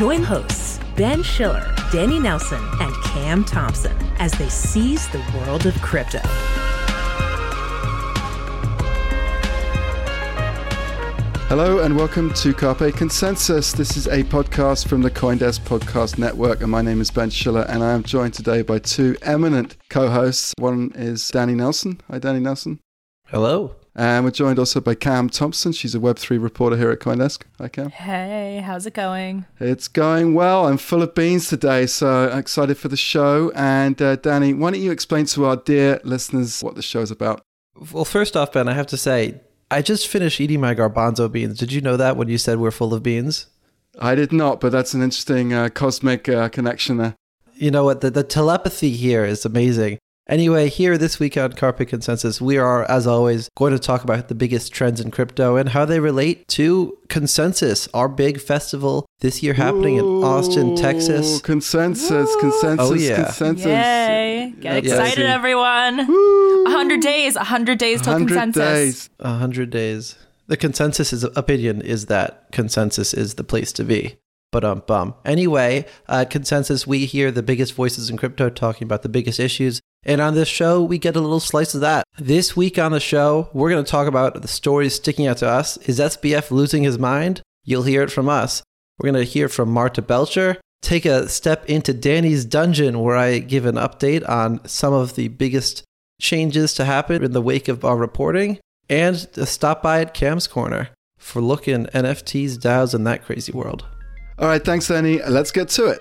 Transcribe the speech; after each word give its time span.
Join 0.00 0.22
hosts 0.22 0.80
Ben 0.96 1.22
Schiller, 1.22 1.74
Danny 1.92 2.18
Nelson, 2.18 2.64
and 2.80 2.94
Cam 3.04 3.44
Thompson 3.44 3.94
as 4.18 4.32
they 4.32 4.48
seize 4.48 5.06
the 5.10 5.22
world 5.36 5.66
of 5.66 5.74
crypto. 5.82 6.20
Hello 11.48 11.80
and 11.80 11.94
welcome 11.94 12.32
to 12.32 12.54
Carpe 12.54 12.94
Consensus. 12.94 13.74
This 13.74 13.98
is 13.98 14.06
a 14.06 14.24
podcast 14.24 14.88
from 14.88 15.02
the 15.02 15.10
Coindesk 15.10 15.60
Podcast 15.68 16.16
Network, 16.16 16.62
and 16.62 16.70
my 16.70 16.80
name 16.80 17.02
is 17.02 17.10
Ben 17.10 17.28
Schiller, 17.28 17.66
and 17.68 17.84
I 17.84 17.92
am 17.92 18.02
joined 18.02 18.32
today 18.32 18.62
by 18.62 18.78
two 18.78 19.18
eminent 19.20 19.76
co-hosts. 19.90 20.54
One 20.56 20.92
is 20.94 21.28
Danny 21.28 21.52
Nelson. 21.52 22.00
Hi, 22.10 22.18
Danny 22.18 22.40
Nelson. 22.40 22.80
Hello. 23.26 23.76
And 23.94 24.24
we're 24.24 24.30
joined 24.30 24.58
also 24.58 24.80
by 24.80 24.94
Cam 24.94 25.28
Thompson. 25.28 25.72
She's 25.72 25.94
a 25.94 25.98
Web3 25.98 26.40
reporter 26.40 26.76
here 26.76 26.90
at 26.90 27.00
Coindesk. 27.00 27.42
Hi, 27.58 27.68
Cam. 27.68 27.90
Hey, 27.90 28.62
how's 28.64 28.86
it 28.86 28.94
going? 28.94 29.46
It's 29.58 29.88
going 29.88 30.34
well. 30.34 30.66
I'm 30.66 30.78
full 30.78 31.02
of 31.02 31.14
beans 31.14 31.48
today, 31.48 31.86
so 31.86 32.30
I'm 32.30 32.38
excited 32.38 32.78
for 32.78 32.88
the 32.88 32.96
show. 32.96 33.50
And 33.54 34.00
uh, 34.00 34.16
Danny, 34.16 34.54
why 34.54 34.70
don't 34.70 34.80
you 34.80 34.92
explain 34.92 35.26
to 35.26 35.46
our 35.46 35.56
dear 35.56 36.00
listeners 36.04 36.62
what 36.62 36.76
the 36.76 36.82
show 36.82 37.00
is 37.00 37.10
about? 37.10 37.42
Well, 37.92 38.04
first 38.04 38.36
off, 38.36 38.52
Ben, 38.52 38.68
I 38.68 38.74
have 38.74 38.86
to 38.88 38.96
say, 38.96 39.40
I 39.70 39.82
just 39.82 40.08
finished 40.08 40.40
eating 40.40 40.60
my 40.60 40.74
garbanzo 40.74 41.30
beans. 41.30 41.58
Did 41.58 41.72
you 41.72 41.80
know 41.80 41.96
that 41.96 42.16
when 42.16 42.28
you 42.28 42.38
said 42.38 42.58
we're 42.58 42.70
full 42.70 42.94
of 42.94 43.02
beans? 43.02 43.46
I 44.00 44.14
did 44.14 44.32
not, 44.32 44.60
but 44.60 44.72
that's 44.72 44.94
an 44.94 45.02
interesting 45.02 45.52
uh, 45.52 45.68
cosmic 45.68 46.28
uh, 46.28 46.48
connection 46.48 46.96
there. 46.96 47.16
You 47.54 47.70
know 47.70 47.84
what? 47.84 48.00
The, 48.00 48.10
the 48.10 48.22
telepathy 48.22 48.92
here 48.92 49.24
is 49.24 49.44
amazing. 49.44 49.98
Anyway, 50.30 50.68
here 50.68 50.96
this 50.96 51.18
week 51.18 51.36
on 51.36 51.52
Carpe 51.54 51.88
Consensus, 51.88 52.40
we 52.40 52.56
are, 52.56 52.88
as 52.88 53.04
always, 53.04 53.48
going 53.56 53.72
to 53.72 53.80
talk 53.80 54.04
about 54.04 54.28
the 54.28 54.34
biggest 54.36 54.72
trends 54.72 55.00
in 55.00 55.10
crypto 55.10 55.56
and 55.56 55.70
how 55.70 55.84
they 55.84 55.98
relate 55.98 56.46
to 56.46 56.96
Consensus, 57.08 57.88
our 57.92 58.08
big 58.08 58.40
festival 58.40 59.04
this 59.18 59.42
year 59.42 59.54
happening 59.54 59.96
in 59.96 60.04
Austin, 60.04 60.76
Texas. 60.76 61.38
Ooh, 61.38 61.40
Consensus, 61.40 62.30
consensus, 62.36 62.90
Oh, 62.90 62.94
yeah. 62.94 63.24
consensus. 63.24 63.66
Yay! 63.66 64.54
Get 64.60 64.84
Yeah. 64.84 64.92
excited, 64.92 65.24
Yeah. 65.24 65.34
everyone! 65.34 66.06
Woo. 66.06 66.64
A 66.64 66.70
hundred 66.70 67.00
days, 67.00 67.34
a 67.34 67.42
hundred 67.42 67.78
days 67.78 68.00
till 68.00 68.12
100 68.12 68.28
consensus. 68.38 68.62
days. 69.08 69.10
A 69.18 69.34
hundred 69.34 69.70
days. 69.70 70.14
The 70.46 70.56
consensus 70.56 71.12
is 71.12 71.24
opinion 71.34 71.80
is 71.82 72.06
that 72.06 72.44
consensus 72.52 73.12
is 73.12 73.34
the 73.34 73.42
place 73.44 73.72
to 73.72 73.82
be. 73.82 74.14
But 74.52 74.64
um 74.64 74.82
bum. 74.86 75.14
Anyway, 75.24 75.86
uh, 76.08 76.24
consensus. 76.28 76.86
We 76.86 77.06
hear 77.06 77.30
the 77.30 77.42
biggest 77.42 77.74
voices 77.74 78.10
in 78.10 78.16
crypto 78.16 78.48
talking 78.50 78.84
about 78.84 79.02
the 79.02 79.08
biggest 79.08 79.38
issues, 79.38 79.80
and 80.04 80.20
on 80.20 80.34
this 80.34 80.48
show 80.48 80.82
we 80.82 80.98
get 80.98 81.16
a 81.16 81.20
little 81.20 81.40
slice 81.40 81.74
of 81.74 81.80
that. 81.80 82.04
This 82.18 82.56
week 82.56 82.78
on 82.78 82.92
the 82.92 83.00
show, 83.00 83.48
we're 83.52 83.70
going 83.70 83.84
to 83.84 83.90
talk 83.90 84.06
about 84.06 84.40
the 84.40 84.48
stories 84.48 84.94
sticking 84.94 85.26
out 85.26 85.38
to 85.38 85.48
us. 85.48 85.76
Is 85.78 85.98
SBF 85.98 86.50
losing 86.50 86.82
his 86.82 86.98
mind? 86.98 87.42
You'll 87.64 87.82
hear 87.82 88.02
it 88.02 88.10
from 88.10 88.28
us. 88.28 88.62
We're 88.98 89.10
going 89.10 89.24
to 89.24 89.30
hear 89.30 89.48
from 89.48 89.70
Marta 89.70 90.02
Belcher. 90.02 90.58
Take 90.82 91.04
a 91.04 91.28
step 91.28 91.64
into 91.66 91.92
Danny's 91.92 92.44
dungeon, 92.44 93.00
where 93.00 93.16
I 93.16 93.38
give 93.38 93.66
an 93.66 93.76
update 93.76 94.26
on 94.28 94.66
some 94.66 94.94
of 94.94 95.14
the 95.14 95.28
biggest 95.28 95.84
changes 96.20 96.74
to 96.74 96.84
happen 96.84 97.22
in 97.22 97.32
the 97.32 97.42
wake 97.42 97.68
of 97.68 97.84
our 97.84 97.96
reporting, 97.96 98.58
and 98.88 99.16
to 99.34 99.46
stop 99.46 99.82
by 99.82 100.00
at 100.00 100.14
Cam's 100.14 100.46
Corner 100.46 100.90
for 101.18 101.40
looking 101.42 101.86
NFTs, 101.86 102.58
DAOs, 102.58 102.94
and 102.94 103.06
that 103.06 103.24
crazy 103.24 103.52
world. 103.52 103.86
All 104.38 104.48
right, 104.48 104.64
thanks, 104.64 104.88
Danny. 104.88 105.22
Let's 105.22 105.52
get 105.52 105.68
to 105.70 105.86
it. 105.86 106.00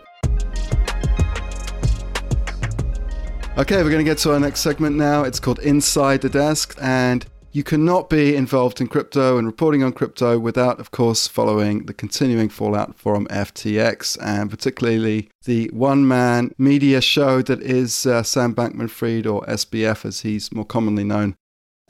Okay, 3.60 3.84
we're 3.84 3.92
going 3.92 4.06
to 4.06 4.10
get 4.10 4.20
to 4.20 4.32
our 4.32 4.40
next 4.40 4.62
segment 4.62 4.96
now. 4.96 5.24
It's 5.24 5.38
called 5.38 5.60
Inside 5.60 6.22
the 6.22 6.30
Desk, 6.30 6.74
and 6.82 7.26
you 7.52 7.62
cannot 7.62 8.10
be 8.10 8.34
involved 8.34 8.80
in 8.80 8.88
crypto 8.88 9.38
and 9.38 9.46
reporting 9.46 9.84
on 9.84 9.92
crypto 9.92 10.40
without, 10.40 10.80
of 10.80 10.92
course, 10.92 11.28
following 11.28 11.86
the 11.86 11.94
continuing 11.94 12.48
fallout 12.48 12.98
from 12.98 13.28
FTX 13.28 14.18
and 14.22 14.50
particularly 14.50 15.30
the 15.44 15.70
one 15.74 16.08
man 16.08 16.54
media 16.58 17.02
show 17.02 17.42
that 17.42 17.62
is 17.62 18.06
uh, 18.06 18.24
Sam 18.24 18.56
Bankman 18.56 18.90
Fried, 18.90 19.28
or 19.28 19.42
SBF 19.42 20.06
as 20.06 20.22
he's 20.22 20.54
more 20.54 20.64
commonly 20.64 21.04
known. 21.04 21.36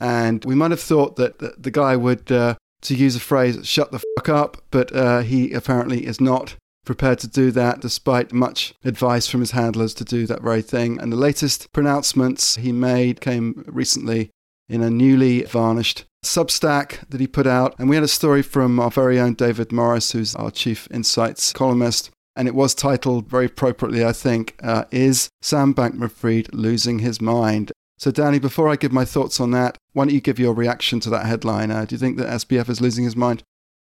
And 0.00 0.44
we 0.44 0.56
might 0.56 0.72
have 0.72 0.80
thought 0.80 1.14
that 1.16 1.62
the, 1.62 1.70
guy 1.70 1.94
would, 1.94 2.32
uh, 2.32 2.56
to 2.80 2.96
use 2.96 3.14
a 3.14 3.20
phrase, 3.20 3.64
shut 3.64 3.92
the 3.92 4.02
fuck 4.16 4.28
up, 4.28 4.56
but 4.72 4.92
uh, 4.92 5.20
he 5.20 5.52
apparently 5.52 6.04
is 6.04 6.20
not 6.20 6.56
prepared 6.84 7.18
to 7.20 7.28
do 7.28 7.50
that 7.52 7.80
despite 7.80 8.32
much 8.32 8.74
advice 8.84 9.26
from 9.26 9.40
his 9.40 9.52
handlers 9.52 9.94
to 9.94 10.04
do 10.04 10.26
that 10.26 10.42
very 10.42 10.62
thing. 10.62 11.00
And 11.00 11.12
the 11.12 11.16
latest 11.16 11.72
pronouncements 11.72 12.56
he 12.56 12.72
made 12.72 13.20
came 13.20 13.64
recently 13.66 14.30
in 14.68 14.82
a 14.82 14.90
newly 14.90 15.42
varnished 15.42 16.04
Substack 16.24 17.08
that 17.08 17.20
he 17.20 17.26
put 17.26 17.46
out. 17.46 17.74
And 17.78 17.88
we 17.88 17.96
had 17.96 18.04
a 18.04 18.08
story 18.08 18.42
from 18.42 18.78
our 18.78 18.90
very 18.90 19.18
own 19.18 19.34
David 19.34 19.72
Morris, 19.72 20.12
who's 20.12 20.34
our 20.34 20.50
chief 20.50 20.86
insights 20.90 21.52
columnist. 21.52 22.10
And 22.36 22.46
it 22.46 22.54
was 22.54 22.74
titled 22.74 23.28
very 23.28 23.46
appropriately, 23.46 24.04
I 24.04 24.12
think, 24.12 24.54
uh, 24.62 24.84
Is 24.90 25.28
Sam 25.42 25.74
Bankman 25.74 26.10
Fried 26.10 26.54
Losing 26.54 27.00
His 27.00 27.20
Mind? 27.20 27.72
So, 27.98 28.10
Danny, 28.10 28.38
before 28.38 28.68
I 28.68 28.76
give 28.76 28.92
my 28.92 29.04
thoughts 29.04 29.40
on 29.40 29.50
that, 29.50 29.76
why 29.92 30.04
don't 30.04 30.14
you 30.14 30.20
give 30.20 30.38
your 30.38 30.54
reaction 30.54 31.00
to 31.00 31.10
that 31.10 31.26
headline? 31.26 31.70
Uh, 31.70 31.84
do 31.84 31.94
you 31.94 31.98
think 31.98 32.16
that 32.16 32.28
SBF 32.28 32.68
is 32.70 32.80
losing 32.80 33.04
his 33.04 33.16
mind? 33.16 33.42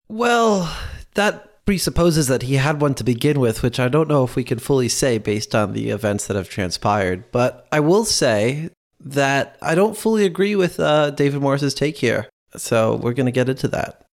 Well, 0.07 0.75
that 1.13 1.50
presupposes 1.65 2.27
that 2.27 2.43
he 2.43 2.55
had 2.55 2.81
one 2.81 2.93
to 2.95 3.03
begin 3.03 3.39
with, 3.39 3.63
which 3.63 3.79
I 3.79 3.87
don't 3.87 4.09
know 4.09 4.23
if 4.23 4.35
we 4.35 4.43
can 4.43 4.59
fully 4.59 4.89
say 4.89 5.17
based 5.17 5.53
on 5.55 5.73
the 5.73 5.89
events 5.89 6.27
that 6.27 6.35
have 6.35 6.49
transpired. 6.49 7.31
But 7.31 7.67
I 7.71 7.79
will 7.79 8.05
say 8.05 8.69
that 8.99 9.57
I 9.61 9.75
don't 9.75 9.97
fully 9.97 10.25
agree 10.25 10.55
with 10.55 10.79
uh, 10.79 11.11
David 11.11 11.41
Morris's 11.41 11.73
take 11.73 11.97
here. 11.97 12.29
So 12.55 12.95
we're 12.95 13.13
going 13.13 13.27
to 13.27 13.31
get 13.31 13.49
into 13.49 13.67
that. 13.69 14.05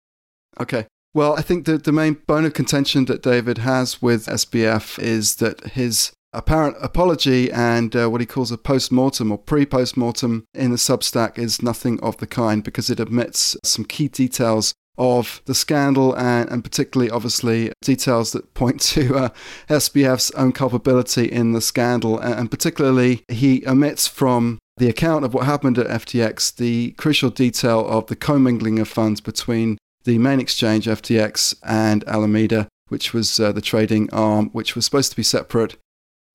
Okay. 0.59 0.85
Well, 1.13 1.35
I 1.35 1.41
think 1.41 1.65
the, 1.65 1.77
the 1.77 1.91
main 1.91 2.17
bone 2.27 2.45
of 2.45 2.53
contention 2.53 3.05
that 3.05 3.23
David 3.23 3.59
has 3.59 4.01
with 4.01 4.27
SBF 4.27 4.99
is 4.99 5.35
that 5.37 5.71
his 5.71 6.11
apparent 6.33 6.77
apology 6.81 7.51
and 7.51 7.95
uh, 7.95 8.07
what 8.09 8.21
he 8.21 8.27
calls 8.27 8.51
a 8.51 8.57
post 8.57 8.91
mortem 8.91 9.31
or 9.31 9.37
pre 9.37 9.65
post 9.65 9.97
mortem 9.97 10.45
in 10.53 10.71
the 10.71 10.77
Substack 10.77 11.39
is 11.39 11.61
nothing 11.63 11.99
of 12.01 12.17
the 12.17 12.27
kind 12.27 12.63
because 12.63 12.89
it 12.89 12.99
omits 12.99 13.57
some 13.63 13.85
key 13.85 14.07
details 14.07 14.73
of 14.97 15.41
the 15.45 15.55
scandal 15.55 16.15
and, 16.15 16.49
and 16.49 16.63
particularly, 16.63 17.09
obviously, 17.11 17.71
details 17.81 18.31
that 18.31 18.53
point 18.53 18.81
to 18.81 19.15
uh, 19.15 19.29
SBF's 19.69 20.31
own 20.31 20.51
culpability 20.51 21.25
in 21.31 21.53
the 21.53 21.61
scandal. 21.61 22.19
And, 22.19 22.49
particularly, 22.49 23.23
he 23.27 23.65
omits 23.67 24.07
from 24.07 24.59
the 24.77 24.89
account 24.89 25.25
of 25.25 25.33
what 25.33 25.45
happened 25.45 25.77
at 25.77 25.87
FTX 25.87 26.55
the 26.55 26.91
crucial 26.91 27.29
detail 27.29 27.85
of 27.87 28.07
the 28.07 28.15
commingling 28.15 28.79
of 28.79 28.87
funds 28.87 29.21
between 29.21 29.77
the 30.03 30.17
main 30.17 30.39
exchange, 30.39 30.85
FTX, 30.85 31.55
and 31.63 32.03
Alameda. 32.07 32.67
which 32.89 33.13
was 33.13 33.39
uh, 33.39 33.51
the 33.51 33.61
trading 33.61 34.09
arm, 34.13 34.49
which 34.51 34.75
was 34.75 34.85
supposed 34.85 35.11
to 35.11 35.17
be 35.17 35.23
separate. 35.23 35.77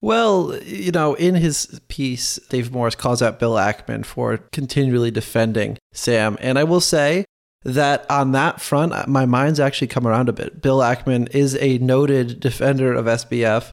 Well, 0.01 0.59
you 0.65 0.91
know, 0.91 1.15
in 1.15 1.37
his 1.37 1.81
piece, 1.89 2.37
Dave 2.49 2.73
Morris 2.73 2.97
calls 2.97 3.23
out 3.23 3.39
Bill 3.39 3.55
Ackman 3.55 4.05
for 4.05 4.37
continually 4.53 5.13
defending 5.13 5.79
Sam. 5.93 6.37
And 6.41 6.59
I 6.59 6.65
will 6.65 6.81
say 6.81 7.25
that 7.65 8.11
on 8.11 8.33
that 8.33 8.61
front, 8.61 8.93
uh, 8.93 9.05
my 9.07 9.27
mind's 9.27 9.61
actually 9.61 9.87
come 9.89 10.07
around 10.07 10.29
a 10.29 10.33
bit. 10.33 10.61
Bill 10.61 10.79
Ackman 10.79 11.33
is 11.35 11.57
a 11.57 11.79
noted 11.79 12.41
defender 12.41 12.93
of 12.93 13.07
SBF. 13.07 13.71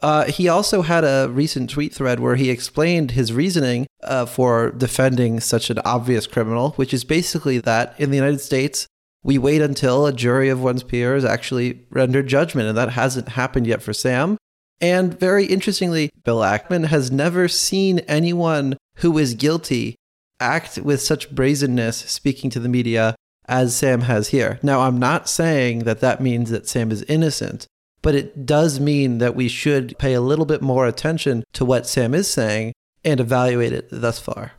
Uh, 0.00 0.24
he 0.24 0.48
also 0.48 0.82
had 0.82 1.04
a 1.04 1.28
recent 1.30 1.68
tweet 1.68 1.94
thread 1.94 2.18
where 2.18 2.36
he 2.36 2.50
explained 2.50 3.12
his 3.12 3.32
reasoning 3.32 3.86
uh, 4.02 4.24
for 4.26 4.70
defending 4.70 5.38
such 5.38 5.70
an 5.70 5.78
obvious 5.84 6.26
criminal, 6.26 6.70
which 6.72 6.94
is 6.94 7.04
basically 7.04 7.58
that 7.58 7.94
in 7.98 8.10
the 8.10 8.16
United 8.16 8.40
States, 8.40 8.86
we 9.22 9.38
wait 9.38 9.60
until 9.60 10.06
a 10.06 10.12
jury 10.12 10.48
of 10.48 10.62
one's 10.62 10.82
peers 10.82 11.24
actually 11.24 11.84
render 11.90 12.22
judgment, 12.22 12.68
and 12.68 12.76
that 12.76 12.90
hasn't 12.90 13.30
happened 13.30 13.66
yet 13.66 13.82
for 13.82 13.92
Sam. 13.92 14.36
And 14.80 15.18
very 15.18 15.46
interestingly, 15.46 16.10
Bill 16.24 16.40
Ackman 16.40 16.86
has 16.86 17.12
never 17.12 17.46
seen 17.46 18.00
anyone 18.00 18.76
who 18.96 19.16
is 19.18 19.34
guilty 19.34 19.94
act 20.40 20.78
with 20.78 21.00
such 21.00 21.32
brazenness 21.32 21.98
speaking 21.98 22.50
to 22.50 22.58
the 22.58 22.68
media 22.68 23.14
as 23.46 23.74
Sam 23.74 24.02
has 24.02 24.28
here. 24.28 24.58
Now, 24.62 24.80
I'm 24.80 24.98
not 24.98 25.28
saying 25.28 25.80
that 25.80 26.00
that 26.00 26.20
means 26.20 26.50
that 26.50 26.68
Sam 26.68 26.90
is 26.90 27.02
innocent, 27.04 27.66
but 28.00 28.14
it 28.14 28.46
does 28.46 28.80
mean 28.80 29.18
that 29.18 29.36
we 29.36 29.48
should 29.48 29.96
pay 29.98 30.14
a 30.14 30.20
little 30.20 30.44
bit 30.44 30.62
more 30.62 30.86
attention 30.86 31.44
to 31.52 31.64
what 31.64 31.86
Sam 31.86 32.14
is 32.14 32.28
saying 32.28 32.72
and 33.04 33.20
evaluate 33.20 33.72
it 33.72 33.88
thus 33.90 34.18
far. 34.18 34.52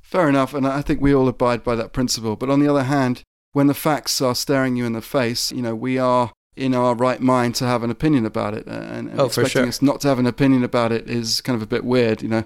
Fair 0.00 0.28
enough, 0.28 0.54
and 0.54 0.66
I 0.66 0.82
think 0.82 1.00
we 1.00 1.14
all 1.14 1.28
abide 1.28 1.62
by 1.62 1.74
that 1.74 1.92
principle. 1.92 2.34
But 2.34 2.50
on 2.50 2.60
the 2.60 2.68
other 2.68 2.84
hand, 2.84 3.22
when 3.52 3.66
the 3.66 3.74
facts 3.74 4.20
are 4.20 4.34
staring 4.34 4.76
you 4.76 4.86
in 4.86 4.94
the 4.94 5.02
face, 5.02 5.52
you 5.52 5.62
know, 5.62 5.74
we 5.74 5.98
are 5.98 6.32
in 6.56 6.74
our 6.74 6.94
right 6.94 7.20
mind 7.20 7.54
to 7.56 7.64
have 7.64 7.82
an 7.82 7.90
opinion 7.90 8.26
about 8.26 8.54
it. 8.54 8.66
And, 8.66 9.10
and 9.10 9.20
oh, 9.20 9.26
expecting 9.26 9.62
sure. 9.62 9.68
us 9.68 9.82
not 9.82 10.00
to 10.02 10.08
have 10.08 10.18
an 10.18 10.26
opinion 10.26 10.64
about 10.64 10.92
it 10.92 11.08
is 11.08 11.40
kind 11.40 11.56
of 11.56 11.62
a 11.62 11.66
bit 11.66 11.84
weird, 11.84 12.22
you 12.22 12.28
know. 12.28 12.44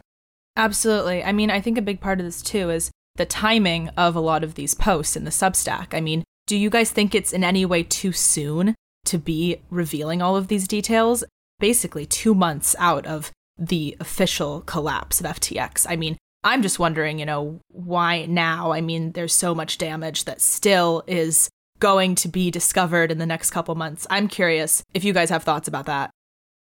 Absolutely. 0.57 1.25
I 1.25 1.33
mean, 1.33 1.51
I 1.51 1.61
think 1.61 1.79
a 1.79 1.83
big 1.83 2.01
part 2.01 2.21
of 2.21 2.27
this 2.27 2.43
too 2.43 2.71
is 2.71 2.91
the 3.17 3.27
timing 3.27 3.89
of 3.91 4.17
a 4.17 4.21
lot 4.21 4.43
of 4.43 4.55
these 4.55 4.75
posts 4.75 5.17
in 5.17 5.25
the 5.25 5.31
Substack. 5.31 5.89
I 5.93 6.01
mean, 6.01 6.25
do 6.47 6.57
you 6.57 6.71
guys 6.71 6.91
think 6.91 7.15
it's 7.15 7.33
in 7.33 7.45
any 7.45 7.65
way 7.65 7.83
too 7.83 8.13
soon 8.13 8.75
to 9.05 9.19
be 9.19 9.59
revealing 9.71 10.23
all 10.23 10.37
of 10.37 10.49
these 10.49 10.67
details? 10.67 11.25
Basically, 11.61 12.07
two 12.07 12.35
months 12.35 12.75
out 12.79 13.07
of 13.07 13.31
the 13.59 13.97
official 14.01 14.63
collapse 14.63 15.21
of 15.21 15.27
FTX. 15.27 15.87
I 15.89 15.97
mean, 15.97 16.17
I'm 16.45 16.63
just 16.63 16.79
wondering, 16.79 17.19
you 17.19 17.27
know, 17.27 17.61
why 17.69 18.27
now? 18.27 18.73
I 18.73 18.81
mean, 18.81 19.13
there's 19.13 19.35
so 19.35 19.55
much 19.55 19.79
damage 19.79 20.25
that 20.25 20.41
still 20.41 21.05
is 21.07 21.49
going 21.79 22.15
to 22.17 22.29
be 22.29 22.51
discovered 22.51 23.13
in 23.13 23.19
the 23.19 23.27
next 23.27 23.51
couple 23.51 23.75
months. 23.75 24.07
I'm 24.11 24.29
curious 24.29 24.83
if 24.95 25.05
you 25.05 25.13
guys 25.13 25.31
have 25.31 25.45
thoughts 25.45 25.69
about 25.69 25.87
that. 25.87 26.11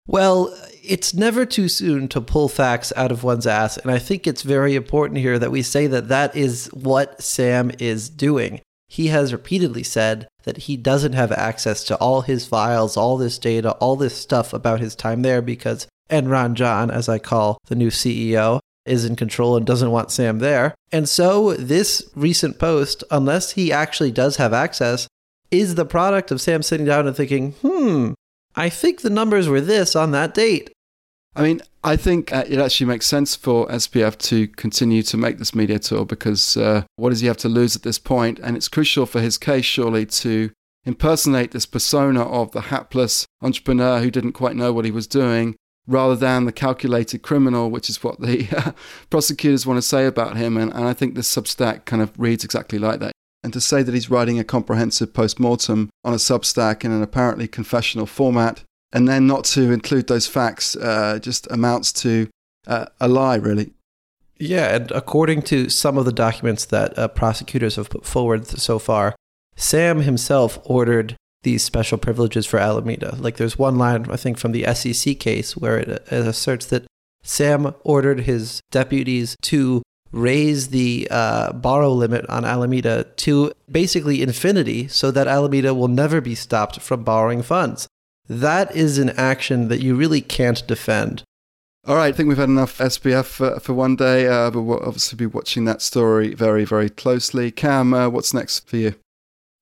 Well, 0.09 0.57
it's 0.83 1.13
never 1.13 1.45
too 1.45 1.69
soon 1.69 2.09
to 2.09 2.23
pull 2.23 2.49
facts 2.49 2.95
out 2.97 3.13
of 3.13 3.23
one's 3.23 3.47
ass. 3.47 3.77
And 3.77 3.91
I 3.91 3.99
think 3.99 4.27
it's 4.27 4.43
very 4.43 4.75
important 4.75 5.21
here 5.21 5.39
that 5.39 5.51
we 5.51 5.61
say 5.61 5.87
that 5.87 6.09
that 6.09 6.35
is 6.35 6.69
what 6.73 7.23
Sam 7.23 7.71
is 7.79 8.09
doing. 8.09 8.63
He 8.89 9.09
has 9.09 9.35
repeatedly 9.35 9.83
said 9.83 10.27
that 10.45 10.57
he 10.57 10.79
doesn't 10.79 11.13
have 11.13 11.31
access 11.31 11.85
to 11.85 11.97
all 11.99 12.23
his 12.23 12.47
files, 12.47 12.97
all 12.97 13.19
this 13.19 13.39
data, 13.39 13.73
all 13.73 13.97
this 13.97 14.17
stuff 14.17 14.55
about 14.55 14.81
his 14.81 14.97
time 14.97 15.21
there 15.21 15.43
because 15.43 15.87
Enron 16.09 16.55
John, 16.55 16.91
as 16.91 17.07
I 17.07 17.19
call 17.19 17.59
the 17.67 17.77
new 17.77 17.91
CEO, 17.91 18.61
is 18.87 19.05
in 19.05 19.15
control 19.15 19.59
and 19.59 19.67
doesn't 19.67 19.91
want 19.91 20.11
Sam 20.11 20.39
there. 20.39 20.75
And 20.91 21.07
so 21.07 21.53
this 21.53 22.03
recent 22.15 22.59
post, 22.59 23.05
unless 23.11 23.53
he 23.53 23.71
actually 23.71 24.11
does 24.11 24.37
have 24.37 24.55
access, 24.55 25.07
is 25.51 25.75
the 25.75 25.85
product 25.85 26.31
of 26.31 26.41
Sam 26.41 26.63
sitting 26.63 26.87
down 26.87 27.07
and 27.07 27.15
thinking, 27.15 27.53
hmm, 27.61 28.13
I 28.59 28.71
think 28.71 29.03
the 29.03 29.11
numbers 29.11 29.49
were 29.49 29.61
this 29.61 29.95
on 29.95 30.11
that 30.11 30.35
date. 30.35 30.73
I 31.37 31.43
mean, 31.43 31.61
I 31.85 31.95
think 31.95 32.33
uh, 32.33 32.43
it 32.49 32.59
actually 32.59 32.87
makes 32.87 33.07
sense 33.07 33.37
for 33.37 33.69
SBF 33.69 34.19
to 34.19 34.49
continue 34.49 35.05
to 35.05 35.17
make 35.17 35.39
this 35.39 35.55
media 35.55 35.79
tour 35.79 36.05
because 36.05 36.57
uh, 36.57 36.83
what 36.97 37.11
does 37.11 37.21
he 37.21 37.29
have 37.29 37.37
to 37.37 37.49
lose 37.49 37.77
at 37.77 37.85
this 37.85 38.01
point? 38.01 38.41
And 38.41 38.57
it's 38.57 38.67
crucial 38.67 39.07
for 39.07 39.21
his 39.21 39.39
case, 39.39 39.65
surely, 39.65 40.07
to 40.07 40.51
impersonate 40.85 41.53
this 41.53 41.67
persona 41.67 42.23
of 42.23 42.51
the 42.51 42.63
hapless 42.63 43.27
entrepreneur 43.43 44.01
who 44.01 44.11
didn't 44.11 44.33
quite 44.33 44.57
know 44.57 44.73
what 44.73 44.85
he 44.85 44.91
was 44.91 45.07
doing 45.07 45.55
rather 45.87 46.17
than 46.17 46.45
the 46.45 46.53
calculated 46.53 47.23
criminal, 47.23 47.71
which 47.71 47.89
is 47.89 48.03
what 48.03 48.21
the 48.21 48.49
uh, 48.57 48.73
prosecutors 49.09 49.67
want 49.67 49.79
to 49.79 49.83
say 49.83 50.05
about 50.05 50.37
him. 50.37 50.57
And, 50.57 50.73
and 50.73 50.85
I 50.85 50.95
think 50.95 51.15
this 51.15 51.33
Substack 51.33 51.85
kind 51.85 52.03
of 52.03 52.11
reads 52.19 52.43
exactly 52.43 52.81
like 52.81 52.99
that. 52.99 53.13
And 53.43 53.53
to 53.53 53.61
say 53.61 53.83
that 53.83 53.95
he's 53.95 54.11
writing 54.11 54.39
a 54.39 54.45
comprehensive 54.45 55.15
post 55.15 55.39
mortem 55.39 55.91
on 56.05 56.13
a 56.13 56.17
Substack 56.17 56.85
in 56.85 56.91
an 56.91 57.03
apparently 57.03 57.47
confessional 57.47 58.07
format, 58.07 58.65
and 58.93 59.07
then 59.07 59.27
not 59.27 59.45
to 59.45 59.71
include 59.71 60.09
those 60.09 60.27
facts 60.27 60.75
uh, 60.77 61.19
just 61.21 61.47
amounts 61.51 61.93
to 61.93 62.29
uh, 62.67 62.87
a 63.01 63.09
lie, 63.09 63.37
really. 63.37 63.73
Yeah, 64.39 64.75
and 64.75 64.91
according 64.93 65.43
to 65.43 65.69
some 65.69 65.99
of 65.99 66.05
the 66.05 66.13
documents 66.13 66.65
that 66.67 66.97
uh, 66.99 67.09
prosecutors 67.09 67.77
have 67.77 67.91
put 67.91 68.07
forward 68.07 68.47
so 68.47 68.79
far, 68.79 69.15
Sam 69.57 70.03
himself 70.03 70.59
ordered 70.65 71.17
these 71.43 71.63
special 71.63 71.99
privileges 71.99 72.47
for 72.47 72.59
Alameda. 72.59 73.17
Like 73.17 73.37
there's 73.37 73.59
one 73.59 73.79
line, 73.79 74.07
I 74.11 74.17
think, 74.17 74.39
from 74.39 74.53
the 74.53 74.65
SEC 74.75 75.19
case 75.19 75.57
where 75.57 75.79
it, 75.79 75.89
it 75.89 76.13
asserts 76.13 76.67
that 76.67 76.87
Sam 77.23 77.75
ordered 77.83 78.21
his 78.21 78.61
deputies 78.71 79.37
to 79.43 79.83
raise 80.13 80.69
the 80.69 81.09
uh, 81.11 81.53
borrow 81.53 81.93
limit 81.93 82.27
on 82.29 82.45
Alameda 82.45 83.05
to 83.17 83.53
basically 83.71 84.23
infinity 84.23 84.89
so 84.89 85.11
that 85.11 85.27
Alameda 85.27 85.75
will 85.75 85.89
never 85.89 86.21
be 86.21 86.35
stopped 86.35 86.81
from 86.81 87.05
borrowing 87.05 87.43
funds. 87.43 87.87
That 88.29 88.75
is 88.75 88.99
an 88.99 89.11
action 89.11 89.69
that 89.69 89.81
you 89.81 89.95
really 89.95 90.21
can't 90.21 90.67
defend. 90.67 91.23
All 91.87 91.97
right, 91.97 92.13
I 92.13 92.13
think 92.13 92.29
we've 92.29 92.37
had 92.37 92.51
enough 92.51 92.79
SBF 92.79 93.25
for, 93.25 93.61
for 93.61 93.73
one 93.73 93.97
day, 93.97 94.27
uh, 94.27 94.51
but 94.51 94.63
we'll 94.63 94.85
obviously 94.85 95.17
be 95.17 95.27
watching 95.27 95.65
that 95.65 95.81
story 95.81 96.35
very, 96.35 96.65
very 96.65 96.91
closely. 96.91 97.51
Cam, 97.51 97.95
uh, 97.95 98.09
what's 98.11 98.35
next 98.35 98.69
for 98.69 98.77
you? 98.77 98.95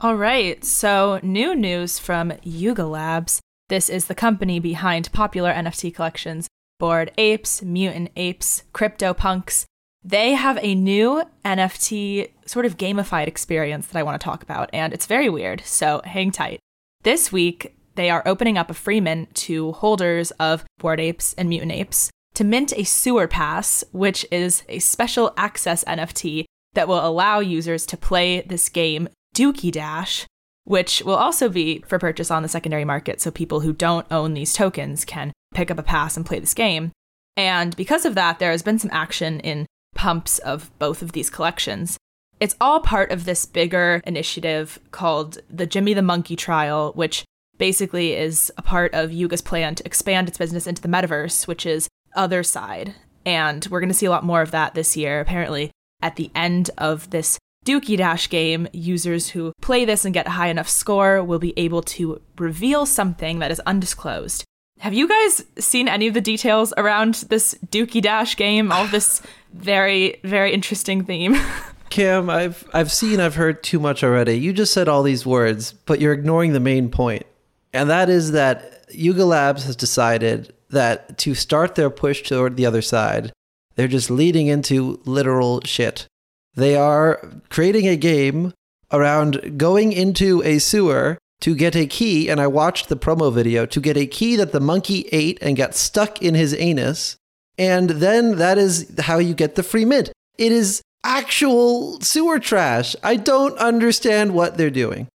All 0.00 0.16
right, 0.16 0.64
so 0.64 1.20
new 1.22 1.54
news 1.54 1.98
from 1.98 2.32
Yuga 2.42 2.84
Labs. 2.84 3.40
This 3.68 3.88
is 3.88 4.06
the 4.06 4.14
company 4.14 4.58
behind 4.58 5.12
popular 5.12 5.52
NFT 5.52 5.94
collections 5.94 6.48
Bored 6.78 7.12
Apes, 7.16 7.62
Mutant 7.62 8.10
Apes, 8.16 8.64
CryptoPunks. 8.74 9.64
They 10.06 10.34
have 10.34 10.56
a 10.62 10.76
new 10.76 11.24
NFT 11.44 12.30
sort 12.46 12.64
of 12.64 12.76
gamified 12.76 13.26
experience 13.26 13.88
that 13.88 13.98
I 13.98 14.04
want 14.04 14.20
to 14.20 14.24
talk 14.24 14.44
about, 14.44 14.70
and 14.72 14.92
it's 14.92 15.06
very 15.06 15.28
weird, 15.28 15.62
so 15.64 16.00
hang 16.04 16.30
tight. 16.30 16.60
This 17.02 17.32
week, 17.32 17.76
they 17.96 18.08
are 18.08 18.22
opening 18.24 18.56
up 18.56 18.70
a 18.70 18.74
free 18.74 19.00
mint 19.00 19.34
to 19.34 19.72
holders 19.72 20.30
of 20.38 20.64
Bored 20.78 21.00
Apes 21.00 21.32
and 21.32 21.48
Mutant 21.48 21.72
Apes 21.72 22.08
to 22.34 22.44
mint 22.44 22.72
a 22.76 22.84
sewer 22.84 23.26
pass, 23.26 23.82
which 23.90 24.24
is 24.30 24.62
a 24.68 24.78
special 24.78 25.34
access 25.36 25.82
NFT 25.82 26.44
that 26.74 26.86
will 26.86 27.04
allow 27.04 27.40
users 27.40 27.84
to 27.86 27.96
play 27.96 28.42
this 28.42 28.68
game 28.68 29.08
Dookie 29.34 29.72
Dash, 29.72 30.24
which 30.62 31.02
will 31.04 31.16
also 31.16 31.48
be 31.48 31.82
for 31.88 31.98
purchase 31.98 32.30
on 32.30 32.44
the 32.44 32.48
secondary 32.48 32.84
market. 32.84 33.20
So 33.20 33.32
people 33.32 33.58
who 33.58 33.72
don't 33.72 34.06
own 34.12 34.34
these 34.34 34.52
tokens 34.52 35.04
can 35.04 35.32
pick 35.52 35.68
up 35.68 35.80
a 35.80 35.82
pass 35.82 36.16
and 36.16 36.24
play 36.24 36.38
this 36.38 36.54
game. 36.54 36.92
And 37.36 37.74
because 37.74 38.04
of 38.04 38.14
that, 38.14 38.38
there 38.38 38.52
has 38.52 38.62
been 38.62 38.78
some 38.78 38.90
action 38.92 39.40
in 39.40 39.66
pumps 39.96 40.38
of 40.38 40.70
both 40.78 41.02
of 41.02 41.12
these 41.12 41.30
collections. 41.30 41.98
It's 42.38 42.56
all 42.60 42.80
part 42.80 43.10
of 43.10 43.24
this 43.24 43.46
bigger 43.46 44.02
initiative 44.06 44.78
called 44.90 45.38
the 45.50 45.66
Jimmy 45.66 45.94
the 45.94 46.02
Monkey 46.02 46.36
trial, 46.36 46.92
which 46.94 47.24
basically 47.58 48.12
is 48.12 48.52
a 48.58 48.62
part 48.62 48.92
of 48.94 49.10
Yuga's 49.10 49.40
plan 49.40 49.74
to 49.74 49.86
expand 49.86 50.28
its 50.28 50.38
business 50.38 50.66
into 50.66 50.82
the 50.82 50.88
metaverse, 50.88 51.46
which 51.46 51.64
is 51.64 51.88
Otherside. 52.16 52.94
And 53.24 53.66
we're 53.70 53.80
going 53.80 53.88
to 53.88 53.94
see 53.94 54.06
a 54.06 54.10
lot 54.10 54.24
more 54.24 54.42
of 54.42 54.50
that 54.50 54.74
this 54.74 54.96
year. 54.96 55.20
Apparently, 55.20 55.70
at 56.02 56.16
the 56.16 56.30
end 56.34 56.70
of 56.78 57.10
this 57.10 57.38
Dookie 57.64 57.96
Dash 57.96 58.28
game, 58.28 58.68
users 58.72 59.30
who 59.30 59.52
play 59.60 59.84
this 59.84 60.04
and 60.04 60.14
get 60.14 60.28
a 60.28 60.30
high 60.30 60.48
enough 60.48 60.68
score 60.68 61.24
will 61.24 61.40
be 61.40 61.58
able 61.58 61.82
to 61.82 62.20
reveal 62.38 62.86
something 62.86 63.40
that 63.40 63.50
is 63.50 63.60
undisclosed. 63.60 64.44
Have 64.78 64.92
you 64.92 65.08
guys 65.08 65.44
seen 65.58 65.88
any 65.88 66.06
of 66.06 66.14
the 66.14 66.20
details 66.20 66.72
around 66.76 67.14
this 67.28 67.54
Dookie 67.66 68.02
Dash 68.02 68.36
game? 68.36 68.70
All 68.70 68.86
this 68.86 69.22
very, 69.54 70.20
very 70.22 70.52
interesting 70.52 71.04
theme. 71.04 71.36
Cam, 71.90 72.28
I've 72.28 72.68
I've 72.74 72.92
seen, 72.92 73.20
I've 73.20 73.36
heard 73.36 73.62
too 73.62 73.78
much 73.78 74.04
already. 74.04 74.34
You 74.34 74.52
just 74.52 74.72
said 74.72 74.88
all 74.88 75.02
these 75.02 75.24
words, 75.24 75.72
but 75.72 76.00
you're 76.00 76.12
ignoring 76.12 76.52
the 76.52 76.60
main 76.60 76.90
point. 76.90 77.24
And 77.72 77.88
that 77.88 78.10
is 78.10 78.32
that 78.32 78.84
Yuga 78.90 79.24
Labs 79.24 79.64
has 79.64 79.76
decided 79.76 80.52
that 80.70 81.16
to 81.18 81.34
start 81.34 81.74
their 81.74 81.90
push 81.90 82.22
toward 82.22 82.56
the 82.56 82.64
Otherside, 82.64 83.30
they're 83.76 83.88
just 83.88 84.10
leading 84.10 84.48
into 84.48 85.00
literal 85.04 85.60
shit. 85.64 86.06
They 86.54 86.76
are 86.76 87.20
creating 87.50 87.86
a 87.86 87.96
game 87.96 88.52
around 88.92 89.58
going 89.58 89.92
into 89.92 90.42
a 90.42 90.58
sewer 90.58 91.18
to 91.40 91.54
get 91.54 91.76
a 91.76 91.86
key, 91.86 92.28
and 92.28 92.40
I 92.40 92.46
watched 92.46 92.88
the 92.88 92.96
promo 92.96 93.32
video 93.32 93.66
to 93.66 93.80
get 93.80 93.96
a 93.96 94.06
key 94.06 94.36
that 94.36 94.52
the 94.52 94.60
monkey 94.60 95.08
ate 95.12 95.38
and 95.42 95.56
got 95.56 95.74
stuck 95.74 96.22
in 96.22 96.34
his 96.34 96.54
anus. 96.54 97.16
And 97.58 97.90
then 97.90 98.36
that 98.36 98.58
is 98.58 98.92
how 99.00 99.18
you 99.18 99.34
get 99.34 99.54
the 99.54 99.62
free 99.62 99.84
mint. 99.84 100.10
It 100.38 100.52
is 100.52 100.82
actual 101.04 102.00
sewer 102.00 102.38
trash. 102.38 102.96
I 103.02 103.16
don't 103.16 103.56
understand 103.58 104.34
what 104.34 104.56
they're 104.56 104.70
doing. 104.70 105.08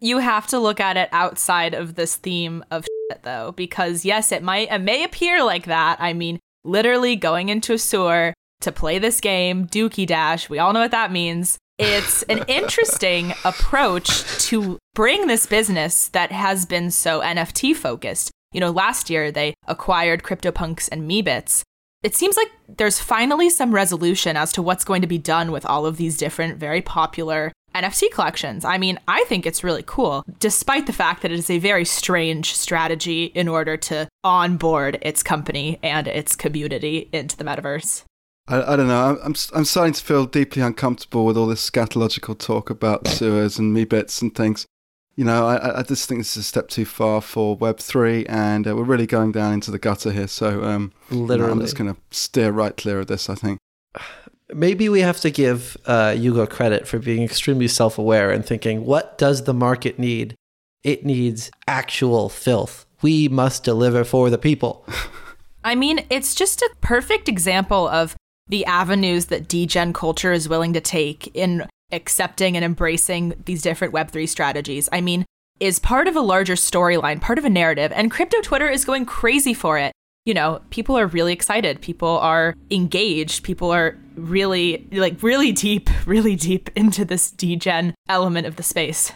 You 0.00 0.18
have 0.18 0.46
to 0.48 0.58
look 0.58 0.80
at 0.80 0.96
it 0.96 1.08
outside 1.12 1.74
of 1.74 1.94
this 1.94 2.16
theme 2.16 2.64
of 2.70 2.84
shit, 2.84 3.22
though, 3.22 3.52
because 3.52 4.04
yes, 4.04 4.32
it 4.32 4.42
might 4.42 4.70
it 4.70 4.78
may 4.80 5.04
appear 5.04 5.42
like 5.42 5.66
that. 5.66 5.98
I 6.00 6.12
mean, 6.12 6.38
literally 6.64 7.16
going 7.16 7.48
into 7.48 7.74
a 7.74 7.78
sewer 7.78 8.34
to 8.60 8.72
play 8.72 8.98
this 8.98 9.20
game, 9.20 9.66
Dookie 9.66 10.06
Dash. 10.06 10.48
We 10.48 10.58
all 10.58 10.72
know 10.72 10.80
what 10.80 10.90
that 10.90 11.12
means. 11.12 11.58
It's 11.78 12.22
an 12.22 12.42
interesting 12.48 13.34
approach 13.44 14.24
to 14.46 14.78
bring 14.94 15.26
this 15.26 15.44
business 15.44 16.08
that 16.08 16.32
has 16.32 16.64
been 16.64 16.90
so 16.90 17.20
NFT 17.20 17.76
focused. 17.76 18.30
You 18.52 18.60
know, 18.60 18.70
last 18.70 19.10
year 19.10 19.30
they 19.30 19.52
acquired 19.66 20.22
CryptoPunks 20.22 20.88
and 20.90 21.08
Meebits. 21.10 21.62
It 22.02 22.14
seems 22.14 22.36
like 22.36 22.48
there's 22.66 22.98
finally 22.98 23.50
some 23.50 23.74
resolution 23.74 24.38
as 24.38 24.52
to 24.52 24.62
what's 24.62 24.84
going 24.84 25.02
to 25.02 25.06
be 25.06 25.18
done 25.18 25.52
with 25.52 25.66
all 25.66 25.84
of 25.84 25.98
these 25.98 26.16
different, 26.16 26.56
very 26.56 26.80
popular 26.80 27.52
NFT 27.74 28.10
collections. 28.10 28.64
I 28.64 28.78
mean, 28.78 28.98
I 29.06 29.24
think 29.24 29.44
it's 29.44 29.64
really 29.64 29.84
cool, 29.84 30.24
despite 30.38 30.86
the 30.86 30.94
fact 30.94 31.20
that 31.22 31.30
it 31.30 31.38
is 31.38 31.50
a 31.50 31.58
very 31.58 31.84
strange 31.84 32.54
strategy 32.54 33.24
in 33.26 33.48
order 33.48 33.76
to 33.76 34.08
onboard 34.24 34.98
its 35.02 35.22
company 35.22 35.78
and 35.82 36.08
its 36.08 36.36
community 36.36 37.10
into 37.12 37.36
the 37.36 37.44
metaverse. 37.44 38.04
I, 38.48 38.72
I 38.72 38.76
don't 38.76 38.88
know. 38.88 39.18
I'm, 39.22 39.34
I'm 39.54 39.64
starting 39.64 39.94
to 39.94 40.02
feel 40.02 40.26
deeply 40.26 40.62
uncomfortable 40.62 41.24
with 41.24 41.36
all 41.36 41.46
this 41.46 41.68
scatological 41.68 42.38
talk 42.38 42.70
about 42.70 43.08
sewers 43.08 43.58
and 43.58 43.76
Meebits 43.76 44.22
and 44.22 44.34
things. 44.34 44.66
You 45.16 45.24
know, 45.24 45.46
I, 45.46 45.80
I 45.80 45.82
just 45.82 46.08
think 46.08 46.20
this 46.20 46.36
is 46.36 46.42
a 46.42 46.44
step 46.44 46.68
too 46.68 46.84
far 46.84 47.22
for 47.22 47.56
Web 47.56 47.78
three, 47.78 48.26
and 48.26 48.68
uh, 48.68 48.76
we're 48.76 48.84
really 48.84 49.06
going 49.06 49.32
down 49.32 49.54
into 49.54 49.70
the 49.70 49.78
gutter 49.78 50.12
here. 50.12 50.28
So, 50.28 50.62
um, 50.62 50.92
Literally, 51.10 51.40
you 51.40 51.46
know, 51.46 51.52
I'm 51.52 51.60
just 51.60 51.76
going 51.76 51.94
to 51.94 52.00
steer 52.10 52.52
right 52.52 52.76
clear 52.76 53.00
of 53.00 53.06
this. 53.06 53.30
I 53.30 53.34
think. 53.34 53.58
maybe 54.52 54.90
we 54.90 55.00
have 55.00 55.18
to 55.20 55.30
give 55.30 55.76
uh, 55.86 56.14
Yuga 56.16 56.46
credit 56.46 56.86
for 56.86 56.98
being 56.98 57.22
extremely 57.22 57.66
self 57.66 57.96
aware 57.96 58.30
and 58.30 58.44
thinking, 58.44 58.84
what 58.84 59.16
does 59.16 59.44
the 59.44 59.54
market 59.54 59.98
need? 59.98 60.34
It 60.84 61.04
needs 61.04 61.50
actual 61.66 62.28
filth. 62.28 62.84
We 63.00 63.26
must 63.28 63.64
deliver 63.64 64.04
for 64.04 64.28
the 64.28 64.38
people. 64.38 64.86
I 65.64 65.74
mean, 65.74 66.04
it's 66.10 66.34
just 66.34 66.60
a 66.60 66.70
perfect 66.80 67.28
example 67.28 67.88
of 67.88 68.14
the 68.48 68.64
avenues 68.66 69.26
that 69.26 69.48
degen 69.48 69.92
culture 69.92 70.32
is 70.32 70.48
willing 70.48 70.72
to 70.72 70.80
take 70.80 71.34
in 71.34 71.66
accepting 71.92 72.56
and 72.56 72.64
embracing 72.64 73.34
these 73.44 73.62
different 73.62 73.94
Web3 73.94 74.28
strategies. 74.28 74.88
I 74.92 75.00
mean, 75.00 75.24
is 75.60 75.78
part 75.78 76.08
of 76.08 76.16
a 76.16 76.20
larger 76.20 76.54
storyline, 76.54 77.20
part 77.20 77.38
of 77.38 77.44
a 77.44 77.50
narrative, 77.50 77.92
and 77.94 78.10
crypto 78.10 78.40
Twitter 78.42 78.68
is 78.68 78.84
going 78.84 79.06
crazy 79.06 79.54
for 79.54 79.78
it 79.78 79.92
you 80.26 80.34
know, 80.34 80.60
people 80.70 80.98
are 80.98 81.06
really 81.06 81.32
excited. 81.32 81.80
People 81.80 82.18
are 82.18 82.54
engaged. 82.70 83.44
People 83.44 83.70
are 83.70 83.96
really, 84.16 84.86
like, 84.92 85.22
really 85.22 85.52
deep, 85.52 85.88
really 86.06 86.36
deep 86.36 86.68
into 86.76 87.04
this 87.04 87.30
degen 87.30 87.94
element 88.08 88.46
of 88.46 88.56
the 88.56 88.62
space. 88.62 89.12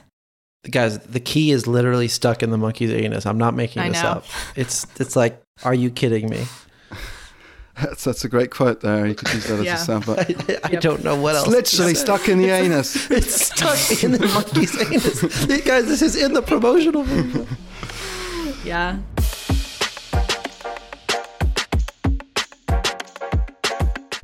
Guys, 0.70 0.98
the 1.00 1.20
key 1.20 1.50
is 1.50 1.66
literally 1.66 2.06
stuck 2.06 2.42
in 2.42 2.50
the 2.50 2.58
monkey's 2.58 2.92
anus. 2.92 3.26
I'm 3.26 3.38
not 3.38 3.54
making 3.54 3.82
I 3.82 3.88
this 3.88 4.02
know. 4.02 4.10
up. 4.10 4.24
It's 4.54 4.86
it's 5.00 5.16
like, 5.16 5.40
are 5.64 5.74
you 5.74 5.90
kidding 5.90 6.30
me? 6.30 6.46
That's, 7.80 8.04
that's 8.04 8.24
a 8.24 8.28
great 8.28 8.50
quote 8.50 8.80
there. 8.80 9.06
You 9.06 9.14
could 9.14 9.32
use 9.32 9.46
that 9.46 9.64
Yeah. 9.64 9.74
as 9.74 9.88
a 9.88 9.92
soundbite. 9.92 10.60
I, 10.64 10.76
I 10.76 10.80
don't 10.80 11.02
know 11.02 11.16
what 11.20 11.34
else. 11.36 11.46
It's 11.52 11.72
literally 11.74 11.94
stuck 11.94 12.28
in 12.28 12.38
the 12.38 12.50
anus. 12.50 13.10
It's 13.10 13.46
stuck 13.46 14.02
in 14.04 14.12
the 14.12 14.26
monkey's 14.26 14.76
anus. 14.80 15.62
Guys, 15.64 15.86
this 15.86 16.02
is 16.02 16.16
in 16.16 16.32
the 16.32 16.42
promotional 16.42 17.02
video. 17.04 17.46
Yeah. 18.64 18.98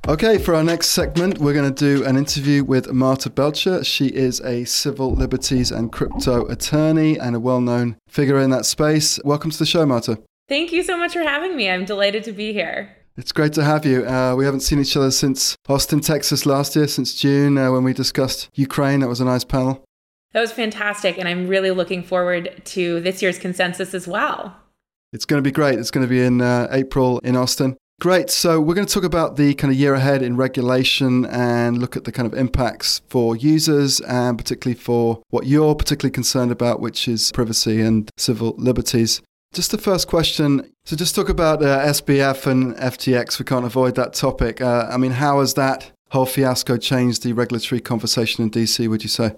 Okay, 0.08 0.38
for 0.38 0.54
our 0.54 0.62
next 0.62 0.88
segment, 0.90 1.38
we're 1.38 1.52
going 1.52 1.72
to 1.74 1.96
do 1.98 2.04
an 2.04 2.16
interview 2.16 2.62
with 2.62 2.92
Marta 2.92 3.28
Belcher. 3.28 3.82
She 3.82 4.06
is 4.06 4.40
a 4.42 4.64
civil 4.64 5.12
liberties 5.12 5.72
and 5.72 5.90
crypto 5.90 6.46
attorney 6.46 7.18
and 7.18 7.34
a 7.34 7.40
well 7.40 7.60
known 7.60 7.96
figure 8.08 8.38
in 8.38 8.50
that 8.50 8.66
space. 8.66 9.18
Welcome 9.24 9.50
to 9.50 9.58
the 9.58 9.66
show, 9.66 9.84
Marta. 9.84 10.20
Thank 10.48 10.70
you 10.70 10.84
so 10.84 10.96
much 10.96 11.12
for 11.12 11.22
having 11.24 11.56
me. 11.56 11.68
I'm 11.68 11.84
delighted 11.84 12.22
to 12.24 12.32
be 12.32 12.52
here. 12.52 12.95
It's 13.18 13.32
great 13.32 13.54
to 13.54 13.64
have 13.64 13.86
you. 13.86 14.06
Uh, 14.06 14.34
we 14.36 14.44
haven't 14.44 14.60
seen 14.60 14.78
each 14.78 14.94
other 14.94 15.10
since 15.10 15.56
Austin, 15.66 16.00
Texas 16.00 16.44
last 16.44 16.76
year, 16.76 16.86
since 16.86 17.14
June 17.14 17.56
uh, 17.56 17.72
when 17.72 17.82
we 17.82 17.94
discussed 17.94 18.50
Ukraine. 18.54 19.00
That 19.00 19.08
was 19.08 19.22
a 19.22 19.24
nice 19.24 19.44
panel. 19.44 19.82
That 20.32 20.42
was 20.42 20.52
fantastic, 20.52 21.16
and 21.16 21.26
I'm 21.26 21.48
really 21.48 21.70
looking 21.70 22.02
forward 22.02 22.60
to 22.66 23.00
this 23.00 23.22
year's 23.22 23.38
consensus 23.38 23.94
as 23.94 24.06
well. 24.06 24.54
It's 25.14 25.24
going 25.24 25.42
to 25.42 25.48
be 25.48 25.52
great. 25.52 25.78
It's 25.78 25.90
going 25.90 26.06
to 26.06 26.10
be 26.10 26.20
in 26.20 26.42
uh, 26.42 26.68
April 26.70 27.18
in 27.20 27.36
Austin. 27.36 27.78
Great. 28.02 28.28
So, 28.28 28.60
we're 28.60 28.74
going 28.74 28.86
to 28.86 28.92
talk 28.92 29.04
about 29.04 29.36
the 29.36 29.54
kind 29.54 29.72
of 29.72 29.78
year 29.78 29.94
ahead 29.94 30.20
in 30.20 30.36
regulation 30.36 31.24
and 31.24 31.78
look 31.78 31.96
at 31.96 32.04
the 32.04 32.12
kind 32.12 32.30
of 32.30 32.38
impacts 32.38 33.00
for 33.08 33.34
users 33.34 34.00
and 34.00 34.36
particularly 34.36 34.78
for 34.78 35.22
what 35.30 35.46
you're 35.46 35.74
particularly 35.74 36.12
concerned 36.12 36.52
about, 36.52 36.80
which 36.80 37.08
is 37.08 37.32
privacy 37.32 37.80
and 37.80 38.10
civil 38.18 38.54
liberties. 38.58 39.22
Just 39.56 39.70
the 39.70 39.78
first 39.78 40.06
question. 40.06 40.70
So, 40.84 40.96
just 40.96 41.14
talk 41.14 41.30
about 41.30 41.62
uh, 41.62 41.78
SBF 41.86 42.46
and 42.46 42.76
FTX. 42.76 43.38
We 43.38 43.46
can't 43.46 43.64
avoid 43.64 43.94
that 43.94 44.12
topic. 44.12 44.60
Uh, 44.60 44.86
I 44.90 44.98
mean, 44.98 45.12
how 45.12 45.40
has 45.40 45.54
that 45.54 45.92
whole 46.10 46.26
fiasco 46.26 46.76
changed 46.76 47.22
the 47.22 47.32
regulatory 47.32 47.80
conversation 47.80 48.44
in 48.44 48.50
DC, 48.50 48.86
would 48.86 49.02
you 49.02 49.08
say? 49.08 49.32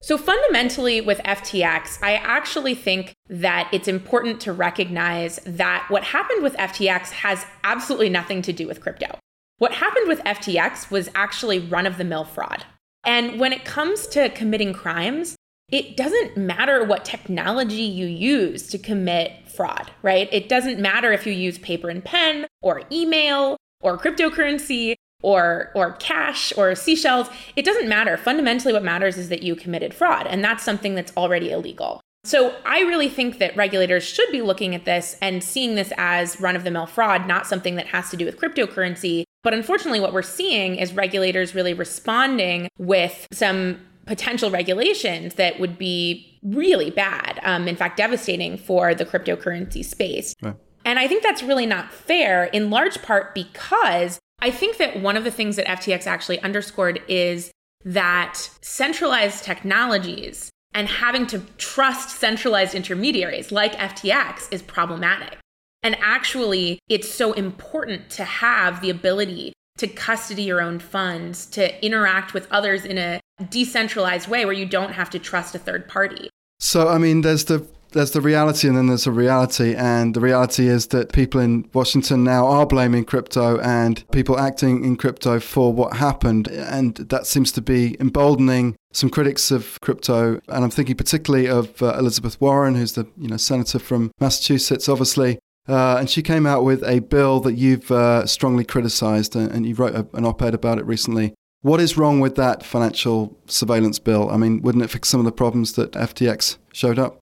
So, 0.00 0.16
fundamentally, 0.16 1.00
with 1.00 1.18
FTX, 1.24 1.98
I 2.04 2.14
actually 2.14 2.76
think 2.76 3.14
that 3.30 3.68
it's 3.72 3.88
important 3.88 4.40
to 4.42 4.52
recognize 4.52 5.40
that 5.44 5.86
what 5.88 6.04
happened 6.04 6.44
with 6.44 6.54
FTX 6.54 7.10
has 7.10 7.44
absolutely 7.64 8.10
nothing 8.10 8.42
to 8.42 8.52
do 8.52 8.68
with 8.68 8.80
crypto. 8.80 9.18
What 9.56 9.72
happened 9.72 10.06
with 10.06 10.20
FTX 10.20 10.88
was 10.88 11.10
actually 11.16 11.58
run 11.58 11.84
of 11.84 11.98
the 11.98 12.04
mill 12.04 12.24
fraud. 12.24 12.64
And 13.04 13.40
when 13.40 13.52
it 13.52 13.64
comes 13.64 14.06
to 14.08 14.28
committing 14.28 14.72
crimes, 14.72 15.34
it 15.70 15.96
doesn't 15.96 16.36
matter 16.36 16.82
what 16.82 17.04
technology 17.04 17.82
you 17.82 18.06
use 18.06 18.66
to 18.68 18.78
commit 18.78 19.48
fraud, 19.48 19.90
right? 20.02 20.28
It 20.32 20.48
doesn't 20.48 20.80
matter 20.80 21.12
if 21.12 21.26
you 21.26 21.32
use 21.32 21.58
paper 21.58 21.90
and 21.90 22.02
pen 22.02 22.46
or 22.62 22.82
email 22.90 23.58
or 23.80 23.98
cryptocurrency 23.98 24.94
or 25.22 25.70
or 25.74 25.92
cash 25.94 26.52
or 26.56 26.74
seashells. 26.74 27.28
It 27.56 27.64
doesn't 27.64 27.88
matter. 27.88 28.16
Fundamentally 28.16 28.72
what 28.72 28.84
matters 28.84 29.18
is 29.18 29.28
that 29.28 29.42
you 29.42 29.56
committed 29.56 29.92
fraud 29.92 30.26
and 30.26 30.42
that's 30.42 30.64
something 30.64 30.94
that's 30.94 31.12
already 31.16 31.50
illegal. 31.50 32.00
So 32.24 32.54
i 32.64 32.80
really 32.80 33.08
think 33.08 33.38
that 33.38 33.56
regulators 33.56 34.04
should 34.04 34.30
be 34.32 34.42
looking 34.42 34.74
at 34.74 34.84
this 34.84 35.16
and 35.20 35.42
seeing 35.42 35.74
this 35.74 35.92
as 35.96 36.40
run 36.40 36.56
of 36.56 36.64
the 36.64 36.70
mill 36.70 36.86
fraud 36.86 37.26
not 37.26 37.46
something 37.46 37.76
that 37.76 37.86
has 37.88 38.10
to 38.10 38.16
do 38.16 38.24
with 38.24 38.38
cryptocurrency. 38.40 39.24
But 39.42 39.54
unfortunately 39.54 40.00
what 40.00 40.12
we're 40.12 40.22
seeing 40.22 40.76
is 40.76 40.92
regulators 40.94 41.54
really 41.54 41.74
responding 41.74 42.68
with 42.78 43.26
some 43.32 43.80
potential 44.08 44.50
regulations 44.50 45.34
that 45.34 45.60
would 45.60 45.78
be 45.78 46.38
really 46.42 46.90
bad 46.90 47.38
um, 47.44 47.68
in 47.68 47.76
fact 47.76 47.96
devastating 47.96 48.56
for 48.56 48.94
the 48.94 49.04
cryptocurrency 49.04 49.84
space 49.84 50.34
Right. 50.42 50.56
and 50.84 50.98
I 50.98 51.06
think 51.06 51.22
that's 51.22 51.42
really 51.42 51.66
not 51.66 51.92
fair, 51.92 52.44
in 52.44 52.70
large 52.70 53.00
part 53.02 53.34
because 53.34 54.18
I 54.40 54.50
think 54.50 54.76
that 54.78 55.00
one 55.00 55.16
of 55.16 55.24
the 55.24 55.30
things 55.30 55.56
that 55.56 55.66
FTX 55.66 56.06
actually 56.06 56.40
underscored 56.40 57.02
is 57.08 57.50
that 57.84 58.36
centralized 58.62 59.44
technologies 59.44 60.50
and 60.74 60.88
having 60.88 61.26
to 61.28 61.40
trust 61.56 62.10
centralized 62.18 62.74
intermediaries 62.74 63.50
like 63.50 63.72
FTX 63.74 64.52
is 64.52 64.62
problematic. 64.62 65.38
And 65.82 65.96
actually, 66.00 66.78
it's 66.88 67.08
so 67.08 67.32
important 67.32 68.10
to 68.10 68.24
have 68.24 68.80
the 68.80 68.90
ability 68.90 69.52
to 69.78 69.86
custody 69.86 70.42
your 70.42 70.60
own 70.60 70.78
funds, 70.78 71.46
to 71.46 71.84
interact 71.84 72.34
with 72.34 72.46
others 72.50 72.84
in 72.84 72.98
a 72.98 73.20
decentralized 73.50 74.28
way 74.28 74.44
where 74.44 74.54
you 74.54 74.66
don't 74.66 74.92
have 74.92 75.10
to 75.10 75.18
trust 75.18 75.54
a 75.54 75.58
third 75.58 75.88
party. 75.88 76.28
So, 76.60 76.88
I 76.88 76.98
mean, 76.98 77.22
there's 77.22 77.44
the 77.44 77.66
there's 77.92 78.10
the 78.10 78.20
reality, 78.20 78.68
and 78.68 78.76
then 78.76 78.88
there's 78.88 79.06
a 79.06 79.12
reality, 79.12 79.74
and 79.74 80.14
the 80.14 80.20
reality 80.20 80.68
is 80.68 80.88
that 80.88 81.12
people 81.12 81.40
in 81.40 81.68
Washington 81.72 82.22
now 82.22 82.46
are 82.46 82.66
blaming 82.66 83.04
crypto 83.04 83.58
and 83.60 84.04
people 84.10 84.38
acting 84.38 84.84
in 84.84 84.96
crypto 84.96 85.40
for 85.40 85.72
what 85.72 85.96
happened, 85.96 86.48
and 86.48 86.96
that 86.96 87.26
seems 87.26 87.50
to 87.52 87.62
be 87.62 87.96
emboldening 87.98 88.76
some 88.92 89.08
critics 89.08 89.50
of 89.50 89.78
crypto. 89.80 90.40
And 90.48 90.64
I'm 90.64 90.70
thinking 90.70 90.96
particularly 90.96 91.48
of 91.48 91.82
uh, 91.82 91.96
Elizabeth 91.98 92.38
Warren, 92.40 92.74
who's 92.74 92.92
the 92.92 93.06
you 93.16 93.28
know 93.28 93.38
senator 93.38 93.78
from 93.78 94.10
Massachusetts, 94.20 94.88
obviously. 94.88 95.38
Uh, 95.68 95.96
and 95.98 96.08
she 96.08 96.22
came 96.22 96.46
out 96.46 96.64
with 96.64 96.82
a 96.84 97.00
bill 97.00 97.40
that 97.40 97.54
you've 97.54 97.90
uh, 97.90 98.26
strongly 98.26 98.64
criticized, 98.64 99.36
and, 99.36 99.50
and 99.52 99.66
you 99.66 99.74
wrote 99.74 99.94
a, 99.94 100.06
an 100.14 100.24
op 100.24 100.40
ed 100.42 100.54
about 100.54 100.78
it 100.78 100.86
recently. 100.86 101.34
What 101.60 101.80
is 101.80 101.96
wrong 101.96 102.20
with 102.20 102.36
that 102.36 102.64
financial 102.64 103.36
surveillance 103.46 103.98
bill? 103.98 104.30
I 104.30 104.36
mean, 104.36 104.62
wouldn't 104.62 104.84
it 104.84 104.88
fix 104.88 105.08
some 105.08 105.20
of 105.20 105.26
the 105.26 105.32
problems 105.32 105.72
that 105.74 105.92
FTX 105.92 106.56
showed 106.72 106.98
up? 106.98 107.18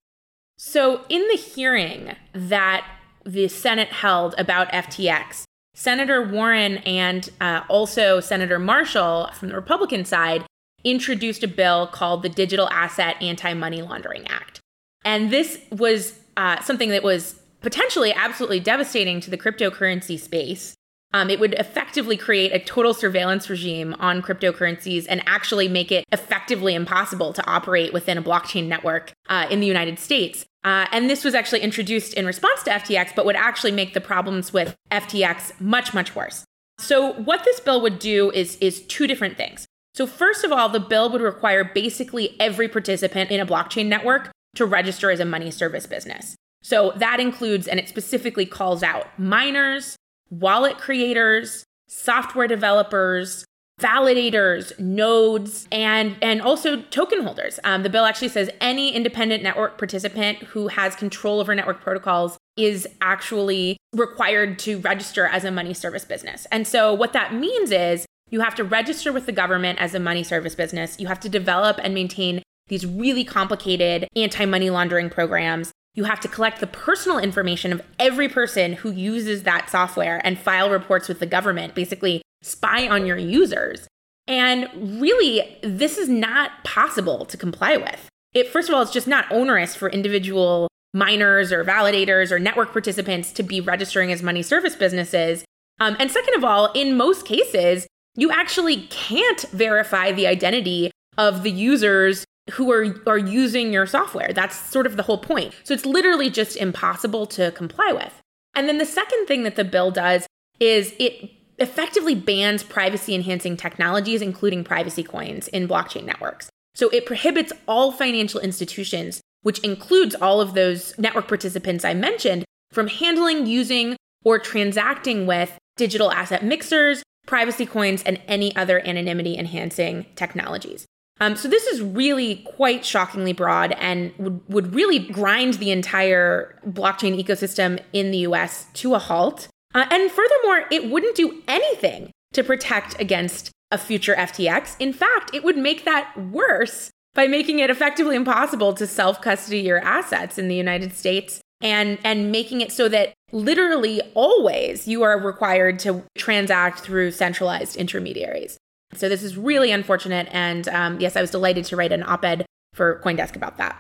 So, 0.59 1.05
in 1.09 1.27
the 1.29 1.37
hearing 1.37 2.15
that 2.33 2.87
the 3.25 3.49
Senate 3.49 3.89
held 3.89 4.35
about 4.39 4.71
FTX, 4.71 5.45
Senator 5.75 6.23
Warren 6.23 6.79
and 6.79 7.29
uh, 7.41 7.63
also 7.69 8.21
Senator 8.21 8.59
Marshall 8.59 9.31
from 9.35 9.49
the 9.49 9.55
Republican 9.55 10.05
side 10.05 10.45
introduced 10.85 11.43
a 11.43 11.49
bill 11.49 11.87
called 11.87 12.23
the 12.23 12.29
Digital 12.29 12.69
Asset 12.71 13.17
Anti 13.21 13.53
Money 13.55 13.83
Laundering 13.83 14.27
Act. 14.29 14.61
And 15.05 15.31
this 15.31 15.59
was 15.71 16.19
uh, 16.37 16.61
something 16.63 16.91
that 16.91 17.03
was 17.03 17.41
potentially 17.67 18.13
absolutely 18.13 18.61
devastating 18.61 19.19
to 19.19 19.29
the 19.29 19.37
cryptocurrency 19.37 20.17
space. 20.17 20.77
Um, 21.13 21.29
it 21.31 21.41
would 21.41 21.55
effectively 21.55 22.17
create 22.17 22.53
a 22.53 22.61
total 22.61 22.95
surveillance 22.95 23.51
regime 23.51 23.97
on 23.99 24.23
cryptocurrencies 24.23 25.05
and 25.09 25.21
actually 25.27 25.67
make 25.67 25.91
it 25.91 26.05
effectively 26.13 26.77
impossible 26.77 27.33
to 27.33 27.45
operate 27.45 27.93
within 27.93 28.19
a 28.19 28.23
blockchain 28.23 28.69
network 28.69 29.15
uh, 29.29 29.49
in 29.51 29.59
the 29.59 29.67
United 29.67 29.99
States. 29.99 30.47
Uh, 30.63 30.87
and 30.93 31.11
this 31.11 31.25
was 31.25 31.35
actually 31.35 31.61
introduced 31.61 32.15
in 32.15 32.25
response 32.25 32.63
to 32.63 32.71
FTX, 32.71 33.17
but 33.17 33.27
would 33.27 33.35
actually 33.35 33.73
make 33.73 33.95
the 33.95 34.01
problems 34.01 34.53
with 34.53 34.77
FTX 34.93 35.61
much, 35.61 35.93
much 35.93 36.15
worse. 36.15 36.45
So, 36.79 37.15
what 37.15 37.43
this 37.45 37.59
bill 37.59 37.81
would 37.81 37.99
do 37.99 38.31
is, 38.31 38.59
is 38.59 38.83
two 38.83 39.09
different 39.09 39.37
things. 39.37 39.67
So, 39.93 40.07
first 40.07 40.45
of 40.45 40.53
all, 40.53 40.69
the 40.69 40.79
bill 40.79 41.11
would 41.11 41.21
require 41.21 41.65
basically 41.65 42.37
every 42.39 42.69
participant 42.69 43.33
in 43.33 43.41
a 43.41 43.47
blockchain 43.47 43.87
network 43.87 44.31
to 44.55 44.65
register 44.65 45.11
as 45.11 45.19
a 45.19 45.25
money 45.25 45.51
service 45.51 45.87
business. 45.87 46.37
So, 46.67 46.93
that 46.97 47.21
includes, 47.21 47.69
and 47.69 47.79
it 47.79 47.89
specifically 47.89 48.45
calls 48.45 48.83
out 48.83 49.07
miners, 49.21 49.95
wallet 50.31 50.79
creators, 50.79 51.63
software 51.87 52.49
developers, 52.49 53.45
validators, 53.81 54.77
nodes, 54.77 55.69
and 55.71 56.17
and 56.21 56.43
also 56.43 56.83
token 56.83 57.23
holders. 57.23 57.61
Um, 57.63 57.85
the 57.85 57.89
bill 57.89 58.05
actually 58.05 58.31
says 58.31 58.51
any 58.61 58.93
independent 58.93 59.45
network 59.45 59.79
participant 59.79 60.39
who 60.39 60.67
has 60.67 60.97
control 60.97 61.39
over 61.39 61.55
network 61.55 61.83
protocols 61.83 62.37
is 62.57 62.89
actually 63.01 63.77
required 63.93 64.59
to 64.59 64.81
register 64.81 65.27
as 65.27 65.45
a 65.45 65.53
money 65.53 65.73
service 65.73 66.05
business. 66.05 66.49
And 66.51 66.67
so 66.67 66.93
what 66.93 67.13
that 67.13 67.33
means 67.33 67.71
is 67.71 68.07
you 68.31 68.41
have 68.41 68.57
to 68.57 68.65
register 68.65 69.13
with 69.13 69.27
the 69.27 69.33
government 69.33 69.79
as 69.79 69.95
a 69.95 70.01
money 70.01 70.25
service 70.25 70.57
business. 70.57 70.99
You 70.99 71.07
have 71.07 71.21
to 71.21 71.29
develop 71.29 71.79
and 71.81 71.95
maintain 71.95 72.43
these 72.67 72.85
really 72.85 73.23
complicated 73.23 74.09
anti-money 74.17 74.69
laundering 74.71 75.11
programs. 75.11 75.71
You 75.97 76.05
have 76.05 76.21
to 76.21 76.29
collect 76.29 76.61
the 76.61 76.67
personal 76.67 77.19
information 77.19 77.73
of 77.73 77.83
every 77.99 78.29
person 78.29 78.75
who 78.75 78.93
uses 78.93 79.43
that 79.43 79.71
software 79.71 80.21
and 80.25 80.39
file 80.39 80.71
reports 80.71 81.09
with 81.09 81.19
the 81.19 81.27
government, 81.27 81.75
basically 81.75 82.23
spy 82.43 82.87
on 82.87 83.07
your 83.07 83.17
users. 83.17 83.89
And 84.29 85.01
really, 85.01 85.59
this 85.63 85.97
is 85.97 86.09
not 86.09 86.65
possible 86.65 87.25
to 87.25 87.37
comply 87.37 87.77
with. 87.77 88.09
It, 88.35 88.49
first 88.49 88.69
of 88.69 88.75
all, 88.75 88.83
it's 88.83 88.93
just 88.93 89.09
not 89.09 89.31
onerous 89.33 89.75
for 89.75 89.89
individual 89.89 90.69
miners 90.93 91.51
or 91.51 91.65
validators 91.65 92.31
or 92.31 92.39
network 92.39 92.73
participants 92.73 93.33
to 93.33 93.43
be 93.43 93.61
registering 93.61 94.13
as 94.13 94.23
money 94.23 94.43
service 94.43 94.77
businesses. 94.77 95.45
Um, 95.81 95.97
and 95.99 96.11
second 96.11 96.35
of 96.35 96.45
all, 96.45 96.73
in 96.73 96.97
most 96.97 97.25
cases, 97.25 97.87
you 98.17 98.31
actually 98.31 98.83
can't 98.89 99.43
verify 99.51 100.13
the 100.13 100.27
identity 100.27 100.91
of 101.17 101.43
the 101.43 101.51
users 101.51 102.25
who 102.53 102.71
are 102.73 102.95
are 103.07 103.19
using 103.19 103.73
your 103.73 103.87
software. 103.87 104.33
That's 104.33 104.57
sort 104.57 104.87
of 104.87 104.97
the 104.97 105.03
whole 105.03 105.19
point. 105.19 105.55
So 105.65 105.75
it's 105.75 105.87
literally 105.87 106.31
just 106.31 106.57
impossible 106.57 107.27
to 107.27 107.51
comply 107.53 107.93
with. 107.93 108.13
And 108.55 108.69
then 108.69 108.79
the 108.79 108.87
second 108.87 109.27
thing 109.27 109.43
that 109.43 109.57
the 109.57 109.65
bill 109.65 109.91
does 109.91 110.27
is 110.61 110.95
it 110.99 111.31
effectively 111.59 112.15
bans 112.15 112.63
privacy 112.63 113.15
enhancing 113.15 113.57
technologies 113.57 114.23
including 114.23 114.63
privacy 114.63 115.03
coins 115.03 115.49
in 115.49 115.67
blockchain 115.67 116.05
networks. 116.05 116.49
So 116.75 116.89
it 116.91 117.07
prohibits 117.07 117.53
all 117.67 117.91
financial 117.91 118.41
institutions, 118.41 119.23
which 119.43 119.59
includes 119.61 120.15
all 120.15 120.41
of 120.41 120.55
those 120.55 120.97
network 120.99 121.27
participants 121.27 121.85
I 121.85 121.95
mentioned, 121.95 122.45
from 122.71 122.89
handling, 122.89 123.47
using, 123.47 123.97
or 124.25 124.39
transacting 124.39 125.27
with 125.27 125.59
digital 125.77 126.13
asset 126.13 126.45
mixers, 126.45 127.03
privacy 127.27 127.65
coins, 127.65 128.03
and 128.03 128.21
any 128.29 128.55
other 128.57 128.81
anonymity 128.87 129.39
enhancing 129.39 130.05
technologies. 130.17 130.85
Um, 131.19 131.35
so 131.35 131.49
this 131.49 131.67
is 131.67 131.81
really 131.81 132.37
quite 132.45 132.85
shockingly 132.85 133.33
broad 133.33 133.73
and 133.73 134.13
would, 134.19 134.41
would 134.49 134.75
really 134.75 134.99
grind 134.99 135.55
the 135.55 135.71
entire 135.71 136.59
blockchain 136.67 137.23
ecosystem 137.23 137.81
in 137.93 138.11
the 138.11 138.19
US 138.19 138.67
to 138.75 138.95
a 138.95 138.99
halt. 138.99 139.49
Uh, 139.75 139.87
and 139.91 140.11
furthermore, 140.11 140.65
it 140.71 140.91
wouldn't 140.91 141.17
do 141.17 141.43
anything 141.49 142.11
to 142.33 142.45
protect 142.45 143.01
against 143.01 143.51
a 143.71 143.79
future 143.79 144.15
FTX. 144.15 144.77
In 144.79 144.93
fact, 144.93 145.35
it 145.35 145.43
would 145.43 145.57
make 145.57 145.85
that 145.85 146.15
worse 146.17 146.91
by 147.15 147.27
making 147.27 147.59
it 147.59 147.71
effectively 147.71 148.15
impossible 148.15 148.75
to 148.75 148.87
self 148.87 149.21
custody 149.21 149.61
your 149.61 149.81
assets 149.81 150.39
in 150.39 150.49
the 150.49 150.55
United 150.55 150.93
States 150.93 151.41
and 151.63 151.99
and 152.05 152.31
making 152.31 152.61
it 152.61 152.71
so 152.71 152.89
that 152.89 153.15
literally 153.33 154.01
always 154.15 154.87
you 154.87 155.03
are 155.03 155.19
required 155.19 155.79
to 155.81 156.05
transact 156.17 156.81
through 156.81 157.11
centralized 157.11 157.77
intermediaries. 157.77 158.59
So 158.97 159.09
this 159.09 159.23
is 159.23 159.37
really 159.37 159.71
unfortunate. 159.71 160.29
And 160.31 160.69
um, 160.69 161.01
yes, 161.01 161.17
I 161.17 161.21
was 161.21 161.31
delighted 161.31 161.65
to 161.67 161.77
write 161.77 161.93
an 161.93 162.03
op 162.03 162.25
ed 162.25 162.47
for 162.73 163.01
Coindesk 163.05 163.37
about 163.37 163.57
that. 163.59 163.77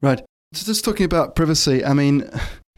Right. 0.00 0.22
So 0.52 0.64
just 0.64 0.84
talking 0.84 1.04
about 1.04 1.34
privacy, 1.34 1.84
I 1.84 1.92
mean, 1.92 2.28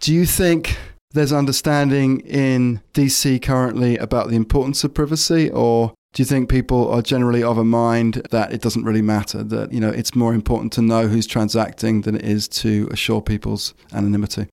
do 0.01 0.13
you 0.13 0.27
think 0.27 0.77
there's 1.13 1.33
understanding 1.33 2.21
in 2.21 2.81
DC 2.95 3.43
currently 3.43 3.97
about 3.99 4.29
the 4.29 4.37
importance 4.37 4.85
of 4.85 4.95
privacy, 4.95 5.51
or 5.51 5.93
do 6.13 6.23
you 6.23 6.25
think 6.25 6.49
people 6.49 6.91
are 6.91 7.03
generally 7.03 7.43
of 7.43 7.59
a 7.59 7.65
mind 7.65 8.27
that 8.31 8.53
it 8.53 8.61
doesn't 8.61 8.85
really 8.85 9.03
matter, 9.03 9.43
that 9.43 9.73
you 9.73 9.81
know 9.81 9.91
it's 9.91 10.15
more 10.15 10.35
important 10.35 10.73
to 10.75 10.83
know 10.83 11.09
who's 11.09 11.27
transacting 11.27 12.03
than 12.03 12.17
it 12.17 12.25
is 12.25 12.49
to 12.49 12.89
assure 12.93 13.21
people's 13.21 13.75
anonymity? 13.93 14.47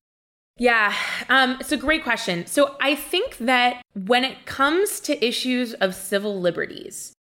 Yeah, 0.57 0.93
um, 1.29 1.57
it's 1.59 1.71
a 1.71 1.77
great 1.77 2.03
question. 2.03 2.47
So 2.47 2.75
I 2.81 2.95
think 2.95 3.37
that 3.37 3.83
when 3.93 4.23
it 4.23 4.47
comes 4.47 4.99
to 5.01 5.23
issues 5.23 5.75
of 5.75 5.93
civil 5.93 6.39
liberties, 6.41 7.13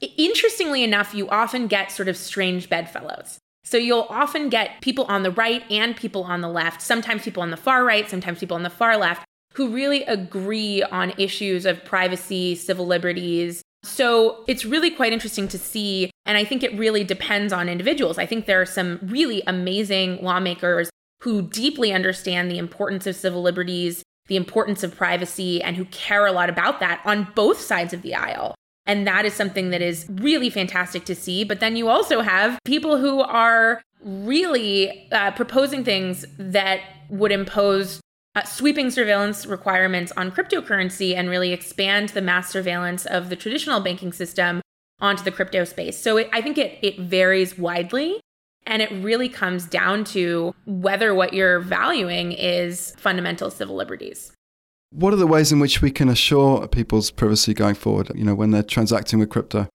interestingly 0.00 0.82
enough, 0.82 1.14
you 1.14 1.28
often 1.28 1.66
get 1.66 1.92
sort 1.92 2.08
of 2.08 2.16
strange 2.16 2.68
bedfellows. 2.68 3.38
So 3.64 3.76
you'll 3.76 4.06
often 4.08 4.48
get 4.48 4.80
people 4.80 5.04
on 5.04 5.22
the 5.22 5.30
right 5.30 5.62
and 5.70 5.94
people 5.94 6.24
on 6.24 6.40
the 6.40 6.48
left, 6.48 6.80
sometimes 6.80 7.22
people 7.22 7.42
on 7.42 7.50
the 7.50 7.56
far 7.56 7.84
right, 7.84 8.08
sometimes 8.08 8.40
people 8.40 8.56
on 8.56 8.62
the 8.62 8.70
far 8.70 8.96
left, 8.96 9.24
who 9.54 9.68
really 9.68 10.02
agree 10.04 10.82
on 10.82 11.12
issues 11.18 11.66
of 11.66 11.84
privacy, 11.84 12.54
civil 12.54 12.86
liberties. 12.86 13.62
So 13.82 14.44
it's 14.46 14.64
really 14.64 14.90
quite 14.90 15.12
interesting 15.12 15.48
to 15.48 15.58
see. 15.58 16.10
And 16.26 16.38
I 16.38 16.44
think 16.44 16.62
it 16.62 16.78
really 16.78 17.04
depends 17.04 17.52
on 17.52 17.68
individuals. 17.68 18.18
I 18.18 18.26
think 18.26 18.46
there 18.46 18.60
are 18.60 18.66
some 18.66 18.98
really 19.02 19.42
amazing 19.46 20.22
lawmakers 20.22 20.90
who 21.22 21.42
deeply 21.42 21.92
understand 21.92 22.50
the 22.50 22.58
importance 22.58 23.06
of 23.06 23.16
civil 23.16 23.42
liberties, 23.42 24.02
the 24.26 24.36
importance 24.36 24.82
of 24.82 24.96
privacy, 24.96 25.62
and 25.62 25.76
who 25.76 25.84
care 25.86 26.26
a 26.26 26.32
lot 26.32 26.48
about 26.48 26.80
that 26.80 27.02
on 27.04 27.28
both 27.34 27.60
sides 27.60 27.92
of 27.92 28.02
the 28.02 28.14
aisle. 28.14 28.54
And 28.90 29.06
that 29.06 29.24
is 29.24 29.34
something 29.34 29.70
that 29.70 29.80
is 29.80 30.04
really 30.10 30.50
fantastic 30.50 31.04
to 31.04 31.14
see. 31.14 31.44
But 31.44 31.60
then 31.60 31.76
you 31.76 31.88
also 31.88 32.22
have 32.22 32.58
people 32.64 32.96
who 32.96 33.20
are 33.20 33.80
really 34.02 35.08
uh, 35.12 35.30
proposing 35.30 35.84
things 35.84 36.26
that 36.38 36.80
would 37.08 37.30
impose 37.30 38.00
uh, 38.34 38.42
sweeping 38.42 38.90
surveillance 38.90 39.46
requirements 39.46 40.10
on 40.16 40.32
cryptocurrency 40.32 41.14
and 41.14 41.30
really 41.30 41.52
expand 41.52 42.08
the 42.08 42.20
mass 42.20 42.50
surveillance 42.50 43.06
of 43.06 43.28
the 43.28 43.36
traditional 43.36 43.78
banking 43.78 44.12
system 44.12 44.60
onto 44.98 45.22
the 45.22 45.30
crypto 45.30 45.62
space. 45.62 45.96
So 45.96 46.16
it, 46.16 46.28
I 46.32 46.40
think 46.40 46.58
it, 46.58 46.76
it 46.82 46.98
varies 46.98 47.56
widely. 47.56 48.20
And 48.66 48.82
it 48.82 48.90
really 48.90 49.28
comes 49.28 49.66
down 49.66 50.02
to 50.16 50.52
whether 50.66 51.14
what 51.14 51.32
you're 51.32 51.60
valuing 51.60 52.32
is 52.32 52.92
fundamental 52.98 53.52
civil 53.52 53.76
liberties. 53.76 54.32
What 54.90 55.12
are 55.12 55.16
the 55.16 55.26
ways 55.26 55.52
in 55.52 55.60
which 55.60 55.80
we 55.80 55.90
can 55.90 56.08
assure 56.08 56.66
people's 56.66 57.10
privacy 57.10 57.54
going 57.54 57.76
forward, 57.76 58.10
you 58.14 58.24
know, 58.24 58.34
when 58.34 58.50
they're 58.50 58.62
transacting 58.62 59.20
with 59.20 59.30
crypto? 59.30 59.68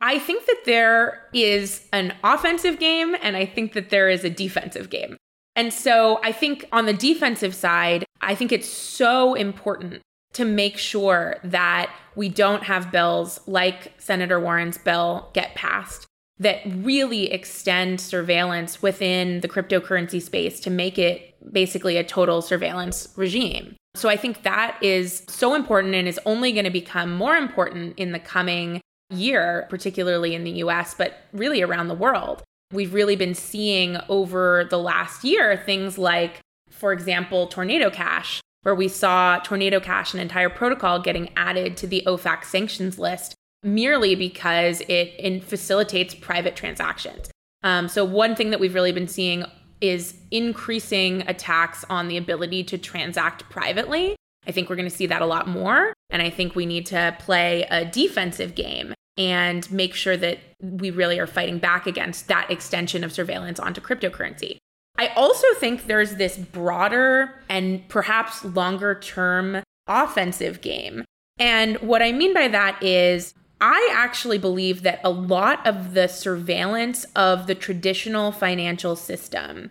I 0.00 0.18
think 0.18 0.46
that 0.46 0.62
there 0.64 1.26
is 1.32 1.86
an 1.92 2.14
offensive 2.24 2.78
game 2.78 3.16
and 3.22 3.36
I 3.36 3.46
think 3.46 3.72
that 3.72 3.90
there 3.90 4.08
is 4.08 4.24
a 4.24 4.30
defensive 4.30 4.90
game. 4.90 5.16
And 5.56 5.72
so 5.72 6.20
I 6.22 6.32
think 6.32 6.66
on 6.72 6.86
the 6.86 6.92
defensive 6.92 7.54
side, 7.54 8.04
I 8.20 8.34
think 8.34 8.52
it's 8.52 8.68
so 8.68 9.34
important 9.34 10.00
to 10.34 10.44
make 10.44 10.78
sure 10.78 11.36
that 11.42 11.92
we 12.14 12.28
don't 12.28 12.62
have 12.62 12.92
bills 12.92 13.40
like 13.46 13.92
Senator 13.98 14.38
Warren's 14.38 14.78
bill 14.78 15.30
get 15.32 15.54
passed 15.54 16.06
that 16.38 16.60
really 16.66 17.30
extend 17.30 18.00
surveillance 18.00 18.80
within 18.80 19.40
the 19.40 19.48
cryptocurrency 19.48 20.22
space 20.22 20.60
to 20.60 20.70
make 20.70 20.98
it 20.98 21.34
basically 21.52 21.96
a 21.96 22.04
total 22.04 22.40
surveillance 22.40 23.08
regime. 23.16 23.76
So 23.94 24.08
I 24.08 24.16
think 24.16 24.42
that 24.42 24.78
is 24.82 25.24
so 25.28 25.54
important 25.54 25.94
and 25.94 26.06
is 26.06 26.20
only 26.24 26.52
going 26.52 26.64
to 26.64 26.70
become 26.70 27.14
more 27.14 27.36
important 27.36 27.98
in 27.98 28.12
the 28.12 28.18
coming 28.18 28.80
year, 29.10 29.66
particularly 29.68 30.34
in 30.34 30.44
the 30.44 30.52
US, 30.64 30.94
but 30.94 31.24
really 31.32 31.62
around 31.62 31.88
the 31.88 31.94
world. 31.94 32.42
We've 32.72 32.94
really 32.94 33.16
been 33.16 33.34
seeing 33.34 33.96
over 34.08 34.66
the 34.70 34.78
last 34.78 35.24
year 35.24 35.56
things 35.56 35.98
like, 35.98 36.40
for 36.70 36.92
example, 36.92 37.48
Tornado 37.48 37.90
Cash, 37.90 38.40
where 38.62 38.76
we 38.76 38.86
saw 38.86 39.38
Tornado 39.38 39.80
Cash, 39.80 40.14
an 40.14 40.20
entire 40.20 40.50
protocol, 40.50 41.00
getting 41.00 41.30
added 41.36 41.76
to 41.78 41.88
the 41.88 42.04
OFAC 42.06 42.44
sanctions 42.44 42.98
list 42.98 43.34
merely 43.62 44.14
because 44.14 44.82
it 44.88 45.44
facilitates 45.44 46.14
private 46.14 46.56
transactions. 46.56 47.30
Um, 47.62 47.88
so, 47.88 48.04
one 48.04 48.34
thing 48.34 48.50
that 48.50 48.60
we've 48.60 48.74
really 48.74 48.92
been 48.92 49.08
seeing 49.08 49.44
is 49.80 50.14
increasing 50.30 51.22
attacks 51.26 51.84
on 51.88 52.08
the 52.08 52.16
ability 52.16 52.64
to 52.64 52.78
transact 52.78 53.48
privately. 53.50 54.16
I 54.46 54.52
think 54.52 54.68
we're 54.68 54.76
going 54.76 54.88
to 54.88 54.94
see 54.94 55.06
that 55.06 55.22
a 55.22 55.26
lot 55.26 55.48
more. 55.48 55.92
And 56.10 56.22
I 56.22 56.30
think 56.30 56.54
we 56.54 56.66
need 56.66 56.86
to 56.86 57.16
play 57.18 57.66
a 57.70 57.84
defensive 57.84 58.54
game 58.54 58.94
and 59.16 59.70
make 59.70 59.94
sure 59.94 60.16
that 60.16 60.38
we 60.60 60.90
really 60.90 61.18
are 61.18 61.26
fighting 61.26 61.58
back 61.58 61.86
against 61.86 62.28
that 62.28 62.50
extension 62.50 63.04
of 63.04 63.12
surveillance 63.12 63.58
onto 63.58 63.80
cryptocurrency. 63.80 64.58
I 64.96 65.08
also 65.08 65.46
think 65.56 65.86
there's 65.86 66.16
this 66.16 66.36
broader 66.36 67.42
and 67.48 67.86
perhaps 67.88 68.44
longer 68.44 68.98
term 68.98 69.62
offensive 69.86 70.60
game. 70.60 71.04
And 71.38 71.76
what 71.78 72.02
I 72.02 72.12
mean 72.12 72.34
by 72.34 72.48
that 72.48 72.82
is 72.82 73.34
I 73.60 73.90
actually 73.92 74.38
believe 74.38 74.82
that 74.82 75.00
a 75.04 75.10
lot 75.10 75.66
of 75.66 75.94
the 75.94 76.08
surveillance 76.08 77.04
of 77.14 77.46
the 77.46 77.54
traditional 77.54 78.32
financial 78.32 78.96
system 78.96 79.70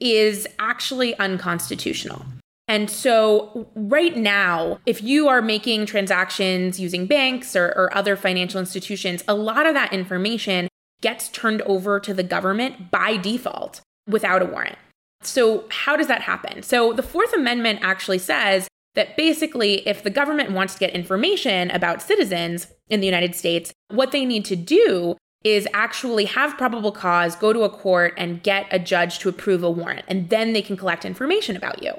is 0.00 0.46
actually 0.58 1.18
unconstitutional. 1.18 2.24
And 2.68 2.90
so, 2.90 3.68
right 3.76 4.16
now, 4.16 4.80
if 4.86 5.00
you 5.00 5.28
are 5.28 5.40
making 5.40 5.86
transactions 5.86 6.80
using 6.80 7.06
banks 7.06 7.54
or, 7.54 7.66
or, 7.76 7.96
other 7.96 8.16
financial 8.16 8.58
institutions, 8.58 9.22
a 9.28 9.34
lot 9.34 9.66
of 9.66 9.74
that 9.74 9.92
information 9.92 10.68
gets 11.00 11.28
turned 11.28 11.62
over 11.62 12.00
to 12.00 12.12
the 12.12 12.24
government 12.24 12.90
by 12.90 13.18
default 13.18 13.82
without 14.08 14.42
a 14.42 14.46
warrant. 14.46 14.78
So, 15.22 15.64
how 15.70 15.96
does 15.96 16.08
that 16.08 16.22
happen? 16.22 16.64
So, 16.64 16.92
the 16.92 17.04
Fourth 17.04 17.32
Amendment 17.32 17.80
actually 17.82 18.18
says 18.18 18.66
that 18.94 19.16
basically, 19.16 19.86
if 19.86 20.02
the 20.02 20.10
government 20.10 20.50
wants 20.50 20.74
to 20.74 20.80
get 20.80 20.90
information 20.90 21.70
about 21.70 22.02
citizens 22.02 22.66
in 22.88 23.00
the 23.00 23.06
United 23.06 23.34
States, 23.34 23.72
what 23.88 24.12
they 24.12 24.24
need 24.24 24.44
to 24.46 24.56
do 24.56 25.16
is 25.44 25.68
actually 25.72 26.24
have 26.24 26.58
probable 26.58 26.90
cause, 26.90 27.36
go 27.36 27.52
to 27.52 27.62
a 27.62 27.70
court, 27.70 28.14
and 28.16 28.42
get 28.42 28.66
a 28.70 28.78
judge 28.78 29.20
to 29.20 29.28
approve 29.28 29.62
a 29.62 29.70
warrant. 29.70 30.04
And 30.08 30.28
then 30.28 30.52
they 30.52 30.62
can 30.62 30.76
collect 30.76 31.04
information 31.04 31.56
about 31.56 31.82
you. 31.82 31.92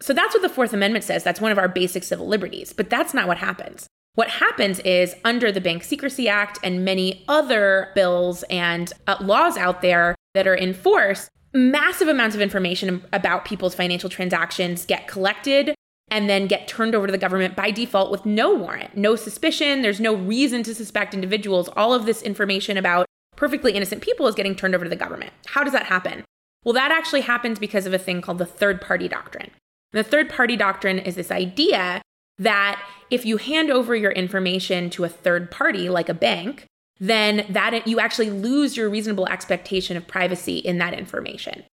So 0.00 0.12
that's 0.12 0.34
what 0.34 0.42
the 0.42 0.48
Fourth 0.48 0.72
Amendment 0.72 1.04
says. 1.04 1.22
That's 1.22 1.40
one 1.40 1.52
of 1.52 1.58
our 1.58 1.68
basic 1.68 2.02
civil 2.02 2.26
liberties. 2.26 2.72
But 2.72 2.90
that's 2.90 3.14
not 3.14 3.28
what 3.28 3.38
happens. 3.38 3.86
What 4.14 4.28
happens 4.28 4.80
is, 4.80 5.14
under 5.24 5.52
the 5.52 5.60
Bank 5.60 5.84
Secrecy 5.84 6.28
Act 6.28 6.58
and 6.64 6.84
many 6.84 7.24
other 7.28 7.92
bills 7.94 8.42
and 8.50 8.92
uh, 9.06 9.16
laws 9.20 9.56
out 9.56 9.80
there 9.80 10.16
that 10.34 10.48
are 10.48 10.54
in 10.54 10.74
force, 10.74 11.28
massive 11.54 12.08
amounts 12.08 12.34
of 12.34 12.42
information 12.42 13.04
about 13.12 13.44
people's 13.44 13.76
financial 13.76 14.10
transactions 14.10 14.84
get 14.84 15.06
collected 15.06 15.74
and 16.10 16.28
then 16.28 16.46
get 16.46 16.68
turned 16.68 16.94
over 16.94 17.06
to 17.06 17.12
the 17.12 17.18
government 17.18 17.56
by 17.56 17.70
default 17.70 18.10
with 18.10 18.24
no 18.24 18.54
warrant, 18.54 18.96
no 18.96 19.16
suspicion. 19.16 19.82
There's 19.82 20.00
no 20.00 20.14
reason 20.14 20.62
to 20.64 20.74
suspect 20.74 21.14
individuals. 21.14 21.68
All 21.76 21.92
of 21.92 22.06
this 22.06 22.22
information 22.22 22.76
about 22.76 23.06
perfectly 23.36 23.72
innocent 23.72 24.02
people 24.02 24.26
is 24.26 24.34
getting 24.34 24.54
turned 24.54 24.74
over 24.74 24.84
to 24.84 24.90
the 24.90 24.96
government. 24.96 25.32
How 25.46 25.62
does 25.64 25.72
that 25.72 25.86
happen? 25.86 26.24
Well, 26.64 26.74
that 26.74 26.90
actually 26.90 27.22
happens 27.22 27.58
because 27.58 27.86
of 27.86 27.94
a 27.94 27.98
thing 27.98 28.20
called 28.20 28.38
the 28.38 28.46
third 28.46 28.80
party 28.80 29.08
doctrine. 29.08 29.50
The 29.92 30.02
third 30.02 30.28
party 30.28 30.56
doctrine 30.56 30.98
is 30.98 31.14
this 31.14 31.30
idea 31.30 32.02
that 32.38 32.82
if 33.10 33.24
you 33.24 33.36
hand 33.36 33.70
over 33.70 33.96
your 33.96 34.12
information 34.12 34.90
to 34.90 35.04
a 35.04 35.08
third 35.08 35.50
party 35.50 35.88
like 35.88 36.08
a 36.08 36.14
bank, 36.14 36.66
then 37.00 37.46
that 37.48 37.86
you 37.86 38.00
actually 38.00 38.30
lose 38.30 38.76
your 38.76 38.90
reasonable 38.90 39.26
expectation 39.28 39.96
of 39.96 40.06
privacy 40.06 40.58
in 40.58 40.78
that 40.78 40.94
information. 40.94 41.64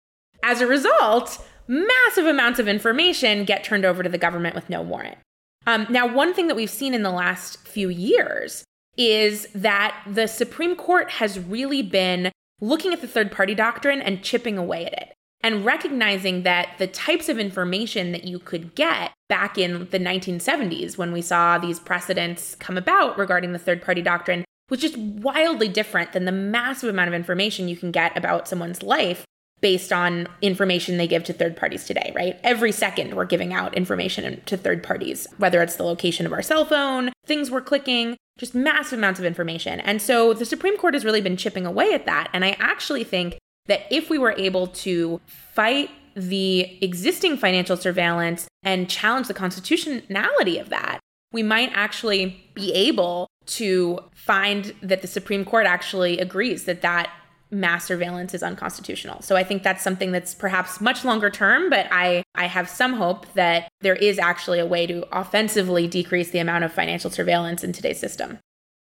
As 0.42 0.60
a 0.60 0.66
result, 0.66 1.44
massive 1.66 2.26
amounts 2.26 2.58
of 2.58 2.68
information 2.68 3.44
get 3.44 3.64
turned 3.64 3.84
over 3.84 4.02
to 4.02 4.08
the 4.08 4.18
government 4.18 4.54
with 4.54 4.70
no 4.70 4.82
warrant. 4.82 5.18
Um, 5.66 5.86
now, 5.88 6.06
one 6.06 6.34
thing 6.34 6.46
that 6.48 6.56
we've 6.56 6.70
seen 6.70 6.94
in 6.94 7.02
the 7.02 7.10
last 7.10 7.66
few 7.66 7.88
years 7.88 8.64
is 8.96 9.48
that 9.54 9.96
the 10.06 10.26
Supreme 10.26 10.76
Court 10.76 11.10
has 11.12 11.38
really 11.38 11.82
been 11.82 12.30
looking 12.60 12.92
at 12.92 13.00
the 13.00 13.08
third 13.08 13.32
party 13.32 13.54
doctrine 13.54 14.00
and 14.00 14.22
chipping 14.22 14.58
away 14.58 14.86
at 14.86 14.92
it 14.92 15.14
and 15.42 15.64
recognizing 15.64 16.42
that 16.42 16.70
the 16.78 16.86
types 16.86 17.28
of 17.28 17.38
information 17.38 18.12
that 18.12 18.24
you 18.24 18.38
could 18.38 18.74
get 18.74 19.12
back 19.28 19.58
in 19.58 19.88
the 19.90 19.98
1970s 19.98 20.96
when 20.96 21.12
we 21.12 21.20
saw 21.20 21.58
these 21.58 21.78
precedents 21.80 22.54
come 22.54 22.78
about 22.78 23.18
regarding 23.18 23.52
the 23.52 23.58
third 23.58 23.82
party 23.82 24.00
doctrine 24.00 24.44
was 24.70 24.80
just 24.80 24.96
wildly 24.96 25.68
different 25.68 26.12
than 26.12 26.24
the 26.24 26.32
massive 26.32 26.88
amount 26.88 27.08
of 27.08 27.14
information 27.14 27.68
you 27.68 27.76
can 27.76 27.90
get 27.90 28.16
about 28.16 28.48
someone's 28.48 28.82
life 28.82 29.24
based 29.64 29.94
on 29.94 30.28
information 30.42 30.98
they 30.98 31.06
give 31.06 31.24
to 31.24 31.32
third 31.32 31.56
parties 31.56 31.84
today, 31.84 32.12
right? 32.14 32.38
Every 32.44 32.70
second 32.70 33.14
we're 33.14 33.24
giving 33.24 33.54
out 33.54 33.74
information 33.74 34.42
to 34.44 34.58
third 34.58 34.82
parties, 34.82 35.26
whether 35.38 35.62
it's 35.62 35.76
the 35.76 35.84
location 35.84 36.26
of 36.26 36.34
our 36.34 36.42
cell 36.42 36.66
phone, 36.66 37.14
things 37.24 37.50
we're 37.50 37.62
clicking, 37.62 38.18
just 38.36 38.54
massive 38.54 38.98
amounts 38.98 39.20
of 39.20 39.24
information. 39.24 39.80
And 39.80 40.02
so 40.02 40.34
the 40.34 40.44
Supreme 40.44 40.76
Court 40.76 40.92
has 40.92 41.02
really 41.02 41.22
been 41.22 41.38
chipping 41.38 41.64
away 41.64 41.94
at 41.94 42.04
that. 42.04 42.28
And 42.34 42.44
I 42.44 42.58
actually 42.58 43.04
think 43.04 43.38
that 43.64 43.90
if 43.90 44.10
we 44.10 44.18
were 44.18 44.32
able 44.32 44.66
to 44.66 45.18
fight 45.26 45.88
the 46.14 46.76
existing 46.84 47.38
financial 47.38 47.78
surveillance 47.78 48.46
and 48.64 48.90
challenge 48.90 49.28
the 49.28 49.34
constitutionality 49.34 50.58
of 50.58 50.68
that, 50.68 51.00
we 51.32 51.42
might 51.42 51.70
actually 51.72 52.50
be 52.52 52.70
able 52.74 53.28
to 53.46 53.98
find 54.14 54.74
that 54.82 55.00
the 55.00 55.08
Supreme 55.08 55.46
Court 55.46 55.64
actually 55.64 56.18
agrees 56.18 56.64
that 56.64 56.82
that 56.82 57.10
mass 57.54 57.86
surveillance 57.86 58.34
is 58.34 58.42
unconstitutional. 58.42 59.22
So 59.22 59.36
I 59.36 59.44
think 59.44 59.62
that's 59.62 59.82
something 59.82 60.12
that's 60.12 60.34
perhaps 60.34 60.80
much 60.80 61.04
longer 61.04 61.30
term, 61.30 61.70
but 61.70 61.86
I, 61.90 62.24
I 62.34 62.46
have 62.46 62.68
some 62.68 62.94
hope 62.94 63.32
that 63.34 63.68
there 63.80 63.96
is 63.96 64.18
actually 64.18 64.58
a 64.58 64.66
way 64.66 64.86
to 64.86 65.06
offensively 65.16 65.86
decrease 65.86 66.30
the 66.30 66.40
amount 66.40 66.64
of 66.64 66.72
financial 66.72 67.10
surveillance 67.10 67.64
in 67.64 67.72
today's 67.72 67.98
system. 67.98 68.38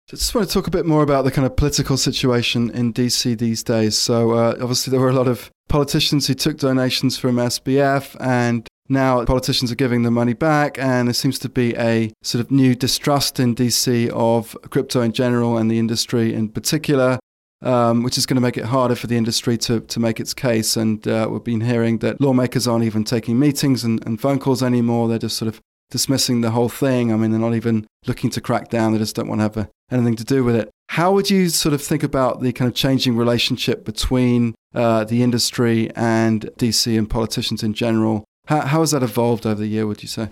I 0.09 0.17
just 0.17 0.35
want 0.35 0.49
to 0.49 0.53
talk 0.53 0.67
a 0.67 0.71
bit 0.71 0.87
more 0.87 1.03
about 1.03 1.25
the 1.25 1.31
kind 1.31 1.47
of 1.47 1.57
political 1.57 1.97
situation 1.97 2.71
in 2.71 2.93
DC 2.93 3.39
these 3.39 3.63
days. 3.63 3.97
So, 3.97 4.33
uh, 4.33 4.57
obviously, 4.61 4.91
there 4.91 5.01
were 5.01 5.11
a 5.11 5.15
lot 5.15 5.29
of 5.29 5.51
politicians 5.69 6.27
who 6.27 6.35
took 6.35 6.59
donations 6.59 7.17
from 7.17 7.37
SBF, 7.37 8.17
and 8.21 8.69
now 8.89 9.25
politicians 9.25 9.73
are 9.73 9.77
giving 9.77 10.03
the 10.03 10.11
money 10.11 10.35
back. 10.35 10.77
And 10.79 11.09
there 11.09 11.15
seems 11.15 11.39
to 11.41 11.49
be 11.49 11.75
a 11.77 12.13
sort 12.23 12.45
of 12.45 12.51
new 12.51 12.75
distrust 12.75 13.41
in 13.41 13.55
DC 13.55 14.11
of 14.11 14.57
crypto 14.71 15.01
in 15.01 15.13
general 15.13 15.57
and 15.57 15.71
the 15.71 15.79
industry 15.79 16.35
in 16.35 16.49
particular 16.49 17.19
um, 17.63 18.03
which 18.03 18.19
is 18.19 18.27
going 18.27 18.37
to 18.37 18.41
make 18.41 18.57
it 18.57 18.65
harder 18.65 18.95
for 18.95 19.07
the 19.07 19.17
industry 19.17 19.57
to, 19.59 19.81
to 19.81 20.01
make 20.01 20.21
its 20.21 20.35
case. 20.35 20.77
And 20.77 21.07
uh, 21.07 21.29
we've 21.31 21.45
been 21.45 21.61
hearing 21.61 21.99
that 21.99 22.21
lawmakers 22.21 22.67
aren't 22.67 22.85
even 22.85 23.05
taking 23.05 23.39
meetings 23.39 23.85
and, 23.85 24.05
and 24.07 24.21
phone 24.21 24.39
calls 24.39 24.63
anymore. 24.63 25.09
They're 25.09 25.19
just 25.19 25.37
sort 25.37 25.49
of 25.49 25.61
dismissing 25.91 26.41
the 26.41 26.51
whole 26.51 26.69
thing. 26.69 27.13
I 27.13 27.17
mean, 27.17 27.31
they're 27.31 27.41
not 27.41 27.55
even 27.55 27.87
looking 28.07 28.31
to 28.31 28.41
crack 28.41 28.69
down. 28.69 28.93
They 28.93 28.99
just 28.99 29.15
don't 29.15 29.29
want 29.29 29.41
to 29.41 29.43
have 29.43 29.57
a, 29.57 29.69
anything 29.91 30.17
to 30.17 30.25
do 30.25 30.43
with 30.43 30.57
it. 30.57 30.71
How 30.89 31.13
would 31.13 31.31
you 31.31 31.49
sort 31.49 31.75
of 31.75 31.83
think 31.83 32.03
about 32.03 32.41
the 32.41 32.53
kind 32.53 32.69
of 32.69 32.75
changing 32.75 33.17
relationship 33.17 33.85
between 33.85 34.55
uh, 34.75 35.05
the 35.05 35.23
industry 35.23 35.91
and 35.95 36.51
DC 36.59 36.99
and 36.99 37.09
politicians 37.09 37.63
in 37.63 37.75
general? 37.75 38.25
How, 38.47 38.63
how 38.63 38.81
has 38.81 38.91
that 38.91 39.03
evolved 39.03 39.47
over 39.47 39.61
the 39.61 39.69
year, 39.69 39.87
would 39.87 40.03
you 40.03 40.09
say? 40.09 40.29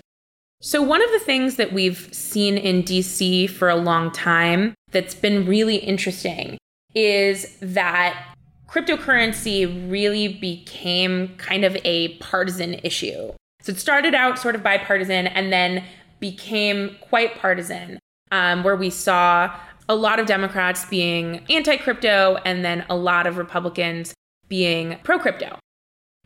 So, 0.63 0.81
one 0.81 1.01
of 1.01 1.11
the 1.11 1.19
things 1.19 1.55
that 1.55 1.73
we've 1.73 2.09
seen 2.11 2.57
in 2.57 2.83
DC 2.83 3.49
for 3.49 3.69
a 3.69 3.75
long 3.75 4.11
time 4.11 4.75
that's 4.91 5.15
been 5.15 5.47
really 5.47 5.77
interesting 5.77 6.59
is 6.93 7.57
that 7.61 8.35
cryptocurrency 8.67 9.89
really 9.91 10.27
became 10.27 11.35
kind 11.37 11.65
of 11.65 11.77
a 11.83 12.17
partisan 12.17 12.75
issue. 12.83 13.33
So 13.61 13.73
it 13.73 13.79
started 13.79 14.15
out 14.15 14.39
sort 14.39 14.55
of 14.55 14.63
bipartisan 14.63 15.27
and 15.27 15.51
then 15.51 15.83
became 16.19 16.95
quite 17.01 17.37
partisan, 17.37 17.99
um, 18.31 18.63
where 18.63 18.75
we 18.75 18.89
saw 18.89 19.53
a 19.89 19.95
lot 19.95 20.19
of 20.19 20.25
Democrats 20.25 20.85
being 20.85 21.45
anti 21.49 21.77
crypto 21.77 22.37
and 22.45 22.63
then 22.63 22.85
a 22.89 22.95
lot 22.95 23.27
of 23.27 23.37
Republicans 23.37 24.13
being 24.47 24.97
pro 25.03 25.19
crypto. 25.19 25.59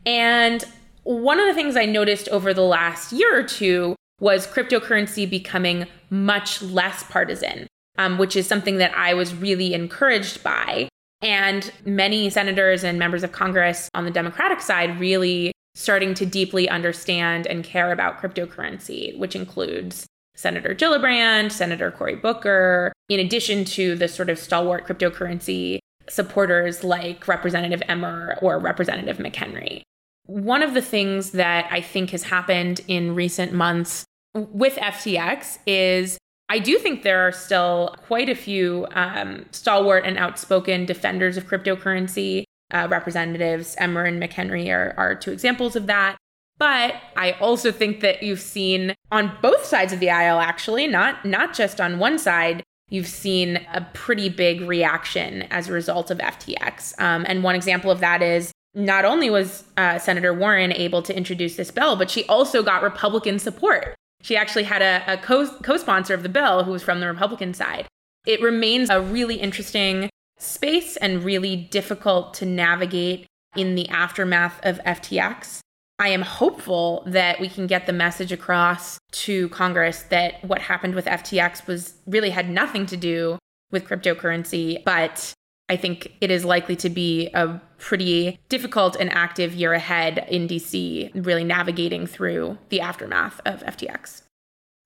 And 0.04 0.64
one 1.02 1.40
of 1.40 1.46
the 1.46 1.54
things 1.54 1.76
I 1.76 1.84
noticed 1.84 2.28
over 2.28 2.54
the 2.54 2.62
last 2.62 3.12
year 3.12 3.38
or 3.38 3.42
two 3.42 3.96
was 4.20 4.46
cryptocurrency 4.46 5.28
becoming 5.28 5.86
much 6.10 6.62
less 6.62 7.02
partisan 7.04 7.66
um, 7.98 8.18
which 8.18 8.36
is 8.36 8.46
something 8.46 8.78
that 8.78 8.96
I 8.96 9.14
was 9.14 9.34
really 9.34 9.74
encouraged 9.74 10.42
by. 10.42 10.88
And 11.22 11.72
many 11.84 12.28
senators 12.30 12.84
and 12.84 12.98
members 12.98 13.22
of 13.22 13.32
Congress 13.32 13.88
on 13.94 14.04
the 14.04 14.10
Democratic 14.10 14.60
side 14.60 15.00
really 15.00 15.52
starting 15.74 16.14
to 16.14 16.26
deeply 16.26 16.68
understand 16.68 17.46
and 17.46 17.64
care 17.64 17.92
about 17.92 18.20
cryptocurrency, 18.20 19.16
which 19.18 19.36
includes 19.36 20.06
Senator 20.34 20.74
Gillibrand, 20.74 21.52
Senator 21.52 21.90
Cory 21.90 22.16
Booker, 22.16 22.92
in 23.08 23.20
addition 23.20 23.64
to 23.64 23.96
the 23.96 24.08
sort 24.08 24.30
of 24.30 24.38
stalwart 24.38 24.86
cryptocurrency 24.86 25.78
supporters 26.08 26.84
like 26.84 27.26
Representative 27.26 27.82
Emmer 27.88 28.36
or 28.40 28.58
Representative 28.58 29.18
McHenry. 29.18 29.82
One 30.26 30.62
of 30.62 30.74
the 30.74 30.82
things 30.82 31.32
that 31.32 31.68
I 31.70 31.80
think 31.80 32.10
has 32.10 32.24
happened 32.24 32.80
in 32.88 33.14
recent 33.14 33.52
months 33.52 34.04
with 34.34 34.76
FTX 34.76 35.58
is 35.66 36.18
I 36.48 36.58
do 36.58 36.78
think 36.78 37.02
there 37.02 37.26
are 37.26 37.32
still 37.32 37.96
quite 38.06 38.28
a 38.28 38.34
few 38.34 38.86
um, 38.92 39.46
stalwart 39.50 40.04
and 40.04 40.16
outspoken 40.16 40.86
defenders 40.86 41.36
of 41.36 41.46
cryptocurrency. 41.46 42.44
Uh, 42.72 42.88
representatives 42.90 43.76
Emmer 43.78 44.04
and 44.04 44.20
McHenry 44.20 44.68
are, 44.72 44.92
are 44.96 45.14
two 45.14 45.30
examples 45.30 45.76
of 45.76 45.86
that. 45.86 46.16
But 46.58 46.94
I 47.16 47.32
also 47.32 47.70
think 47.70 48.00
that 48.00 48.22
you've 48.22 48.40
seen 48.40 48.94
on 49.12 49.36
both 49.42 49.64
sides 49.64 49.92
of 49.92 50.00
the 50.00 50.10
aisle, 50.10 50.38
actually, 50.38 50.86
not 50.86 51.24
not 51.24 51.54
just 51.54 51.80
on 51.80 51.98
one 51.98 52.18
side, 52.18 52.62
you've 52.88 53.06
seen 53.06 53.66
a 53.72 53.86
pretty 53.92 54.28
big 54.28 54.62
reaction 54.62 55.42
as 55.50 55.68
a 55.68 55.72
result 55.72 56.10
of 56.10 56.18
FTX. 56.18 56.98
Um, 57.00 57.24
and 57.28 57.42
one 57.42 57.54
example 57.54 57.90
of 57.90 58.00
that 58.00 58.22
is 58.22 58.52
not 58.74 59.04
only 59.04 59.30
was 59.30 59.64
uh, 59.76 59.98
Senator 59.98 60.32
Warren 60.32 60.72
able 60.72 61.02
to 61.02 61.16
introduce 61.16 61.56
this 61.56 61.70
bill, 61.70 61.96
but 61.96 62.10
she 62.10 62.24
also 62.24 62.62
got 62.62 62.82
Republican 62.82 63.38
support 63.38 63.94
she 64.26 64.36
actually 64.36 64.64
had 64.64 64.82
a, 64.82 65.12
a 65.12 65.16
co 65.18 65.76
sponsor 65.76 66.12
of 66.12 66.24
the 66.24 66.28
bill 66.28 66.64
who 66.64 66.72
was 66.72 66.82
from 66.82 66.98
the 66.98 67.06
Republican 67.06 67.54
side. 67.54 67.86
It 68.26 68.42
remains 68.42 68.90
a 68.90 69.00
really 69.00 69.36
interesting 69.36 70.10
space 70.36 70.96
and 70.96 71.22
really 71.22 71.54
difficult 71.54 72.34
to 72.34 72.44
navigate 72.44 73.26
in 73.54 73.76
the 73.76 73.88
aftermath 73.88 74.58
of 74.64 74.80
FTX. 74.80 75.60
I 76.00 76.08
am 76.08 76.22
hopeful 76.22 77.04
that 77.06 77.38
we 77.38 77.48
can 77.48 77.68
get 77.68 77.86
the 77.86 77.92
message 77.92 78.32
across 78.32 78.98
to 79.12 79.48
Congress 79.50 80.02
that 80.10 80.44
what 80.44 80.60
happened 80.60 80.96
with 80.96 81.04
FTX 81.04 81.68
was 81.68 81.94
really 82.04 82.30
had 82.30 82.50
nothing 82.50 82.84
to 82.86 82.96
do 82.96 83.38
with 83.70 83.84
cryptocurrency, 83.84 84.82
but 84.82 85.32
I 85.68 85.76
think 85.76 86.12
it 86.20 86.30
is 86.30 86.44
likely 86.44 86.76
to 86.76 86.88
be 86.88 87.28
a 87.34 87.60
pretty 87.78 88.38
difficult 88.48 88.96
and 88.96 89.12
active 89.12 89.54
year 89.54 89.72
ahead 89.72 90.26
in 90.30 90.46
DC, 90.46 91.10
really 91.26 91.44
navigating 91.44 92.06
through 92.06 92.58
the 92.68 92.80
aftermath 92.80 93.40
of 93.44 93.62
FTX. 93.62 94.22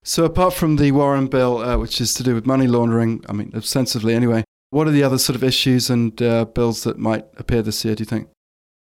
So, 0.03 0.25
apart 0.25 0.55
from 0.55 0.77
the 0.77 0.91
Warren 0.91 1.27
bill, 1.27 1.59
uh, 1.59 1.77
which 1.77 2.01
is 2.01 2.15
to 2.15 2.23
do 2.23 2.33
with 2.33 2.47
money 2.47 2.65
laundering, 2.65 3.23
I 3.29 3.33
mean, 3.33 3.51
ostensibly 3.55 4.15
anyway, 4.15 4.43
what 4.71 4.87
are 4.87 4.91
the 4.91 5.03
other 5.03 5.19
sort 5.19 5.35
of 5.35 5.43
issues 5.43 5.91
and 5.91 6.19
uh, 6.21 6.45
bills 6.45 6.83
that 6.83 6.97
might 6.97 7.25
appear 7.37 7.61
this 7.61 7.85
year, 7.85 7.93
do 7.93 8.01
you 8.01 8.05
think? 8.05 8.27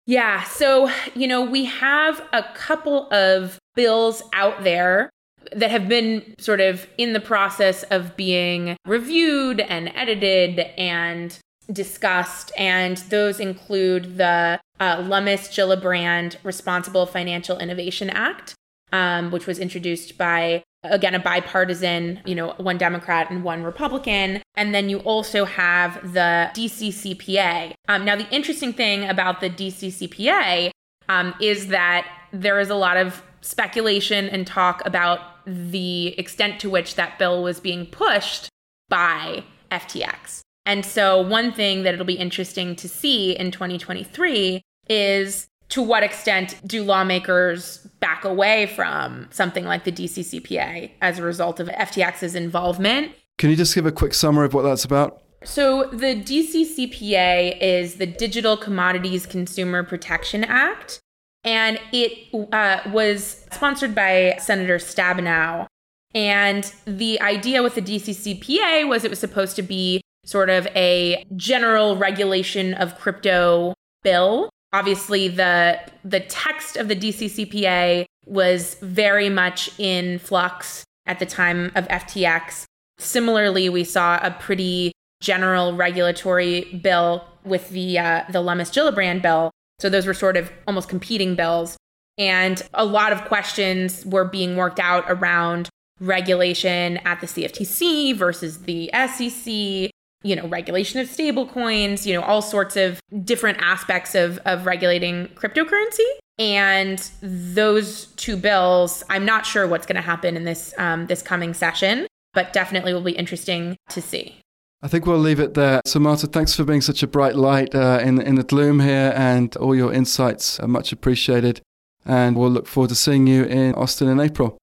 Yeah, 0.05 0.43
so, 0.43 0.91
you 1.15 1.27
know, 1.27 1.41
we 1.43 1.65
have 1.65 2.21
a 2.34 2.43
couple 2.53 3.12
of 3.13 3.58
bills 3.75 4.21
out 4.34 4.63
there 4.63 5.10
that 5.53 5.71
have 5.71 5.88
been 5.88 6.36
sort 6.38 6.60
of 6.60 6.88
in 6.97 7.13
the 7.13 7.19
process 7.19 7.84
of 7.84 8.15
being 8.17 8.75
reviewed 8.86 9.62
and 9.62 9.91
edited 9.95 10.60
and 10.77 11.39
discussed, 11.71 12.51
and 12.58 12.97
those 13.10 13.39
include 13.39 14.17
the 14.17 14.60
uh, 14.80 15.04
Lummis 15.08 15.47
Gillibrand 15.49 16.38
Responsible 16.43 17.06
Financial 17.06 17.58
Innovation 17.58 18.10
Act, 18.10 18.56
um, 18.91 19.32
which 19.32 19.47
was 19.47 19.60
introduced 19.60 20.17
by 20.17 20.63
again 20.84 21.15
a 21.15 21.19
bipartisan 21.19 22.21
you 22.25 22.36
know 22.36 22.54
one 22.58 22.78
democrat 22.78 23.30
and 23.32 23.43
one 23.43 23.63
republican. 23.63 24.41
And 24.56 24.73
then 24.73 24.89
you 24.89 24.99
also 24.99 25.45
have 25.45 26.13
the 26.13 26.51
dccpa 26.54 27.73
um, 27.88 28.06
now 28.06 28.15
the 28.15 28.30
interesting 28.30 28.71
thing 28.71 29.10
about 29.10 29.41
the 29.41 29.49
dccpa 29.49 30.69
um, 31.10 31.34
is 31.41 31.67
that 31.67 32.08
there 32.32 32.60
is 32.60 32.69
a 32.69 32.75
lot 32.75 32.97
of 32.97 33.23
speculation 33.41 34.30
and 34.30 34.45
talk 34.45 34.86
about 34.86 35.19
the 35.45 36.17
extent 36.19 36.60
to 36.60 36.69
which 36.69 36.95
that 36.95 37.17
bill 37.17 37.41
was 37.41 37.60
being 37.60 37.86
pushed 37.88 38.49
by 38.89 39.43
ftx 39.71 40.41
and 40.65 40.86
so, 40.86 41.21
one 41.21 41.51
thing 41.51 41.84
that 41.84 41.93
it'll 41.93 42.06
be 42.06 42.13
interesting 42.13 42.75
to 42.78 42.89
see 42.89 43.36
in 43.38 43.51
2023 43.51 44.62
is 44.89 45.47
to 45.69 45.82
what 45.82 46.04
extent 46.04 46.60
do 46.65 46.84
lawmakers 46.84 47.80
back 47.99 48.23
away 48.23 48.67
from 48.67 49.28
something 49.32 49.65
like 49.65 49.84
the 49.84 49.91
DCCPA 49.91 50.91
as 51.01 51.19
a 51.19 51.23
result 51.23 51.60
of 51.60 51.67
FTX's 51.67 52.36
involvement? 52.36 53.12
Can 53.38 53.49
you 53.49 53.56
just 53.56 53.75
give 53.75 53.86
a 53.86 53.91
quick 53.91 54.13
summary 54.13 54.45
of 54.45 54.54
what 54.54 54.63
that's 54.63 54.86
about? 54.86 55.21
So, 55.43 55.89
the 55.91 56.15
DCCPA 56.15 57.62
is 57.62 57.95
the 57.95 58.08
Digital 58.08 58.58
Commodities 58.58 59.28
Consumer 59.28 59.84
Protection 59.84 60.43
Act, 60.43 60.99
and 61.43 61.80
it 61.91 62.34
uh, 62.51 62.80
was 62.89 63.45
sponsored 63.51 63.93
by 63.93 64.38
Senator 64.39 64.78
Stabenow. 64.78 65.67
And 66.15 66.73
the 66.86 67.21
idea 67.21 67.62
with 67.62 67.75
the 67.75 67.82
DCCPA 67.82 68.88
was 68.88 69.04
it 69.04 69.10
was 69.10 69.19
supposed 69.19 69.56
to 69.58 69.62
be 69.62 70.01
sort 70.26 70.50
of 70.50 70.68
a 70.76 71.24
general 71.36 71.96
regulation 71.96 72.74
of 72.74 73.00
crypto 73.00 73.74
bill. 74.04 74.50
Obviously, 74.74 75.30
the 75.30 75.80
the 76.04 76.20
text 76.20 76.76
of 76.76 76.88
the 76.90 76.96
DCCPA 76.96 78.06
was 78.26 78.76
very 78.82 79.30
much 79.30 79.72
in 79.80 80.20
flux 80.20 80.84
at 81.06 81.20
the 81.20 81.26
time 81.26 81.72
of 81.76 81.88
FTX. 81.88 82.66
Similarly, 82.98 83.70
we 83.70 83.84
saw 83.84 84.20
a 84.22 84.32
pretty 84.32 84.92
general 85.22 85.76
regulatory 85.76 86.80
bill 86.84 87.26
with 87.46 87.70
the 87.70 88.00
uh, 88.00 88.24
the 88.30 88.42
Lummis 88.42 88.72
Gillibrand 88.72 89.22
bill. 89.22 89.52
So 89.80 89.90
those 89.90 90.06
were 90.06 90.14
sort 90.14 90.38
of 90.38 90.52
almost 90.68 90.90
competing 90.90 91.36
bills, 91.36 91.78
and 92.18 92.62
a 92.74 92.86
lot 92.86 93.12
of 93.12 93.26
questions 93.26 94.06
were 94.06 94.26
being 94.26 94.56
worked 94.56 94.80
out 94.80 95.06
around 95.08 95.70
regulation 96.00 96.98
at 97.06 97.22
the 97.22 97.28
CFTC 97.28 98.16
versus 98.16 98.64
the 98.64 98.90
SEC 98.94 99.92
you 100.26 100.36
know, 100.36 100.48
regulation 100.48 101.00
of 101.00 101.08
stable 101.08 101.46
coins, 101.46 102.08
you 102.08 102.14
know, 102.14 102.22
all 102.22 102.42
sorts 102.42 102.76
of 102.76 103.00
different 103.24 103.60
aspects 103.62 104.16
of, 104.16 104.40
of 104.40 104.66
regulating 104.66 105.28
cryptocurrency. 105.36 106.10
And 106.40 107.00
those 107.22 108.08
two 108.18 108.36
bills, 108.36 109.04
I'm 109.10 109.24
not 109.24 109.46
sure 109.46 109.68
what's 109.68 109.86
going 109.86 109.98
to 109.98 110.02
happen 110.02 110.36
in 110.36 110.44
this 110.44 110.74
um, 110.78 111.06
this 111.06 111.22
coming 111.22 111.54
session, 111.54 112.08
but 112.34 112.52
definitely 112.52 112.94
will 112.94 113.02
be 113.02 113.14
interesting 113.14 113.78
to 113.90 114.02
see. 114.02 114.36
I 114.82 114.88
think 114.88 115.06
we'll 115.06 115.20
leave 115.20 115.40
it 115.40 115.54
there. 115.54 115.82
So, 115.86 116.00
Marta, 116.00 116.28
thanks 116.28 116.54
for 116.54 116.64
being 116.64 116.82
such 116.82 117.04
a 117.04 117.08
bright 117.08 117.36
light 117.36 117.74
uh, 117.74 118.00
in 118.04 118.20
in 118.20 118.36
the 118.36 118.44
gloom 118.44 118.80
here, 118.80 119.14
and 119.16 119.56
all 119.58 119.76
your 119.76 119.94
insights 119.94 120.60
are 120.60 120.68
much 120.68 120.92
appreciated. 120.92 121.62
And 122.04 122.36
we'll 122.36 122.52
look 122.52 122.68
forward 122.68 122.90
to 122.90 122.96
seeing 122.96 123.28
you 123.28 123.44
in 123.46 123.74
Austin 123.76 124.08
in 124.08 124.20
April. 124.20 124.58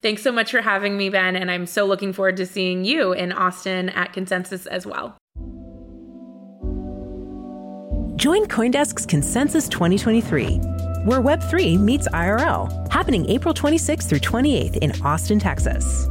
Thanks 0.00 0.22
so 0.22 0.30
much 0.30 0.52
for 0.52 0.60
having 0.60 0.96
me, 0.96 1.10
Ben, 1.10 1.34
and 1.34 1.50
I'm 1.50 1.66
so 1.66 1.84
looking 1.84 2.12
forward 2.12 2.36
to 2.36 2.46
seeing 2.46 2.84
you 2.84 3.12
in 3.12 3.32
Austin 3.32 3.88
at 3.88 4.12
Consensus 4.12 4.64
as 4.66 4.86
well. 4.86 5.18
Join 8.14 8.46
Coindesk's 8.46 9.04
Consensus 9.04 9.68
2023, 9.68 10.58
where 11.04 11.20
Web3 11.20 11.80
meets 11.80 12.06
IRL, 12.10 12.92
happening 12.92 13.28
April 13.28 13.52
26th 13.52 14.08
through 14.08 14.20
28th 14.20 14.76
in 14.76 14.92
Austin, 15.02 15.40
Texas. 15.40 16.06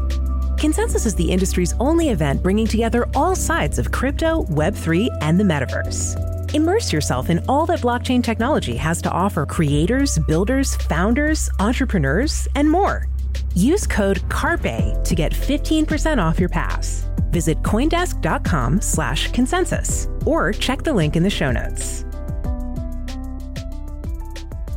Consensus 0.58 1.06
is 1.06 1.15
the 1.15 1.32
industry's 1.32 1.73
only 1.80 2.10
event 2.10 2.43
bringing 2.43 2.67
together 2.67 3.08
all 3.15 3.36
sides 3.36 3.80
of 3.80 3.93
crypto, 3.93 4.43
Web3, 4.45 5.08
and 5.21 5.39
the 5.39 5.45
metaverse. 5.45 6.54
Immerse 6.54 6.91
yourself 6.91 7.30
in 7.30 7.39
all 7.47 7.65
that 7.65 7.80
blockchain 7.80 8.21
technology 8.21 8.76
has 8.76 9.02
to 9.02 9.12
offer 9.12 9.45
creators, 9.45 10.19
builders, 10.28 10.76
founders, 10.76 11.50
entrepreneurs, 11.60 12.50
and 12.56 12.69
more. 12.69 13.08
Use 13.58 13.88
code 13.88 14.22
CARPE 14.30 15.04
to 15.04 15.15
get 15.15 15.32
15% 15.32 16.24
off 16.24 16.39
your 16.39 16.48
pass. 16.48 17.10
Visit 17.32 17.60
Coindesk.com 17.63 18.82
slash 18.82 19.32
consensus 19.32 20.08
or 20.28 20.52
check 20.52 20.84
the 20.84 20.93
link 20.93 21.15
in 21.15 21.24
the 21.24 21.30
show 21.32 21.52
notes. 21.52 22.06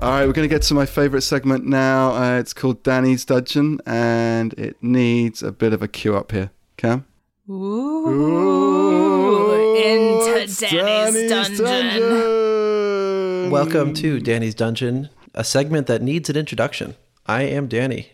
All 0.01 0.11
right, 0.13 0.27
we're 0.27 0.33
going 0.33 0.49
to 0.49 0.55
get 0.55 0.63
to 0.63 0.73
my 0.73 0.87
favorite 0.87 1.21
segment 1.21 1.67
now. 1.67 2.15
Uh, 2.15 2.39
it's 2.39 2.55
called 2.55 2.83
Danny's 2.83 3.27
Dungeon, 3.27 3.83
and 3.85 4.55
it 4.55 4.83
needs 4.83 5.43
a 5.43 5.53
bit 5.53 5.75
of 5.75 5.83
a 5.83 5.89
cue 5.89 6.17
up 6.17 6.33
here. 6.33 6.51
Cam? 6.79 7.05
Ooh, 7.51 8.09
Ooh 8.09 9.77
into 9.77 10.47
Danny's, 10.57 10.59
Danny's 10.59 11.29
dungeon. 11.29 11.65
dungeon. 11.67 13.51
Welcome 13.51 13.93
to 13.93 14.21
Danny's 14.21 14.55
Dungeon, 14.55 15.11
a 15.35 15.45
segment 15.45 15.87
that 15.89 16.01
needs 16.01 16.31
an 16.31 16.37
introduction. 16.39 16.95
I 17.27 17.43
am 17.43 17.69
Danny. 17.69 18.13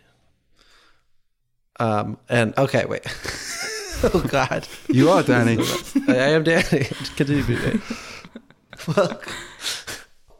Um, 1.79 2.19
and 2.29 2.57
okay, 2.59 2.85
wait. 2.87 3.03
oh 4.05 4.25
God, 4.29 4.67
you 4.89 5.11
are 5.11 5.23
Danny. 5.23 5.59
I 6.09 6.15
am 6.15 6.45
Danny. 6.45 6.85
Continue 7.17 7.43
to 7.43 7.49
be 7.49 7.57
Danny. 7.57 7.81
Well, 8.87 9.21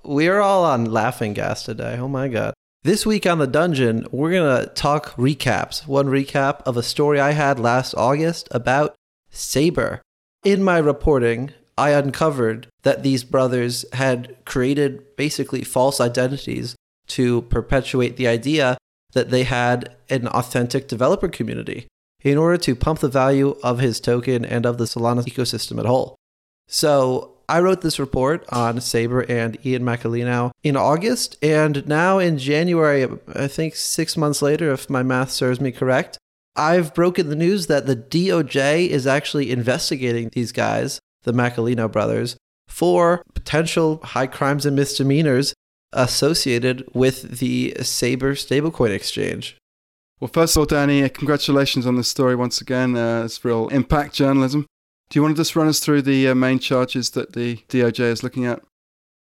we 0.05 0.29
are 0.29 0.41
all 0.41 0.65
on 0.65 0.85
laughing 0.85 1.33
gas 1.33 1.65
today. 1.65 1.97
Oh 1.99 2.09
my 2.09 2.29
God. 2.29 2.55
This 2.85 3.05
week 3.05 3.27
on 3.27 3.39
the 3.39 3.49
dungeon, 3.49 4.07
we're 4.13 4.33
gonna 4.33 4.67
talk 4.69 5.17
recaps. 5.17 5.87
One 5.87 6.07
recap 6.07 6.63
of 6.63 6.77
a 6.77 6.83
story 6.83 7.19
I 7.19 7.33
had 7.33 7.59
last 7.59 7.95
August 7.95 8.47
about 8.53 8.95
Saber. 9.31 10.01
In 10.45 10.63
my 10.63 10.79
reporting, 10.79 11.51
I 11.77 11.91
uncovered 11.91 12.69
that 12.83 13.03
these 13.03 13.25
brothers 13.25 13.85
had 13.93 14.37
created 14.45 15.17
basically 15.17 15.65
false 15.65 16.01
identities 16.01 16.77
to 17.09 17.43
perpetuate 17.43 18.17
the 18.17 18.29
idea 18.29 18.79
that 19.13 19.31
they 19.31 19.45
had 19.45 19.95
an 20.11 20.29
authentic 20.29 20.89
developer 20.89 21.29
community 21.29 21.87
in 22.23 22.39
order 22.39 22.57
to 22.57 22.75
pump 22.75 23.01
the 23.01 23.09
value 23.09 23.57
of 23.63 23.79
his 23.79 24.01
token 24.01 24.45
and 24.45 24.67
of 24.67 24.79
the 24.79 24.85
Solana 24.85 25.25
ecosystem 25.25 25.79
at 25.79 25.87
whole. 25.87 26.17
So 26.69 27.37
I 27.49 27.61
wrote 27.61 27.83
this 27.83 28.01
report 28.01 28.45
on 28.51 28.81
Saber 28.81 29.21
and 29.21 29.57
Ian 29.65 29.85
Macalinao 29.85 30.51
in 30.65 30.77
August, 30.77 31.37
and 31.41 31.87
now 31.87 32.19
in 32.19 32.39
January, 32.39 33.07
I 33.35 33.47
think 33.47 33.77
six 33.77 34.17
months 34.17 34.43
later, 34.43 34.73
if 34.73 34.91
my 34.91 35.05
math 35.05 35.31
serves 35.31 35.61
me 35.61 35.71
correct, 35.71 36.19
I've 36.57 36.95
broken 36.95 37.29
the 37.29 37.37
news 37.37 37.69
that 37.69 37.87
the 37.87 37.95
DOJ 37.95 38.89
is 38.89 39.07
actually 39.07 39.51
investigating 39.53 40.31
these 40.31 40.51
guys, 40.51 40.99
the 41.23 41.33
Macalinao 41.33 41.93
brothers, 41.93 42.37
for 42.67 43.23
potential 43.35 44.01
high 44.03 44.27
crimes 44.27 44.67
and 44.67 44.75
misdemeanors 44.75 45.55
associated 45.93 46.89
with 46.93 47.39
the 47.39 47.77
Saber 47.83 48.35
stablecoin 48.35 48.91
exchange. 48.91 49.57
Well, 50.21 50.31
first 50.33 50.57
of 50.57 50.61
all, 50.61 50.67
Danny, 50.67 51.07
congratulations 51.09 51.87
on 51.87 51.97
this 51.97 52.09
story 52.09 52.35
once 52.35 52.61
again. 52.61 52.97
Uh, 52.97 53.25
it's 53.25 53.45
real 53.45 53.69
impact 53.69 54.15
journalism. 54.15 54.67
Do 55.11 55.19
you 55.19 55.23
want 55.23 55.37
to 55.37 55.41
just 55.41 55.55
run 55.55 55.69
us 55.69 55.79
through 55.79 56.03
the 56.03 56.29
uh, 56.29 56.35
main 56.35 56.59
charges 56.59 57.11
that 57.11 57.35
the 57.35 57.59
DOJ 57.69 58.01
is 58.01 58.23
looking 58.23 58.47
at? 58.47 58.63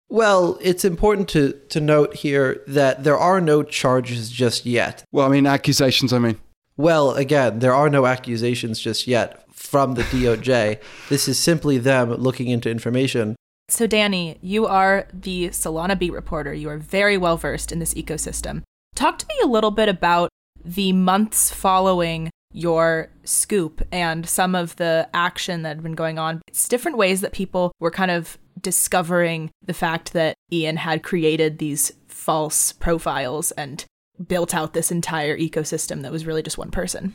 Well, 0.08 0.58
it's 0.60 0.84
important 0.84 1.28
to, 1.30 1.52
to 1.68 1.80
note 1.80 2.16
here 2.16 2.62
that 2.66 3.04
there 3.04 3.16
are 3.16 3.40
no 3.40 3.62
charges 3.62 4.30
just 4.30 4.66
yet. 4.66 5.04
Well, 5.12 5.26
I 5.26 5.30
mean, 5.30 5.46
accusations, 5.46 6.12
I 6.12 6.18
mean. 6.18 6.38
Well, 6.76 7.12
again, 7.12 7.60
there 7.60 7.74
are 7.74 7.88
no 7.88 8.06
accusations 8.06 8.80
just 8.80 9.06
yet 9.06 9.44
from 9.52 9.94
the 9.94 10.02
DOJ. 10.02 10.80
this 11.08 11.28
is 11.28 11.38
simply 11.38 11.78
them 11.78 12.12
looking 12.14 12.48
into 12.48 12.68
information 12.68 13.36
So, 13.70 13.87
Danny, 13.87 14.37
you 14.42 14.66
are 14.66 15.06
the 15.12 15.48
Solana 15.50 15.96
beat 15.96 16.12
reporter. 16.12 16.52
You 16.52 16.68
are 16.70 16.76
very 16.76 17.16
well 17.16 17.37
versed 17.37 17.70
in 17.70 17.78
this 17.78 17.94
ecosystem. 17.94 18.62
Talk 18.96 19.18
to 19.18 19.26
me 19.28 19.35
a 19.44 19.46
little 19.46 19.70
bit 19.70 19.88
about 19.88 20.28
the 20.64 20.92
months 20.92 21.54
following 21.54 22.30
your 22.52 23.11
scoop 23.22 23.80
and 23.92 24.28
some 24.28 24.56
of 24.56 24.74
the 24.76 25.09
action 25.14 25.62
that 25.62 25.68
had 25.76 25.83
been 25.85 25.94
going 25.94 26.18
on. 26.18 26.42
It's 26.48 26.68
different 26.68 26.98
ways 26.98 27.20
that 27.20 27.33
people 27.33 27.70
were 27.78 27.92
kind 27.92 28.11
of 28.11 28.38
discovering 28.61 29.50
the 29.64 29.72
fact 29.72 30.12
that 30.14 30.35
Ian 30.52 30.76
had 30.76 31.04
created 31.04 31.59
these 31.59 31.92
false 32.09 32.72
profiles 32.72 33.52
and 33.52 33.85
built 34.26 34.52
out 34.52 34.74
this 34.74 34.90
entire 34.90 35.38
ecosystem 35.38 36.02
that 36.02 36.12
was 36.12 36.26
really 36.26 36.42
just 36.42 36.59
one 36.59 36.72
person. 36.72 37.14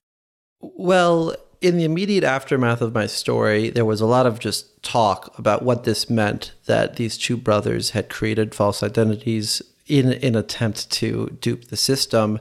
Well, 0.61 1.35
in 1.65 1.77
the 1.77 1.83
immediate 1.83 2.23
aftermath 2.23 2.79
of 2.79 2.93
my 2.93 3.07
story, 3.07 3.71
there 3.71 3.85
was 3.85 3.99
a 3.99 4.05
lot 4.05 4.27
of 4.27 4.37
just 4.37 4.83
talk 4.83 5.35
about 5.39 5.63
what 5.63 5.83
this 5.83 6.11
meant 6.11 6.53
that 6.67 6.95
these 6.95 7.17
two 7.17 7.35
brothers 7.35 7.89
had 7.89 8.07
created 8.07 8.53
false 8.53 8.83
identities 8.83 9.63
in 9.87 10.13
an 10.13 10.35
attempt 10.35 10.91
to 10.91 11.35
dupe 11.41 11.65
the 11.69 11.75
system. 11.75 12.39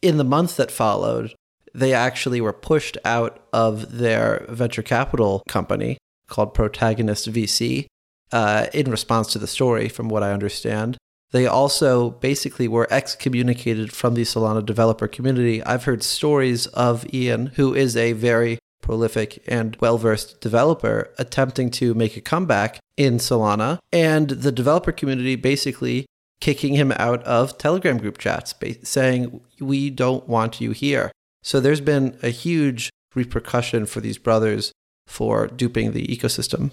In 0.00 0.16
the 0.16 0.22
month 0.22 0.56
that 0.58 0.70
followed, 0.70 1.34
they 1.74 1.92
actually 1.92 2.40
were 2.40 2.52
pushed 2.52 2.96
out 3.04 3.44
of 3.52 3.98
their 3.98 4.46
venture 4.48 4.82
capital 4.84 5.42
company 5.48 5.98
called 6.28 6.54
Protagonist 6.54 7.32
VC 7.32 7.86
uh, 8.30 8.66
in 8.72 8.92
response 8.92 9.32
to 9.32 9.40
the 9.40 9.48
story, 9.48 9.88
from 9.88 10.08
what 10.08 10.22
I 10.22 10.30
understand. 10.30 10.96
They 11.32 11.46
also 11.46 12.10
basically 12.10 12.68
were 12.68 12.86
excommunicated 12.90 13.92
from 13.92 14.14
the 14.14 14.22
Solana 14.22 14.64
developer 14.64 15.08
community. 15.08 15.62
I've 15.64 15.84
heard 15.84 16.02
stories 16.02 16.66
of 16.68 17.12
Ian, 17.12 17.46
who 17.56 17.74
is 17.74 17.96
a 17.96 18.12
very 18.12 18.58
prolific 18.82 19.42
and 19.46 19.76
well 19.80 19.96
versed 19.96 20.40
developer, 20.40 21.10
attempting 21.18 21.70
to 21.70 21.94
make 21.94 22.16
a 22.16 22.20
comeback 22.20 22.78
in 22.96 23.16
Solana, 23.16 23.78
and 23.92 24.28
the 24.28 24.52
developer 24.52 24.92
community 24.92 25.36
basically 25.36 26.04
kicking 26.40 26.74
him 26.74 26.92
out 26.96 27.22
of 27.22 27.56
Telegram 27.56 27.96
group 27.96 28.18
chats, 28.18 28.54
saying, 28.82 29.40
We 29.58 29.88
don't 29.88 30.28
want 30.28 30.60
you 30.60 30.72
here. 30.72 31.10
So 31.42 31.60
there's 31.60 31.80
been 31.80 32.18
a 32.22 32.28
huge 32.28 32.90
repercussion 33.14 33.86
for 33.86 34.00
these 34.00 34.18
brothers 34.18 34.72
for 35.06 35.46
duping 35.46 35.92
the 35.92 36.06
ecosystem. 36.08 36.72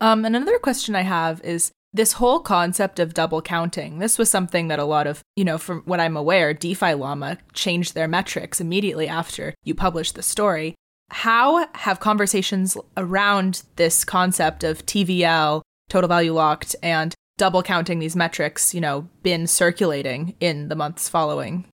Um, 0.00 0.24
another 0.24 0.58
question 0.58 0.94
I 0.94 1.02
have 1.02 1.40
is 1.42 1.72
this 1.96 2.12
whole 2.12 2.40
concept 2.40 2.98
of 2.98 3.14
double 3.14 3.40
counting. 3.40 3.98
This 3.98 4.18
was 4.18 4.30
something 4.30 4.68
that 4.68 4.78
a 4.78 4.84
lot 4.84 5.06
of, 5.06 5.22
you 5.34 5.44
know, 5.44 5.56
from 5.56 5.80
what 5.86 5.98
I'm 5.98 6.16
aware, 6.16 6.52
DeFi 6.52 6.94
Llama 6.94 7.38
changed 7.54 7.94
their 7.94 8.06
metrics 8.06 8.60
immediately 8.60 9.08
after 9.08 9.54
you 9.64 9.74
published 9.74 10.14
the 10.14 10.22
story. 10.22 10.74
How 11.10 11.66
have 11.74 12.00
conversations 12.00 12.76
around 12.96 13.62
this 13.76 14.04
concept 14.04 14.62
of 14.62 14.84
TVL, 14.84 15.62
total 15.88 16.08
value 16.08 16.34
locked, 16.34 16.76
and 16.82 17.14
double 17.38 17.62
counting 17.62 17.98
these 17.98 18.16
metrics, 18.16 18.74
you 18.74 18.80
know, 18.80 19.08
been 19.22 19.46
circulating 19.46 20.34
in 20.38 20.68
the 20.68 20.76
months 20.76 21.08
following? 21.08 21.66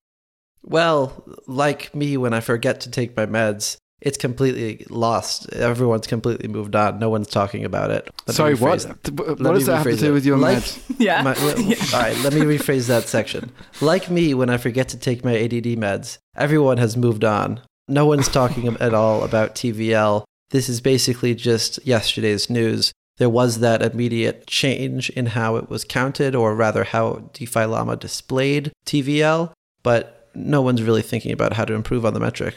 Well, 0.61 1.25
like 1.47 1.93
me, 1.93 2.15
when 2.15 2.33
I 2.33 2.39
forget 2.39 2.79
to 2.81 2.89
take 2.89 3.17
my 3.17 3.25
meds, 3.25 3.75
it's 4.03 4.17
completely 4.17 4.85
lost. 4.89 5.51
Everyone's 5.53 6.07
completely 6.07 6.49
moved 6.49 6.75
on. 6.75 6.99
No 6.99 7.09
one's 7.09 7.27
talking 7.27 7.63
about 7.63 7.89
it. 7.89 8.09
Let 8.27 8.35
Sorry, 8.35 8.53
what? 8.53 8.83
What 8.83 9.53
does 9.53 9.65
that 9.65 9.77
have 9.77 9.85
to 9.85 9.95
do 9.95 10.09
it. 10.09 10.11
with 10.11 10.25
your 10.25 10.37
like, 10.37 10.57
meds? 10.57 10.79
Yeah. 10.99 11.21
My, 11.23 11.33
all 11.33 12.01
right, 12.01 12.17
let 12.19 12.33
me 12.33 12.41
rephrase 12.41 12.87
that 12.87 13.07
section. 13.07 13.51
Like 13.79 14.11
me, 14.11 14.33
when 14.33 14.49
I 14.49 14.57
forget 14.57 14.89
to 14.89 14.97
take 14.97 15.23
my 15.23 15.35
ADD 15.37 15.79
meds, 15.79 16.17
everyone 16.35 16.77
has 16.77 16.97
moved 16.97 17.23
on. 17.23 17.61
No 17.87 18.05
one's 18.05 18.27
talking 18.27 18.67
at 18.81 18.93
all 18.93 19.23
about 19.23 19.55
TVL. 19.55 20.25
This 20.49 20.67
is 20.67 20.81
basically 20.81 21.33
just 21.33 21.79
yesterday's 21.85 22.49
news. 22.49 22.91
There 23.17 23.29
was 23.29 23.59
that 23.59 23.81
immediate 23.81 24.47
change 24.47 25.09
in 25.11 25.27
how 25.27 25.55
it 25.55 25.69
was 25.69 25.85
counted, 25.85 26.35
or 26.35 26.55
rather, 26.55 26.83
how 26.83 27.29
DeFi 27.33 27.65
Llama 27.65 27.95
displayed 27.95 28.73
TVL, 28.85 29.53
but 29.81 30.29
no 30.35 30.61
one's 30.61 30.83
really 30.83 31.01
thinking 31.01 31.31
about 31.31 31.53
how 31.53 31.63
to 31.63 31.73
improve 31.73 32.05
on 32.05 32.13
the 32.13 32.19
metric. 32.19 32.55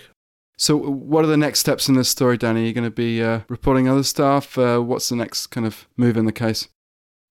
So, 0.59 0.77
what 0.77 1.25
are 1.25 1.29
the 1.29 1.37
next 1.37 1.61
steps 1.61 1.89
in 1.89 1.97
this 1.97 2.09
story, 2.09 2.39
Danny? 2.39 2.63
Are 2.63 2.67
you 2.67 2.73
going 2.73 2.85
to 2.85 2.91
be 2.91 3.23
uh, 3.23 3.41
reporting 3.49 3.89
other 3.89 4.03
stuff? 4.03 4.57
Uh, 4.57 4.79
what's 4.81 5.11
the 5.11 5.17
next 5.17 5.49
kind 5.49 5.67
of 5.67 5.87
move 5.97 6.17
in 6.17 6.25
the 6.25 6.33
case? 6.33 6.69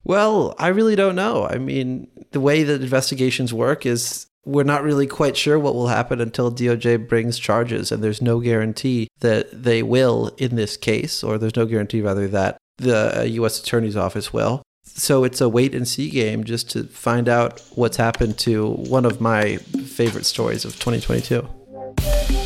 Well, 0.04 0.54
I 0.60 0.68
really 0.68 0.96
don't 0.96 1.16
know. 1.16 1.48
I 1.48 1.58
mean, 1.58 2.08
the 2.32 2.40
way 2.40 2.62
that 2.62 2.84
investigations 2.84 3.52
work 3.52 3.86
is 3.86 4.28
we're 4.46 4.64
not 4.64 4.84
really 4.84 5.08
quite 5.08 5.36
sure 5.36 5.58
what 5.58 5.74
will 5.74 5.88
happen 5.88 6.22
until 6.22 6.52
DOJ 6.52 7.10
brings 7.10 7.40
charges, 7.40 7.92
and 7.92 8.04
there's 8.04 8.22
no 8.22 8.40
guarantee 8.40 9.08
that 9.22 9.64
they 9.64 9.82
will 9.82 10.28
in 10.38 10.56
this 10.56 10.78
case, 10.78 11.24
or 11.24 11.40
there's 11.40 11.56
no 11.56 11.66
guarantee, 11.66 12.02
rather, 12.02 12.28
that 12.28 12.58
the 12.78 13.28
U.S. 13.34 13.60
Attorney's 13.60 13.98
Office 13.98 14.32
will. 14.32 14.62
So 14.84 15.24
it's 15.24 15.42
a 15.42 15.50
wait 15.50 15.74
and 15.74 15.88
see 15.88 16.12
game 16.12 16.44
just 16.44 16.70
to 16.72 16.84
find 16.84 17.28
out 17.28 17.60
what's 17.74 17.98
happened 17.98 18.38
to 18.40 18.70
one 18.70 19.04
of 19.04 19.20
my 19.20 19.58
favorite 19.58 20.26
stories 20.26 20.64
of 20.64 20.74
2022. 20.74 22.44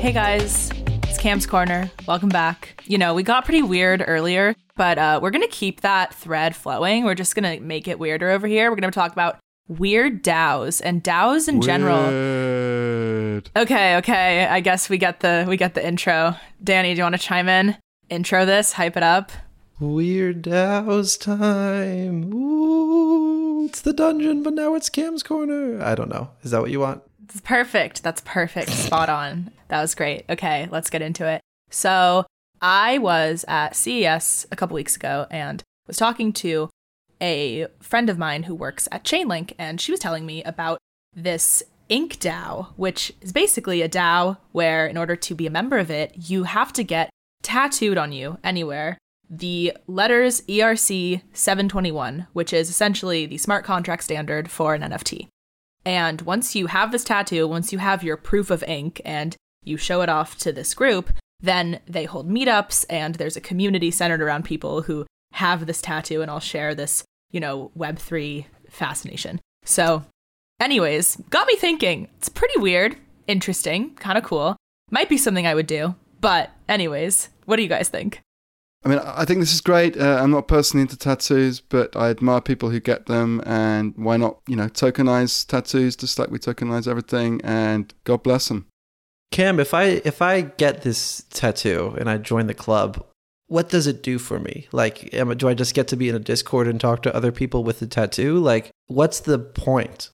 Hey 0.00 0.12
guys, 0.12 0.70
it's 1.02 1.18
Cam's 1.18 1.44
Corner. 1.44 1.90
Welcome 2.08 2.30
back. 2.30 2.82
You 2.86 2.96
know, 2.96 3.12
we 3.12 3.22
got 3.22 3.44
pretty 3.44 3.60
weird 3.60 4.02
earlier, 4.06 4.56
but 4.74 4.96
uh, 4.96 5.20
we're 5.22 5.30
going 5.30 5.46
to 5.46 5.54
keep 5.54 5.82
that 5.82 6.14
thread 6.14 6.56
flowing. 6.56 7.04
We're 7.04 7.14
just 7.14 7.34
going 7.34 7.58
to 7.58 7.62
make 7.62 7.86
it 7.86 7.98
weirder 7.98 8.30
over 8.30 8.46
here. 8.46 8.70
We're 8.70 8.76
going 8.76 8.90
to 8.90 8.98
talk 8.98 9.12
about 9.12 9.38
weird 9.68 10.24
DAOs 10.24 10.80
and 10.82 11.04
DAOs 11.04 11.48
in 11.48 11.56
weird. 11.56 11.64
general. 11.64 13.42
Okay, 13.54 13.96
okay. 13.96 14.46
I 14.46 14.60
guess 14.60 14.88
we 14.88 14.96
get 14.96 15.20
the 15.20 15.44
we 15.46 15.58
get 15.58 15.74
the 15.74 15.86
intro. 15.86 16.34
Danny, 16.64 16.94
do 16.94 16.96
you 16.96 17.04
want 17.04 17.16
to 17.16 17.20
chime 17.20 17.50
in? 17.50 17.76
Intro 18.08 18.46
this, 18.46 18.72
hype 18.72 18.96
it 18.96 19.02
up. 19.02 19.30
Weird 19.80 20.40
DAOs 20.44 21.20
time. 21.20 22.32
Ooh, 22.32 23.66
it's 23.66 23.82
the 23.82 23.92
dungeon, 23.92 24.42
but 24.42 24.54
now 24.54 24.74
it's 24.76 24.88
Cam's 24.88 25.22
Corner. 25.22 25.84
I 25.84 25.94
don't 25.94 26.08
know. 26.08 26.30
Is 26.42 26.52
that 26.52 26.62
what 26.62 26.70
you 26.70 26.80
want? 26.80 27.02
Perfect. 27.44 28.02
That's 28.02 28.22
perfect. 28.24 28.70
Spot 28.70 29.08
on. 29.08 29.50
That 29.68 29.80
was 29.80 29.94
great. 29.94 30.24
Okay, 30.28 30.68
let's 30.70 30.90
get 30.90 31.02
into 31.02 31.26
it. 31.26 31.40
So, 31.70 32.26
I 32.60 32.98
was 32.98 33.44
at 33.46 33.76
CES 33.76 34.46
a 34.50 34.56
couple 34.56 34.74
weeks 34.74 34.96
ago 34.96 35.26
and 35.30 35.62
was 35.86 35.96
talking 35.96 36.32
to 36.34 36.68
a 37.22 37.66
friend 37.80 38.10
of 38.10 38.18
mine 38.18 38.44
who 38.44 38.54
works 38.54 38.88
at 38.90 39.04
Chainlink, 39.04 39.52
and 39.58 39.80
she 39.80 39.92
was 39.92 40.00
telling 40.00 40.26
me 40.26 40.42
about 40.44 40.78
this 41.14 41.62
Ink 41.88 42.18
DAO, 42.18 42.68
which 42.76 43.12
is 43.20 43.32
basically 43.32 43.82
a 43.82 43.88
DAO 43.88 44.38
where, 44.52 44.86
in 44.86 44.96
order 44.96 45.16
to 45.16 45.34
be 45.34 45.46
a 45.46 45.50
member 45.50 45.78
of 45.78 45.90
it, 45.90 46.12
you 46.16 46.44
have 46.44 46.72
to 46.74 46.84
get 46.84 47.10
tattooed 47.42 47.98
on 47.98 48.12
you 48.12 48.38
anywhere 48.42 48.98
the 49.30 49.72
letters 49.86 50.42
ERC 50.42 51.22
721, 51.32 52.26
which 52.32 52.52
is 52.52 52.68
essentially 52.68 53.26
the 53.26 53.38
smart 53.38 53.64
contract 53.64 54.02
standard 54.02 54.50
for 54.50 54.74
an 54.74 54.82
NFT. 54.82 55.28
And 55.84 56.22
once 56.22 56.54
you 56.54 56.66
have 56.66 56.92
this 56.92 57.04
tattoo, 57.04 57.48
once 57.48 57.72
you 57.72 57.78
have 57.78 58.02
your 58.02 58.16
proof 58.16 58.50
of 58.50 58.62
ink 58.64 59.00
and 59.04 59.36
you 59.64 59.76
show 59.76 60.02
it 60.02 60.08
off 60.08 60.36
to 60.38 60.52
this 60.52 60.74
group, 60.74 61.10
then 61.40 61.80
they 61.86 62.04
hold 62.04 62.28
meetups 62.28 62.84
and 62.90 63.14
there's 63.14 63.36
a 63.36 63.40
community 63.40 63.90
centered 63.90 64.22
around 64.22 64.44
people 64.44 64.82
who 64.82 65.06
have 65.32 65.66
this 65.66 65.80
tattoo 65.80 66.22
and 66.22 66.30
all 66.30 66.40
share 66.40 66.74
this, 66.74 67.04
you 67.30 67.40
know, 67.40 67.70
Web3 67.76 68.46
fascination. 68.68 69.40
So, 69.64 70.04
anyways, 70.60 71.16
got 71.30 71.46
me 71.46 71.56
thinking. 71.56 72.08
It's 72.18 72.28
pretty 72.28 72.58
weird, 72.60 72.96
interesting, 73.26 73.94
kind 73.94 74.18
of 74.18 74.24
cool. 74.24 74.56
Might 74.90 75.08
be 75.08 75.16
something 75.16 75.46
I 75.46 75.54
would 75.54 75.66
do. 75.66 75.94
But, 76.20 76.50
anyways, 76.68 77.30
what 77.46 77.56
do 77.56 77.62
you 77.62 77.68
guys 77.68 77.88
think? 77.88 78.20
I 78.82 78.88
mean, 78.88 78.98
I 78.98 79.26
think 79.26 79.40
this 79.40 79.52
is 79.52 79.60
great. 79.60 79.98
Uh, 79.98 80.20
I'm 80.22 80.30
not 80.30 80.48
personally 80.48 80.82
into 80.82 80.96
tattoos, 80.96 81.60
but 81.60 81.94
I 81.94 82.08
admire 82.08 82.40
people 82.40 82.70
who 82.70 82.80
get 82.80 83.06
them. 83.06 83.42
And 83.44 83.92
why 83.96 84.16
not, 84.16 84.40
you 84.48 84.56
know, 84.56 84.68
tokenize 84.68 85.46
tattoos 85.46 85.96
just 85.96 86.18
like 86.18 86.30
we 86.30 86.38
tokenize 86.38 86.88
everything? 86.88 87.42
And 87.44 87.92
God 88.04 88.22
bless 88.22 88.48
them. 88.48 88.66
Cam, 89.30 89.60
if 89.60 89.74
I 89.74 89.84
if 90.04 90.22
I 90.22 90.40
get 90.40 90.82
this 90.82 91.24
tattoo 91.30 91.94
and 91.98 92.08
I 92.08 92.16
join 92.16 92.46
the 92.46 92.54
club, 92.54 93.04
what 93.46 93.68
does 93.68 93.86
it 93.86 94.02
do 94.02 94.18
for 94.18 94.40
me? 94.40 94.66
Like, 94.72 95.12
am, 95.12 95.36
do 95.36 95.48
I 95.48 95.54
just 95.54 95.74
get 95.74 95.86
to 95.88 95.96
be 95.96 96.08
in 96.08 96.14
a 96.14 96.20
Discord 96.20 96.66
and 96.66 96.80
talk 96.80 97.02
to 97.02 97.14
other 97.14 97.32
people 97.32 97.62
with 97.62 97.80
the 97.80 97.86
tattoo? 97.86 98.38
Like, 98.38 98.70
what's 98.86 99.20
the 99.20 99.38
point? 99.38 100.10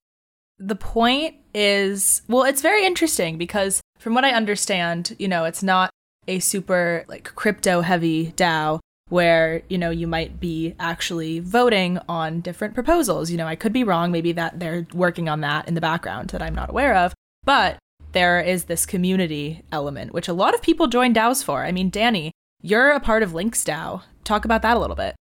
The 0.59 0.75
point 0.75 1.37
is, 1.55 2.23
well, 2.29 2.45
it's 2.45 2.63
very 2.63 2.85
interesting 2.85 3.39
because 3.39 3.81
from 3.99 4.15
what 4.15 4.25
I 4.25 4.31
understand, 4.31 5.15
you 5.19 5.29
know, 5.29 5.45
it's 5.45 5.63
not 5.63 5.91
a 6.29 6.39
super 6.39 7.05
like 7.09 7.35
crypto 7.35 7.81
heavy 7.81 8.33
DAO 8.33 8.81
where 9.09 9.63
you 9.69 9.79
know 9.79 9.91
you 9.91 10.07
might 10.07 10.41
be 10.41 10.75
actually 10.81 11.39
voting 11.39 11.99
on 12.09 12.41
different 12.41 12.75
proposals. 12.75 13.31
You 13.31 13.37
know 13.37 13.47
i 13.47 13.57
could 13.57 13.73
be 13.73 13.85
wrong. 13.85 14.11
Maybe 14.11 14.33
that 14.33 14.59
they're 14.59 14.87
working 14.93 15.29
on 15.29 15.41
that 15.41 15.69
in 15.69 15.75
the 15.75 15.81
background 15.81 16.31
that 16.31 16.43
i'm 16.43 16.55
not 16.55 16.71
aware 16.71 16.95
of. 16.97 17.15
But 17.45 17.79
there 18.13 18.41
is 18.41 18.65
this 18.65 18.87
community 18.87 19.63
element 19.71 20.15
which 20.15 20.29
a 20.29 20.33
lot 20.33 20.55
of 20.55 20.63
people 20.63 20.87
join 20.87 21.15
daos 21.15 21.43
for. 21.43 21.65
I 21.65 21.73
mean 21.73 21.91
danny 21.91 22.33
you're 22.63 22.91
a 22.91 23.01
part 23.01 23.23
of 23.23 23.35
links 23.35 23.63
dao. 23.63 24.03
Talk 24.25 24.45
about 24.45 24.63
that 24.63 24.77
a 24.77 24.81
little 24.81 24.97
bit. 24.97 25.15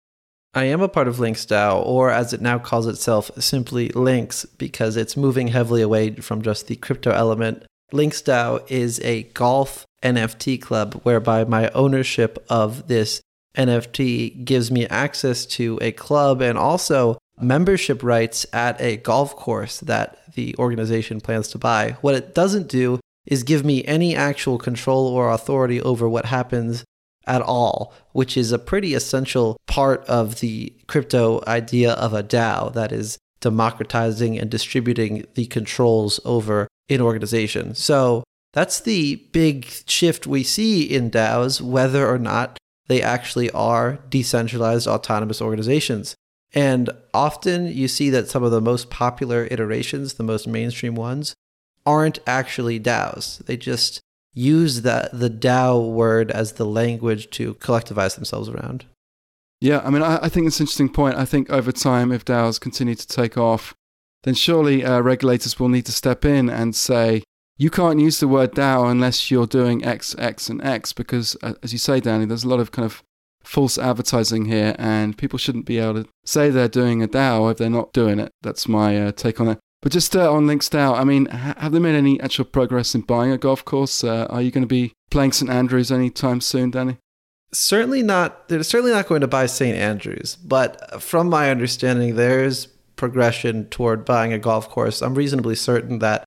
I 0.55 0.65
am 0.65 0.81
a 0.81 0.87
part 0.87 1.07
of 1.07 1.19
Links 1.19 1.47
DAO, 1.47 1.83
or 1.83 2.11
as 2.11 2.31
it 2.31 2.39
now 2.39 2.59
calls 2.59 2.85
itself, 2.85 3.31
simply 3.39 3.89
Links, 3.89 4.45
because 4.45 4.95
it's 4.95 5.17
moving 5.17 5.47
heavily 5.47 5.81
away 5.81 6.13
from 6.17 6.43
just 6.43 6.67
the 6.67 6.75
crypto 6.75 7.09
element 7.09 7.65
LinksDAO 7.93 8.69
is 8.71 8.99
a 9.01 9.23
golf 9.23 9.85
NFT 10.03 10.59
club 10.59 10.99
whereby 11.03 11.43
my 11.43 11.69
ownership 11.69 12.43
of 12.49 12.87
this 12.87 13.21
NFT 13.55 14.43
gives 14.43 14.71
me 14.71 14.87
access 14.87 15.45
to 15.45 15.77
a 15.79 15.91
club 15.91 16.41
and 16.41 16.57
also 16.57 17.19
membership 17.39 18.01
rights 18.01 18.47
at 18.51 18.81
a 18.81 18.97
golf 18.97 19.35
course 19.35 19.79
that 19.81 20.17
the 20.33 20.55
organization 20.57 21.21
plans 21.21 21.47
to 21.49 21.59
buy. 21.59 21.95
What 22.01 22.15
it 22.15 22.33
doesn't 22.33 22.67
do 22.67 22.99
is 23.27 23.43
give 23.43 23.63
me 23.63 23.85
any 23.85 24.15
actual 24.15 24.57
control 24.57 25.07
or 25.07 25.29
authority 25.29 25.79
over 25.79 26.09
what 26.09 26.25
happens 26.25 26.83
at 27.25 27.41
all, 27.41 27.93
which 28.11 28.35
is 28.35 28.51
a 28.51 28.59
pretty 28.59 28.95
essential 28.95 29.57
part 29.67 30.03
of 30.05 30.39
the 30.39 30.73
crypto 30.87 31.41
idea 31.47 31.93
of 31.93 32.13
a 32.13 32.23
DAO 32.23 32.73
that 32.73 32.91
is 32.91 33.17
democratizing 33.39 34.37
and 34.39 34.49
distributing 34.49 35.25
the 35.35 35.45
controls 35.45 36.19
over 36.25 36.67
an 36.89 37.01
organization. 37.01 37.75
So 37.75 38.23
that's 38.53 38.81
the 38.81 39.15
big 39.31 39.65
shift 39.87 40.27
we 40.27 40.43
see 40.43 40.83
in 40.83 41.09
DAOs, 41.09 41.59
whether 41.61 42.07
or 42.07 42.19
not 42.19 42.57
they 42.87 43.01
actually 43.01 43.49
are 43.51 43.99
decentralized 44.09 44.87
autonomous 44.87 45.41
organizations. 45.41 46.15
And 46.53 46.89
often 47.13 47.67
you 47.67 47.87
see 47.87 48.09
that 48.11 48.29
some 48.29 48.43
of 48.43 48.51
the 48.51 48.61
most 48.61 48.89
popular 48.89 49.47
iterations, 49.49 50.15
the 50.15 50.23
most 50.23 50.47
mainstream 50.47 50.93
ones, 50.93 51.33
aren't 51.85 52.19
actually 52.27 52.79
DAOs. 52.79 53.43
They 53.45 53.57
just 53.57 53.99
use 54.33 54.81
the, 54.81 55.09
the 55.11 55.29
DAO 55.29 55.91
word 55.91 56.31
as 56.31 56.53
the 56.53 56.65
language 56.65 57.29
to 57.31 57.55
collectivize 57.55 58.15
themselves 58.15 58.49
around. 58.49 58.85
Yeah, 59.61 59.81
I 59.83 59.89
mean, 59.89 60.01
I, 60.01 60.17
I 60.23 60.29
think 60.29 60.45
it's 60.45 60.59
an 60.59 60.63
interesting 60.63 60.89
point. 60.89 61.15
I 61.15 61.25
think 61.25 61.49
over 61.49 61.71
time, 61.71 62.11
if 62.11 62.25
DAOs 62.25 62.59
continue 62.59 62.95
to 62.95 63.07
take 63.07 63.37
off, 63.37 63.73
then 64.23 64.33
surely 64.33 64.83
uh, 64.83 65.01
regulators 65.01 65.59
will 65.59 65.69
need 65.69 65.85
to 65.85 65.91
step 65.91 66.25
in 66.25 66.49
and 66.49 66.75
say, 66.75 67.23
you 67.57 67.69
can't 67.69 67.99
use 67.99 68.19
the 68.19 68.27
word 68.27 68.53
DAO 68.53 68.89
unless 68.89 69.29
you're 69.29 69.47
doing 69.47 69.85
X, 69.85 70.15
X, 70.17 70.49
and 70.49 70.63
X, 70.63 70.91
because 70.91 71.37
uh, 71.43 71.53
as 71.61 71.71
you 71.71 71.79
say, 71.79 71.99
Danny, 71.99 72.25
there's 72.25 72.43
a 72.43 72.49
lot 72.49 72.59
of 72.59 72.71
kind 72.71 72.85
of 72.85 73.03
false 73.43 73.77
advertising 73.77 74.45
here, 74.45 74.75
and 74.79 75.17
people 75.17 75.37
shouldn't 75.37 75.65
be 75.65 75.77
able 75.77 76.03
to 76.03 76.09
say 76.25 76.49
they're 76.49 76.67
doing 76.67 77.03
a 77.03 77.07
DAO 77.07 77.51
if 77.51 77.57
they're 77.57 77.69
not 77.69 77.93
doing 77.93 78.19
it. 78.19 78.31
That's 78.41 78.67
my 78.67 78.97
uh, 78.97 79.11
take 79.11 79.39
on 79.39 79.49
it. 79.49 79.59
But 79.81 79.91
just 79.91 80.15
uh, 80.15 80.31
on 80.31 80.47
Links 80.47 80.69
DAO, 80.69 80.97
I 80.97 81.03
mean, 81.03 81.25
ha- 81.25 81.55
have 81.57 81.73
they 81.73 81.79
made 81.79 81.95
any 81.95 82.19
actual 82.21 82.45
progress 82.45 82.95
in 82.95 83.01
buying 83.01 83.31
a 83.31 83.37
golf 83.37 83.65
course? 83.65 84.03
Uh, 84.03 84.25
are 84.29 84.41
you 84.41 84.49
going 84.49 84.63
to 84.63 84.67
be 84.67 84.93
playing 85.11 85.33
St 85.33 85.51
Andrews 85.51 85.91
anytime 85.91 86.39
soon, 86.41 86.71
Danny? 86.71 86.97
Certainly 87.51 88.01
not. 88.01 88.47
They're 88.47 88.63
certainly 88.63 88.93
not 88.93 89.07
going 89.07 89.21
to 89.21 89.27
buy 89.27 89.45
St 89.45 89.77
Andrews, 89.77 90.37
but 90.37 91.01
from 91.01 91.29
my 91.29 91.51
understanding, 91.51 92.15
there's 92.15 92.67
progression 92.95 93.67
toward 93.69 94.05
buying 94.05 94.33
a 94.33 94.39
golf 94.39 94.69
course. 94.69 95.01
I'm 95.01 95.15
reasonably 95.15 95.55
certain 95.55 95.99
that 95.99 96.23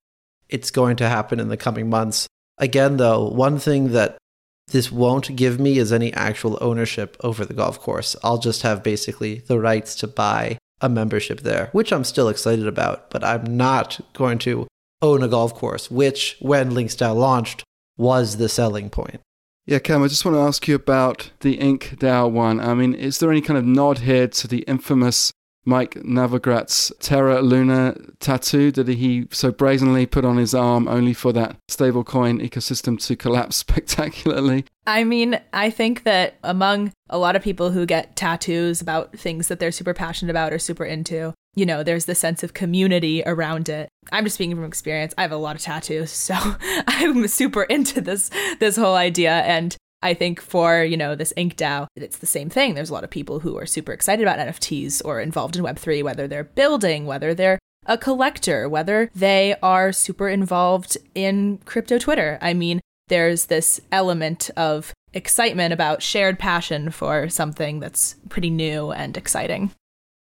it's 0.49 0.71
going 0.71 0.97
to 0.97 1.09
happen 1.09 1.41
in 1.41 1.49
the 1.49 1.57
coming 1.57 1.89
months. 1.89 2.27
Again, 2.59 2.97
though, 2.97 3.29
one 3.29 3.59
thing 3.59 3.93
that 3.93 4.17
this 4.69 4.91
won't 4.91 5.37
give 5.37 5.61
me 5.61 5.79
is 5.79 5.93
any 5.93 6.13
actual 6.15 6.59
ownership 6.61 7.17
over 7.21 7.45
the 7.45 7.55
golf 7.55 7.81
course. 7.81 8.17
I'll 8.23 8.39
just 8.39 8.63
have 8.63 8.83
basically 8.83 9.41
the 9.47 9.61
rights 9.61 9.95
to 9.97 10.07
buy 10.07 10.59
a 10.81 10.89
membership 10.89 11.41
there, 11.41 11.69
which 11.73 11.93
I'm 11.93 12.05
still 12.05 12.29
excited 12.29 12.67
about, 12.67 13.11
but 13.11 13.25
I'm 13.25 13.57
not 13.57 14.01
going 14.13 14.39
to 14.41 14.67
own 15.03 15.23
a 15.23 15.29
golf 15.29 15.55
course, 15.55 15.91
which, 15.91 16.37
when 16.41 16.73
LinksDAO 16.73 17.15
launched, 17.15 17.63
was 17.97 18.37
the 18.37 18.49
selling 18.49 18.91
point. 18.91 19.21
Yeah, 19.67 19.79
Cam, 19.81 20.03
I 20.03 20.09
just 20.09 20.25
want 20.25 20.37
to 20.37 20.43
ask 20.43 20.69
you 20.69 20.75
about 20.75 21.31
the 21.41 21.55
Ink 21.55 21.97
DAO 21.99 22.31
one. 22.31 22.61
I 22.61 22.75
mean, 22.75 22.95
is 22.95 23.19
there 23.19 23.31
any 23.31 23.41
kind 23.41 23.59
of 23.59 23.65
nod 23.65 23.99
here 23.99 24.29
to 24.29 24.49
the 24.49 24.61
infamous 24.61 25.33
Mike 25.67 25.95
Novogratz 25.97 26.93
Terra 27.01 27.43
Luna 27.43 27.97
tattoo 28.21 28.71
did 28.71 28.87
he 28.89 29.27
so 29.33 29.51
brazenly 29.51 30.07
put 30.07 30.25
on 30.25 30.37
his 30.37 30.55
arm 30.55 30.87
only 30.87 31.13
for 31.13 31.33
that 31.33 31.57
stablecoin 31.69 32.41
ecosystem 32.41 32.99
to 33.07 33.17
collapse 33.17 33.57
spectacularly? 33.67 34.65
I 34.87 35.03
mean, 35.03 35.41
I 35.53 35.71
think 35.71 36.05
that 36.05 36.37
among 36.45 36.93
a 37.11 37.19
lot 37.19 37.35
of 37.35 37.43
people 37.43 37.73
who 37.73 37.85
get 37.85 38.15
tattoos 38.15 38.81
about 38.81 39.19
things 39.19 39.49
that 39.49 39.59
they're 39.59 39.73
super 39.73 39.93
passionate 39.93 40.31
about 40.31 40.53
or 40.53 40.61
super 40.61 40.85
into, 40.85 41.35
you 41.57 41.67
know, 41.67 41.83
there's 41.83 42.05
the 42.05 42.15
sense 42.15 42.45
of 42.45 42.55
community 42.55 43.25
around 43.27 43.69
it. 43.69 43.89
I'm 44.13 44.25
just 44.25 44.37
speaking 44.37 44.55
from 44.55 44.65
experience. 44.65 45.13
I 45.19 45.23
have 45.23 45.33
a 45.33 45.37
lot 45.37 45.57
of 45.57 45.63
tattoos, 45.63 46.11
so 46.13 46.37
I'm 46.87 47.27
super 47.27 47.65
into 47.65 48.01
this 48.01 48.31
this 48.61 48.77
whole 48.77 48.95
idea 48.95 49.33
and 49.33 49.77
I 50.07 50.15
think 50.15 50.41
for, 50.41 50.85
you 50.85 50.97
know, 50.97 51.17
this 51.17 51.33
Ink 51.37 51.57
DAO, 51.57 51.89
it's 51.97 52.19
the 52.19 52.27
same 52.27 52.49
thing. 52.49 52.75
There's 52.75 52.91
a 52.91 52.95
lot 52.95 53.03
of 53.03 53.11
people 53.11 53.41
who 53.41 53.59
are 53.59 53.67
super 53.67 53.93
excited 53.93 54.23
about 54.23 54.39
NFTs 54.39 55.03
or 55.05 55.21
involved 55.21 55.57
in 55.57 55.65
Web3, 55.65 56.05
whether 56.05 56.29
they're 56.29 56.45
building, 56.45 57.07
whether 57.07 57.35
they're 57.35 57.59
a 57.87 57.99
collector, 57.99 58.69
whether 58.69 59.11
they 59.17 59.57
are 59.65 59.93
super 59.93 60.29
involved 60.29 60.97
in 61.17 61.59
crypto 61.65 61.99
Twitter. 61.99 62.39
I 62.41 62.55
mean, 62.55 62.81
there's 63.09 63.47
this 63.47 63.81
element 63.91 64.49
of 64.57 64.93
excitement 65.13 65.73
about 65.73 66.03
shared 66.03 66.39
passion 66.39 66.91
for 66.91 67.29
something 67.29 67.81
that's 67.81 68.15
pretty 68.29 68.51
new 68.51 68.93
and 68.93 69.17
exciting. 69.17 69.73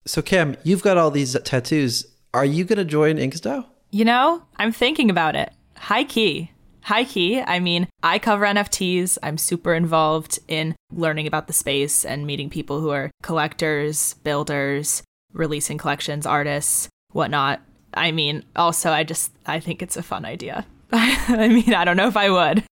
So, 0.05 0.21
Cam, 0.21 0.57
you've 0.63 0.83
got 0.83 0.97
all 0.97 1.11
these 1.11 1.39
tattoos. 1.45 2.07
Are 2.33 2.45
you 2.45 2.65
going 2.65 2.77
to 2.77 2.85
join 2.85 3.15
DAO? 3.15 3.65
You 3.89 4.03
know, 4.03 4.43
I'm 4.57 4.73
thinking 4.73 5.09
about 5.09 5.37
it. 5.37 5.53
High 5.77 6.03
key 6.03 6.51
high 6.83 7.03
key. 7.03 7.41
I 7.41 7.59
mean, 7.59 7.87
I 8.03 8.19
cover 8.19 8.45
NFTs. 8.45 9.17
I'm 9.23 9.37
super 9.37 9.73
involved 9.73 10.39
in 10.47 10.75
learning 10.91 11.27
about 11.27 11.47
the 11.47 11.53
space 11.53 12.05
and 12.05 12.25
meeting 12.25 12.49
people 12.49 12.79
who 12.79 12.89
are 12.89 13.11
collectors, 13.23 14.15
builders, 14.23 15.03
releasing 15.33 15.77
collections, 15.77 16.25
artists, 16.25 16.89
whatnot. 17.11 17.61
I 17.93 18.11
mean, 18.11 18.43
also, 18.55 18.91
I 18.91 19.03
just 19.03 19.31
I 19.45 19.59
think 19.59 19.81
it's 19.81 19.97
a 19.97 20.03
fun 20.03 20.25
idea. 20.25 20.65
I 20.91 21.47
mean, 21.47 21.73
I 21.73 21.85
don't 21.85 21.97
know 21.97 22.07
if 22.07 22.17
I 22.17 22.29
would. 22.29 22.63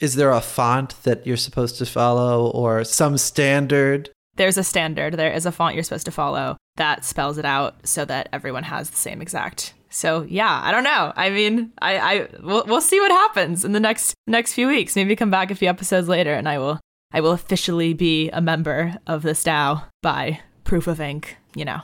Is 0.00 0.16
there 0.16 0.32
a 0.32 0.40
font 0.40 1.00
that 1.04 1.26
you're 1.26 1.36
supposed 1.36 1.78
to 1.78 1.86
follow 1.86 2.50
or 2.50 2.82
some 2.82 3.16
standard? 3.18 4.10
There's 4.34 4.58
a 4.58 4.64
standard. 4.64 5.14
There 5.14 5.32
is 5.32 5.46
a 5.46 5.52
font 5.52 5.74
you're 5.74 5.84
supposed 5.84 6.06
to 6.06 6.10
follow 6.10 6.56
that 6.76 7.04
spells 7.04 7.38
it 7.38 7.44
out 7.44 7.86
so 7.86 8.04
that 8.06 8.28
everyone 8.32 8.64
has 8.64 8.90
the 8.90 8.96
same 8.96 9.20
exact 9.20 9.74
so 9.92 10.26
yeah, 10.28 10.60
I 10.64 10.72
don't 10.72 10.84
know. 10.84 11.12
I 11.14 11.30
mean, 11.30 11.72
I, 11.80 11.98
I 11.98 12.28
we'll, 12.42 12.64
we'll 12.66 12.80
see 12.80 12.98
what 12.98 13.10
happens 13.10 13.64
in 13.64 13.72
the 13.72 13.80
next 13.80 14.14
next 14.26 14.54
few 14.54 14.66
weeks. 14.66 14.96
Maybe 14.96 15.14
come 15.14 15.30
back 15.30 15.50
a 15.50 15.54
few 15.54 15.68
episodes 15.68 16.08
later, 16.08 16.32
and 16.32 16.48
I 16.48 16.58
will 16.58 16.80
I 17.12 17.20
will 17.20 17.32
officially 17.32 17.92
be 17.92 18.30
a 18.30 18.40
member 18.40 18.96
of 19.06 19.22
this 19.22 19.44
DAO 19.44 19.84
by 20.02 20.40
proof 20.64 20.86
of 20.86 21.00
ink. 21.00 21.36
You 21.54 21.66
know, 21.66 21.82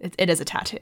it, 0.00 0.14
it 0.18 0.30
is 0.30 0.40
a 0.40 0.44
tattoo. 0.44 0.78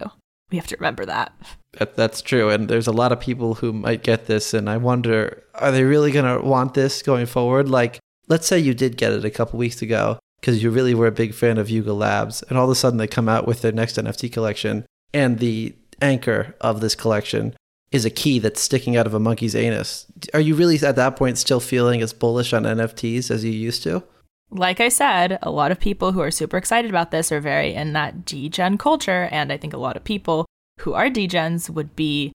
We 0.51 0.57
have 0.57 0.68
to 0.68 0.76
remember 0.76 1.05
that. 1.05 1.33
that. 1.72 1.97
That's 1.97 2.22
true, 2.22 2.49
and 2.49 2.68
there's 2.68 2.87
a 2.87 2.93
lot 2.93 3.12
of 3.12 3.20
people 3.20 3.55
who 3.55 3.72
might 3.72 4.03
get 4.03 4.26
this, 4.26 4.55
and 4.55 4.70
I 4.70 4.79
wonder, 4.79 5.43
are 5.55 5.72
they 5.72 5.85
really 5.85 6.11
gonna 6.12 6.41
want 6.41 6.74
this 6.74 7.03
going 7.03 7.26
forward? 7.26 7.68
Like, 7.68 7.99
let's 8.29 8.47
say 8.47 8.59
you 8.59 8.72
did 8.72 8.97
get 8.97 9.12
it 9.12 9.24
a 9.24 9.31
couple 9.31 9.59
weeks 9.59 9.83
ago 9.83 10.18
because 10.41 10.62
you 10.62 10.70
really 10.70 10.95
were 10.95 11.09
a 11.09 11.12
big 11.12 11.35
fan 11.35 11.59
of 11.59 11.68
Yuga 11.68 11.93
Labs, 11.93 12.43
and 12.45 12.57
all 12.57 12.64
of 12.64 12.70
a 12.70 12.74
sudden 12.74 12.99
they 12.99 13.09
come 13.09 13.29
out 13.29 13.47
with 13.47 13.61
their 13.62 13.72
next 13.72 13.97
NFT 13.97 14.33
collection, 14.33 14.87
and 15.12 15.39
the 15.39 15.74
anchor 16.01 16.55
of 16.61 16.80
this 16.80 16.94
collection 16.94 17.55
is 17.90 18.05
a 18.05 18.11
key 18.11 18.38
that's 18.38 18.61
sticking 18.61 18.96
out 18.96 19.07
of 19.07 19.14
a 19.14 19.20
monkey's 19.20 19.57
anus. 19.57 20.07
Are 20.34 20.40
you 20.40 20.55
really 20.55 20.78
at 20.80 20.96
that 20.96 21.16
point 21.16 21.38
still 21.38 21.61
feeling 21.61 22.03
as 22.03 22.12
bullish 22.12 22.53
on 22.53 22.64
NFTs 22.64 23.30
as 23.30 23.44
you 23.44 23.53
used 23.53 23.82
to? 23.84 24.03
Like 24.51 24.80
I 24.80 24.88
said, 24.88 25.38
a 25.42 25.51
lot 25.51 25.70
of 25.70 25.80
people 25.80 26.12
who 26.12 26.20
are 26.20 26.30
super 26.30 26.57
excited 26.57 26.90
about 26.90 27.11
this 27.11 27.30
are 27.30 27.40
very 27.40 27.74
in 27.74 27.92
that 27.92 28.24
degen 28.24 28.78
culture, 28.78 29.28
and 29.30 29.53
I 29.53 29.59
think 29.59 29.74
a 29.74 29.78
lot 29.78 29.96
of 29.96 30.05
people 30.05 30.46
who 30.80 30.94
are 30.94 31.09
degens 31.09 31.68
would 31.68 31.94
be 31.96 32.32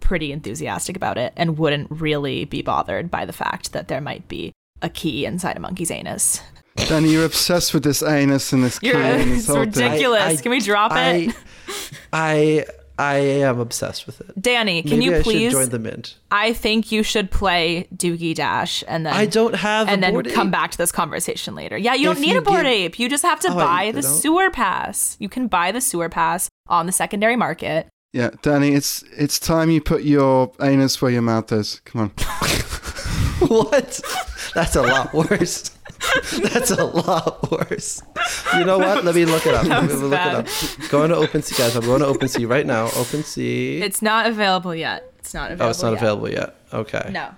pretty 0.00 0.32
enthusiastic 0.32 0.96
about 0.96 1.16
it 1.16 1.32
and 1.36 1.58
wouldn't 1.58 1.90
really 1.90 2.44
be 2.44 2.60
bothered 2.60 3.10
by 3.10 3.24
the 3.24 3.32
fact 3.32 3.72
that 3.72 3.88
there 3.88 4.00
might 4.00 4.28
be 4.28 4.52
a 4.82 4.90
key 4.90 5.24
inside 5.24 5.56
a 5.56 5.60
monkey's 5.60 5.90
anus. 5.90 6.40
Danny, 6.76 7.10
you're 7.10 7.24
obsessed 7.24 7.72
with 7.72 7.84
this 7.84 8.02
anus 8.02 8.52
and 8.52 8.62
this 8.62 8.78
key. 8.78 8.88
You're, 8.88 9.00
and 9.00 9.30
this 9.30 9.48
it's 9.48 9.56
ridiculous. 9.56 10.20
I, 10.20 10.30
I, 10.30 10.36
Can 10.36 10.50
we 10.50 10.60
drop 10.60 10.92
I, 10.92 11.12
it? 11.14 11.36
I 12.12 12.66
I 12.98 13.16
am 13.16 13.58
obsessed 13.60 14.06
with 14.06 14.20
it. 14.22 14.40
Danny, 14.40 14.82
can 14.82 14.92
Maybe 14.98 15.04
you 15.04 15.16
I 15.16 15.22
please 15.22 15.52
join 15.52 15.68
the 15.68 15.78
mint? 15.78 16.16
I 16.30 16.52
think 16.54 16.90
you 16.90 17.02
should 17.02 17.30
play 17.30 17.88
Dookey 17.94 18.34
Dash 18.34 18.82
and 18.88 19.04
then 19.04 19.12
I 19.12 19.26
don't 19.26 19.54
have 19.54 19.88
and 19.88 20.02
then 20.02 20.16
ape. 20.26 20.32
come 20.32 20.50
back 20.50 20.70
to 20.70 20.78
this 20.78 20.92
conversation 20.92 21.54
later. 21.54 21.76
Yeah, 21.76 21.94
you 21.94 22.06
don't 22.06 22.16
If 22.16 22.22
need 22.22 22.32
you 22.32 22.38
a 22.38 22.42
board 22.42 22.62
give- 22.64 22.72
ape. 22.72 22.98
You 22.98 23.08
just 23.10 23.22
have 23.22 23.40
to 23.40 23.52
Oh, 23.52 23.54
buy 23.56 23.82
I 23.84 23.92
the 23.92 24.00
don't? 24.02 24.10
sewer 24.14 24.50
pass. 24.50 25.16
You 25.20 25.28
can 25.28 25.46
buy 25.46 25.72
the 25.72 25.80
sewer 25.82 26.08
pass 26.08 26.48
on 26.68 26.86
the 26.86 26.92
secondary 26.92 27.36
market. 27.36 27.86
Yeah, 28.14 28.30
Danny, 28.40 28.70
it's 28.72 29.04
it's 29.14 29.38
time 29.38 29.70
you 29.70 29.82
put 29.82 30.02
your 30.02 30.52
anus 30.62 31.02
where 31.02 31.10
your 31.10 31.20
mouth 31.22 31.52
is. 31.52 31.82
Come 31.84 32.00
on. 32.00 32.08
what? 33.48 34.00
That's 34.54 34.74
a 34.76 34.82
lot 34.82 35.12
worse. 35.12 35.70
That's 36.52 36.70
a 36.70 36.84
lot 36.84 37.50
worse. 37.50 38.02
You 38.56 38.64
know 38.64 38.78
what? 38.78 39.04
Let 39.04 39.14
me 39.14 39.24
look 39.24 39.46
it 39.46 39.54
up. 39.54 39.66
Let 39.66 39.84
me 39.84 39.94
look 39.94 40.10
bad. 40.12 40.46
it 40.46 40.78
up. 40.80 40.90
Going 40.90 41.10
to 41.10 41.16
OpenSea, 41.16 41.58
guys. 41.58 41.76
I'm 41.76 41.84
going 41.84 42.00
to 42.00 42.06
OpenSea 42.06 42.48
right 42.48 42.66
now. 42.66 42.88
OpenSea. 42.88 43.80
It's 43.80 44.02
not 44.02 44.26
available 44.26 44.74
yet. 44.74 45.12
It's 45.18 45.34
not 45.34 45.50
available. 45.50 45.66
oh, 45.66 45.70
it's 45.70 45.82
not 45.82 45.92
yet. 45.92 46.02
available 46.02 46.30
yet. 46.30 46.54
Okay. 46.72 47.10
No. 47.12 47.30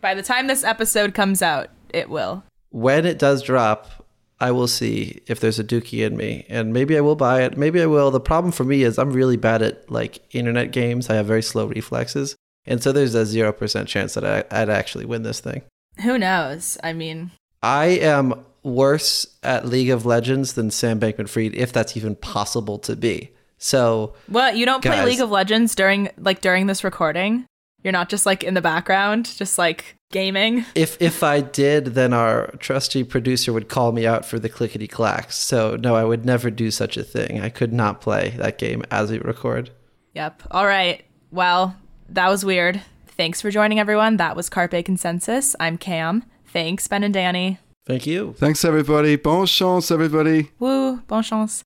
By 0.00 0.14
the 0.14 0.22
time 0.22 0.46
this 0.46 0.64
episode 0.64 1.14
comes 1.14 1.42
out, 1.42 1.68
it 1.90 2.08
will. 2.10 2.44
When 2.70 3.06
it 3.06 3.18
does 3.18 3.42
drop, 3.42 4.06
I 4.38 4.50
will 4.50 4.68
see 4.68 5.22
if 5.26 5.40
there's 5.40 5.58
a 5.58 5.64
Dookie 5.64 6.04
in 6.06 6.16
me, 6.16 6.44
and 6.48 6.72
maybe 6.72 6.96
I 6.96 7.00
will 7.00 7.16
buy 7.16 7.42
it. 7.42 7.56
Maybe 7.56 7.80
I 7.80 7.86
will. 7.86 8.10
The 8.10 8.20
problem 8.20 8.52
for 8.52 8.64
me 8.64 8.82
is 8.82 8.98
I'm 8.98 9.12
really 9.12 9.36
bad 9.36 9.62
at 9.62 9.90
like 9.90 10.22
internet 10.34 10.72
games. 10.72 11.08
I 11.08 11.14
have 11.14 11.26
very 11.26 11.42
slow 11.42 11.66
reflexes, 11.66 12.36
And 12.66 12.82
so 12.82 12.92
there's 12.92 13.14
a 13.14 13.22
0% 13.22 13.86
chance 13.86 14.14
that 14.14 14.24
I, 14.24 14.44
I'd 14.50 14.68
actually 14.68 15.06
win 15.06 15.22
this 15.22 15.40
thing. 15.40 15.62
Who 16.02 16.18
knows? 16.18 16.76
I 16.84 16.92
mean, 16.92 17.30
I 17.62 17.86
am 17.86 18.44
worse 18.62 19.26
at 19.42 19.66
League 19.66 19.90
of 19.90 20.04
Legends 20.04 20.54
than 20.54 20.70
Sam 20.70 21.00
Bankman 21.00 21.28
Fried, 21.28 21.54
if 21.54 21.72
that's 21.72 21.96
even 21.96 22.16
possible 22.16 22.78
to 22.80 22.96
be. 22.96 23.30
So, 23.58 24.14
well, 24.28 24.54
you 24.54 24.66
don't 24.66 24.82
play 24.82 25.04
League 25.04 25.20
of 25.20 25.30
Legends 25.30 25.74
during 25.74 26.10
like 26.18 26.40
during 26.40 26.66
this 26.66 26.84
recording. 26.84 27.46
You're 27.82 27.92
not 27.92 28.08
just 28.08 28.26
like 28.26 28.42
in 28.42 28.54
the 28.54 28.60
background, 28.60 29.26
just 29.36 29.58
like 29.58 29.96
gaming. 30.10 30.64
if 30.74 31.00
if 31.00 31.22
I 31.22 31.40
did, 31.40 31.86
then 31.86 32.12
our 32.12 32.48
trusty 32.58 33.04
producer 33.04 33.52
would 33.52 33.68
call 33.68 33.92
me 33.92 34.06
out 34.06 34.26
for 34.26 34.38
the 34.38 34.48
clickety 34.48 34.88
clacks. 34.88 35.36
So, 35.38 35.76
no, 35.76 35.94
I 35.94 36.04
would 36.04 36.26
never 36.26 36.50
do 36.50 36.70
such 36.70 36.96
a 36.96 37.04
thing. 37.04 37.40
I 37.40 37.48
could 37.48 37.72
not 37.72 38.00
play 38.00 38.30
that 38.38 38.58
game 38.58 38.82
as 38.90 39.10
we 39.10 39.18
record. 39.18 39.70
Yep. 40.14 40.42
All 40.50 40.66
right. 40.66 41.04
Well, 41.30 41.76
that 42.08 42.28
was 42.28 42.44
weird. 42.44 42.82
Thanks 43.06 43.40
for 43.40 43.50
joining, 43.50 43.78
everyone. 43.78 44.18
That 44.18 44.36
was 44.36 44.50
Carpe 44.50 44.84
Consensus. 44.84 45.56
I'm 45.58 45.78
Cam. 45.78 46.24
Thanks, 46.56 46.88
Ben 46.88 47.02
and 47.02 47.12
Danny. 47.12 47.58
Thank 47.84 48.06
you. 48.06 48.34
Thanks, 48.38 48.64
everybody. 48.64 49.16
Bon 49.16 49.44
chance, 49.44 49.90
everybody. 49.90 50.52
Woo, 50.58 50.96
bon 51.06 51.22
chance. 51.22 51.62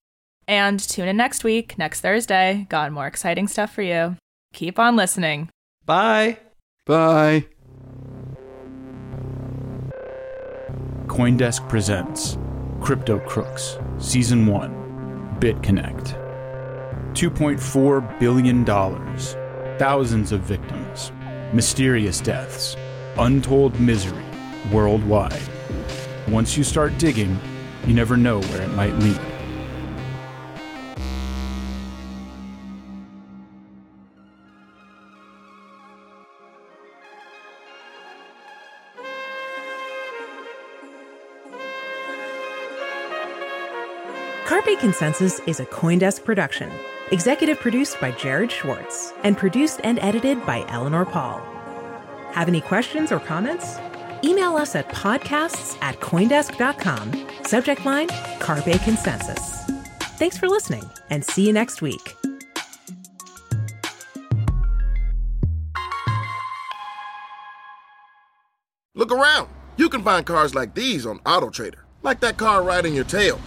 And 0.48 0.80
tune 0.80 1.06
in 1.06 1.16
next 1.16 1.44
week, 1.44 1.78
next 1.78 2.00
Thursday. 2.00 2.66
Got 2.68 2.90
more 2.90 3.06
exciting 3.06 3.46
stuff 3.46 3.72
for 3.72 3.82
you. 3.82 4.16
Keep 4.52 4.80
on 4.80 4.96
listening. 4.96 5.48
Bye. 5.86 6.38
Bye. 6.86 7.46
Coindesk 11.06 11.68
presents 11.68 12.36
Crypto 12.80 13.20
Crooks, 13.20 13.78
Season 13.98 14.44
1 14.44 15.36
BitConnect. 15.38 16.18
$2.4 17.12 18.18
billion, 18.18 18.64
thousands 19.78 20.32
of 20.32 20.40
victims, 20.40 21.12
mysterious 21.52 22.20
deaths, 22.20 22.74
untold 23.16 23.78
misery 23.78 24.24
worldwide. 24.72 25.40
Once 26.28 26.56
you 26.56 26.64
start 26.64 26.96
digging, 26.98 27.38
you 27.86 27.94
never 27.94 28.16
know 28.16 28.40
where 28.40 28.62
it 28.62 28.72
might 28.74 28.94
lead. 28.96 29.20
Carpe 44.46 44.78
Consensus 44.78 45.40
is 45.46 45.60
a 45.60 45.64
Coindesk 45.66 46.24
production. 46.24 46.70
Executive 47.12 47.58
produced 47.60 48.00
by 48.00 48.10
Jared 48.10 48.52
Schwartz 48.52 49.12
and 49.24 49.36
produced 49.38 49.80
and 49.84 49.98
edited 50.00 50.44
by 50.44 50.64
Eleanor 50.68 51.04
Paul. 51.04 51.40
Have 52.32 52.48
any 52.48 52.60
questions 52.60 53.10
or 53.10 53.20
comments? 53.20 53.78
Email 54.22 54.56
us 54.56 54.74
at 54.74 54.88
podcasts 54.88 55.78
at 55.82 55.98
Coindesk.com. 56.00 57.26
Subject 57.44 57.84
line 57.84 58.08
Carpe 58.38 58.80
Consensus. 58.84 59.64
Thanks 60.18 60.36
for 60.36 60.48
listening 60.48 60.84
and 61.08 61.24
see 61.24 61.46
you 61.46 61.52
next 61.52 61.82
week. 61.82 62.16
Look 68.94 69.12
around. 69.12 69.48
You 69.78 69.88
can 69.88 70.02
find 70.02 70.26
cars 70.26 70.54
like 70.54 70.74
these 70.74 71.06
on 71.06 71.20
AutoTrader, 71.20 71.78
like 72.02 72.20
that 72.20 72.36
car 72.36 72.62
riding 72.62 72.94
your 72.94 73.04
tail. 73.04 73.40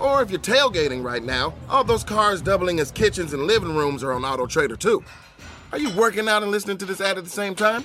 Or 0.00 0.20
if 0.20 0.30
you're 0.30 0.40
tailgating 0.40 1.04
right 1.04 1.22
now, 1.22 1.54
all 1.68 1.84
those 1.84 2.02
cars 2.02 2.42
doubling 2.42 2.80
as 2.80 2.90
kitchens 2.90 3.32
and 3.32 3.44
living 3.44 3.76
rooms 3.76 4.02
are 4.02 4.12
on 4.12 4.22
AutoTrader 4.22 4.78
too. 4.78 5.04
Are 5.70 5.78
you 5.78 5.94
working 5.96 6.28
out 6.28 6.42
and 6.42 6.50
listening 6.50 6.78
to 6.78 6.84
this 6.86 7.00
ad 7.00 7.18
at 7.18 7.24
the 7.24 7.30
same 7.30 7.54
time? 7.54 7.84